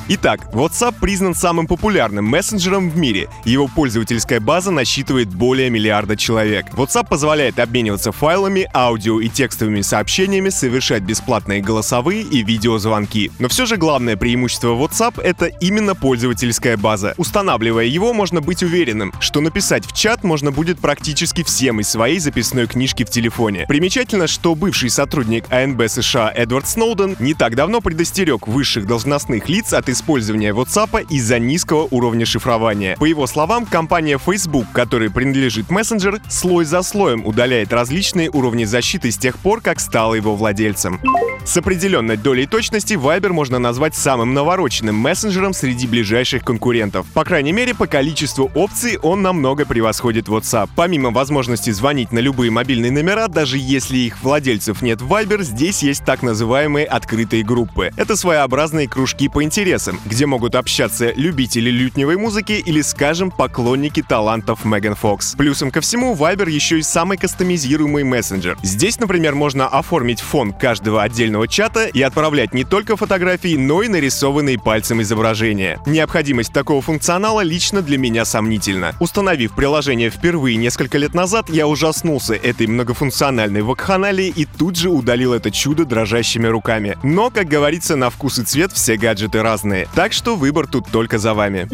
Итак, 0.07 0.49
WhatsApp 0.53 0.95
признан 0.99 1.35
самым 1.35 1.67
популярным 1.67 2.25
мессенджером 2.25 2.89
в 2.89 2.97
мире. 2.97 3.29
Его 3.45 3.67
пользовательская 3.67 4.39
база 4.39 4.71
насчитывает 4.71 5.27
более 5.29 5.69
миллиарда 5.69 6.17
человек. 6.17 6.58
WhatsApp 6.67 7.07
позволяет 7.09 7.59
обмениваться 7.59 8.11
файлами, 8.11 8.69
аудио 8.73 9.19
и 9.19 9.29
текстовыми 9.29 9.81
сообщениями, 9.81 10.49
совершать 10.49 11.03
бесплатные 11.03 11.61
голосовые 11.61 12.21
и 12.21 12.43
видеозвонки. 12.43 13.31
Но 13.39 13.47
все 13.47 13.65
же 13.65 13.77
главное 13.77 14.17
преимущество 14.17 14.75
WhatsApp— 14.75 15.21
это 15.23 15.47
именно 15.47 15.95
пользовательская 15.95 16.77
база. 16.77 17.13
Устанавливая 17.17 17.85
его, 17.85 18.13
можно 18.13 18.41
быть 18.41 18.63
уверенным, 18.63 19.13
что 19.19 19.41
написать 19.41 19.85
в 19.85 19.93
чат 19.93 20.23
можно 20.23 20.51
будет 20.51 20.79
практически 20.79 21.43
всем 21.43 21.79
из 21.79 21.89
своей 21.89 22.19
записной 22.19 22.67
книжки 22.67 23.03
в 23.03 23.09
телефоне. 23.09 23.65
Примечательно, 23.67 24.27
что 24.27 24.55
бывший 24.55 24.89
сотрудник 24.89 25.45
АНБ 25.51 25.89
США 25.89 26.31
Эдвард 26.35 26.67
Сноуден 26.67 27.15
не 27.19 27.33
так 27.33 27.55
давно 27.55 27.81
предостерег 27.81 28.47
высших 28.47 28.85
должностных 28.85 29.49
лиц 29.49 29.73
от 29.73 29.89
использования 29.89 30.53
WhatsApp 30.53 31.07
из-за 31.09 31.39
низкого 31.39 31.87
уровня 31.91 32.25
шифрования. 32.25 32.95
По 32.97 33.05
его 33.05 33.27
словам, 33.27 33.65
компания 33.65 34.17
Facebook, 34.17 34.65
которой 34.73 35.09
принадлежит 35.09 35.69
мессенджер, 35.69 36.19
слой 36.49 36.65
за 36.65 36.81
слоем 36.81 37.27
удаляет 37.27 37.71
различные 37.71 38.31
уровни 38.31 38.63
защиты 38.63 39.11
с 39.11 39.17
тех 39.19 39.37
пор, 39.37 39.61
как 39.61 39.79
стала 39.79 40.15
его 40.15 40.35
владельцем. 40.35 40.99
С 41.45 41.57
определенной 41.57 42.17
долей 42.17 42.45
точности 42.45 42.93
Viber 42.93 43.29
можно 43.29 43.59
назвать 43.59 43.95
самым 43.95 44.33
навороченным 44.33 44.95
мессенджером 44.95 45.53
среди 45.53 45.87
ближайших 45.87 46.43
конкурентов. 46.43 47.07
По 47.13 47.23
крайней 47.23 47.51
мере, 47.51 47.73
по 47.73 47.87
количеству 47.87 48.51
опций 48.53 48.97
он 48.97 49.21
намного 49.21 49.65
превосходит 49.65 50.27
WhatsApp. 50.27 50.69
Помимо 50.75 51.11
возможности 51.11 51.69
звонить 51.71 52.11
на 52.11 52.19
любые 52.19 52.51
мобильные 52.51 52.91
номера, 52.91 53.27
даже 53.27 53.57
если 53.57 53.97
их 53.97 54.21
владельцев 54.21 54.81
нет 54.81 55.01
в 55.01 55.11
Viber, 55.11 55.41
здесь 55.41 55.81
есть 55.81 56.03
так 56.05 56.21
называемые 56.21 56.85
открытые 56.85 57.43
группы. 57.43 57.91
Это 57.95 58.15
своеобразные 58.15 58.87
кружки 58.87 59.27
по 59.27 59.43
интересам, 59.43 59.99
где 60.05 60.25
могут 60.25 60.55
общаться 60.55 61.11
любители 61.15 61.69
лютневой 61.69 62.17
музыки 62.17 62.61
или, 62.63 62.81
скажем, 62.81 63.31
поклонники 63.31 64.03
талантов 64.03 64.65
Меган 64.65 64.95
Фокс. 64.95 65.35
Плюсом 65.35 65.71
ко 65.71 65.81
всему, 65.81 66.15
Viber 66.15 66.38
еще 66.47 66.79
и 66.79 66.81
самый 66.81 67.17
кастомизируемый 67.17 68.03
мессенджер. 68.03 68.57
Здесь, 68.63 68.99
например, 68.99 69.35
можно 69.35 69.67
оформить 69.67 70.21
фон 70.21 70.53
каждого 70.53 71.03
отдельного 71.03 71.47
чата 71.47 71.87
и 71.87 72.01
отправлять 72.01 72.53
не 72.53 72.63
только 72.63 72.95
фотографии, 72.95 73.57
но 73.57 73.81
и 73.81 73.87
нарисованные 73.89 74.57
пальцем 74.57 75.01
изображения. 75.01 75.79
Необходимость 75.85 76.53
такого 76.53 76.81
функционала 76.81 77.41
лично 77.41 77.81
для 77.81 77.97
меня 77.97 78.23
сомнительна. 78.23 78.95
Установив 78.99 79.53
приложение 79.55 80.09
впервые 80.09 80.55
несколько 80.55 80.97
лет 80.97 81.13
назад, 81.13 81.49
я 81.49 81.67
ужаснулся 81.67 82.35
этой 82.35 82.67
многофункциональной 82.67 83.63
вакханалии 83.63 84.27
и 84.27 84.45
тут 84.45 84.77
же 84.77 84.89
удалил 84.89 85.33
это 85.33 85.51
чудо 85.51 85.83
дрожащими 85.83 86.47
руками. 86.47 86.97
Но, 87.03 87.31
как 87.31 87.47
говорится, 87.47 87.95
на 87.95 88.09
вкус 88.09 88.39
и 88.39 88.43
цвет 88.43 88.71
все 88.71 88.95
гаджеты 88.95 89.41
разные. 89.41 89.87
Так 89.95 90.13
что 90.13 90.35
выбор 90.35 90.67
тут 90.67 90.87
только 90.91 91.17
за 91.17 91.33
вами. 91.33 91.67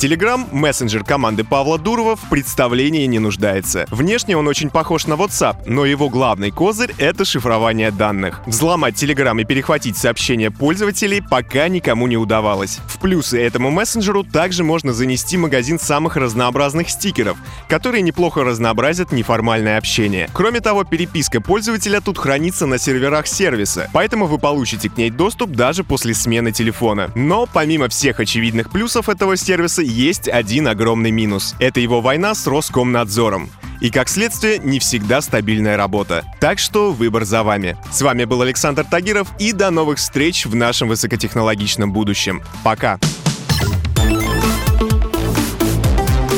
Telegram, 0.00 0.48
мессенджер 0.50 1.04
команды 1.04 1.44
Павла 1.44 1.76
Дурова, 1.76 2.16
в 2.16 2.30
представлении 2.30 3.04
не 3.04 3.18
нуждается. 3.18 3.84
Внешне 3.90 4.34
он 4.34 4.48
очень 4.48 4.70
похож 4.70 5.06
на 5.06 5.12
WhatsApp, 5.12 5.56
но 5.66 5.84
его 5.84 6.08
главный 6.08 6.50
козырь— 6.50 6.94
это 6.98 7.26
шифрование 7.26 7.90
данных. 7.90 8.40
Взломать 8.46 8.94
Telegram 8.94 9.38
и 9.38 9.44
перехватить 9.44 9.98
сообщения 9.98 10.50
пользователей 10.50 11.20
пока 11.20 11.68
никому 11.68 12.06
не 12.06 12.16
удавалось. 12.16 12.78
В 12.88 12.98
плюсы 12.98 13.38
этому 13.42 13.70
мессенджеру 13.70 14.24
также 14.24 14.64
можно 14.64 14.94
занести 14.94 15.36
магазин 15.36 15.78
самых 15.78 16.16
разнообразных 16.16 16.88
стикеров, 16.88 17.36
которые 17.68 18.00
неплохо 18.00 18.42
разнообразят 18.42 19.12
неформальное 19.12 19.76
общение. 19.76 20.30
Кроме 20.32 20.60
того, 20.60 20.84
переписка 20.84 21.42
пользователя 21.42 22.00
тут 22.00 22.16
хранится 22.16 22.64
на 22.64 22.78
серверах 22.78 23.26
сервиса, 23.26 23.90
поэтому 23.92 24.24
вы 24.24 24.38
получите 24.38 24.88
к 24.88 24.96
ней 24.96 25.10
доступ 25.10 25.50
даже 25.50 25.84
после 25.84 26.14
смены 26.14 26.52
телефона. 26.52 27.10
Но 27.14 27.46
помимо 27.52 27.90
всех 27.90 28.18
очевидных 28.18 28.70
плюсов 28.70 29.10
этого 29.10 29.36
сервиса 29.36 29.89
есть 29.90 30.28
один 30.28 30.68
огромный 30.68 31.10
минус. 31.10 31.54
Это 31.58 31.80
его 31.80 32.00
война 32.00 32.34
с 32.34 32.46
Роскомнадзором. 32.46 33.50
И, 33.80 33.90
как 33.90 34.08
следствие, 34.08 34.58
не 34.58 34.78
всегда 34.78 35.20
стабильная 35.20 35.76
работа. 35.76 36.24
Так 36.38 36.58
что 36.58 36.92
выбор 36.92 37.24
за 37.24 37.42
вами. 37.42 37.76
С 37.90 38.02
вами 38.02 38.24
был 38.24 38.42
Александр 38.42 38.84
Тагиров, 38.84 39.28
и 39.38 39.52
до 39.52 39.70
новых 39.70 39.98
встреч 39.98 40.46
в 40.46 40.54
нашем 40.54 40.88
высокотехнологичном 40.88 41.92
будущем. 41.92 42.42
Пока! 42.62 42.98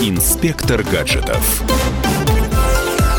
Инспектор 0.00 0.82
гаджетов. 0.82 1.62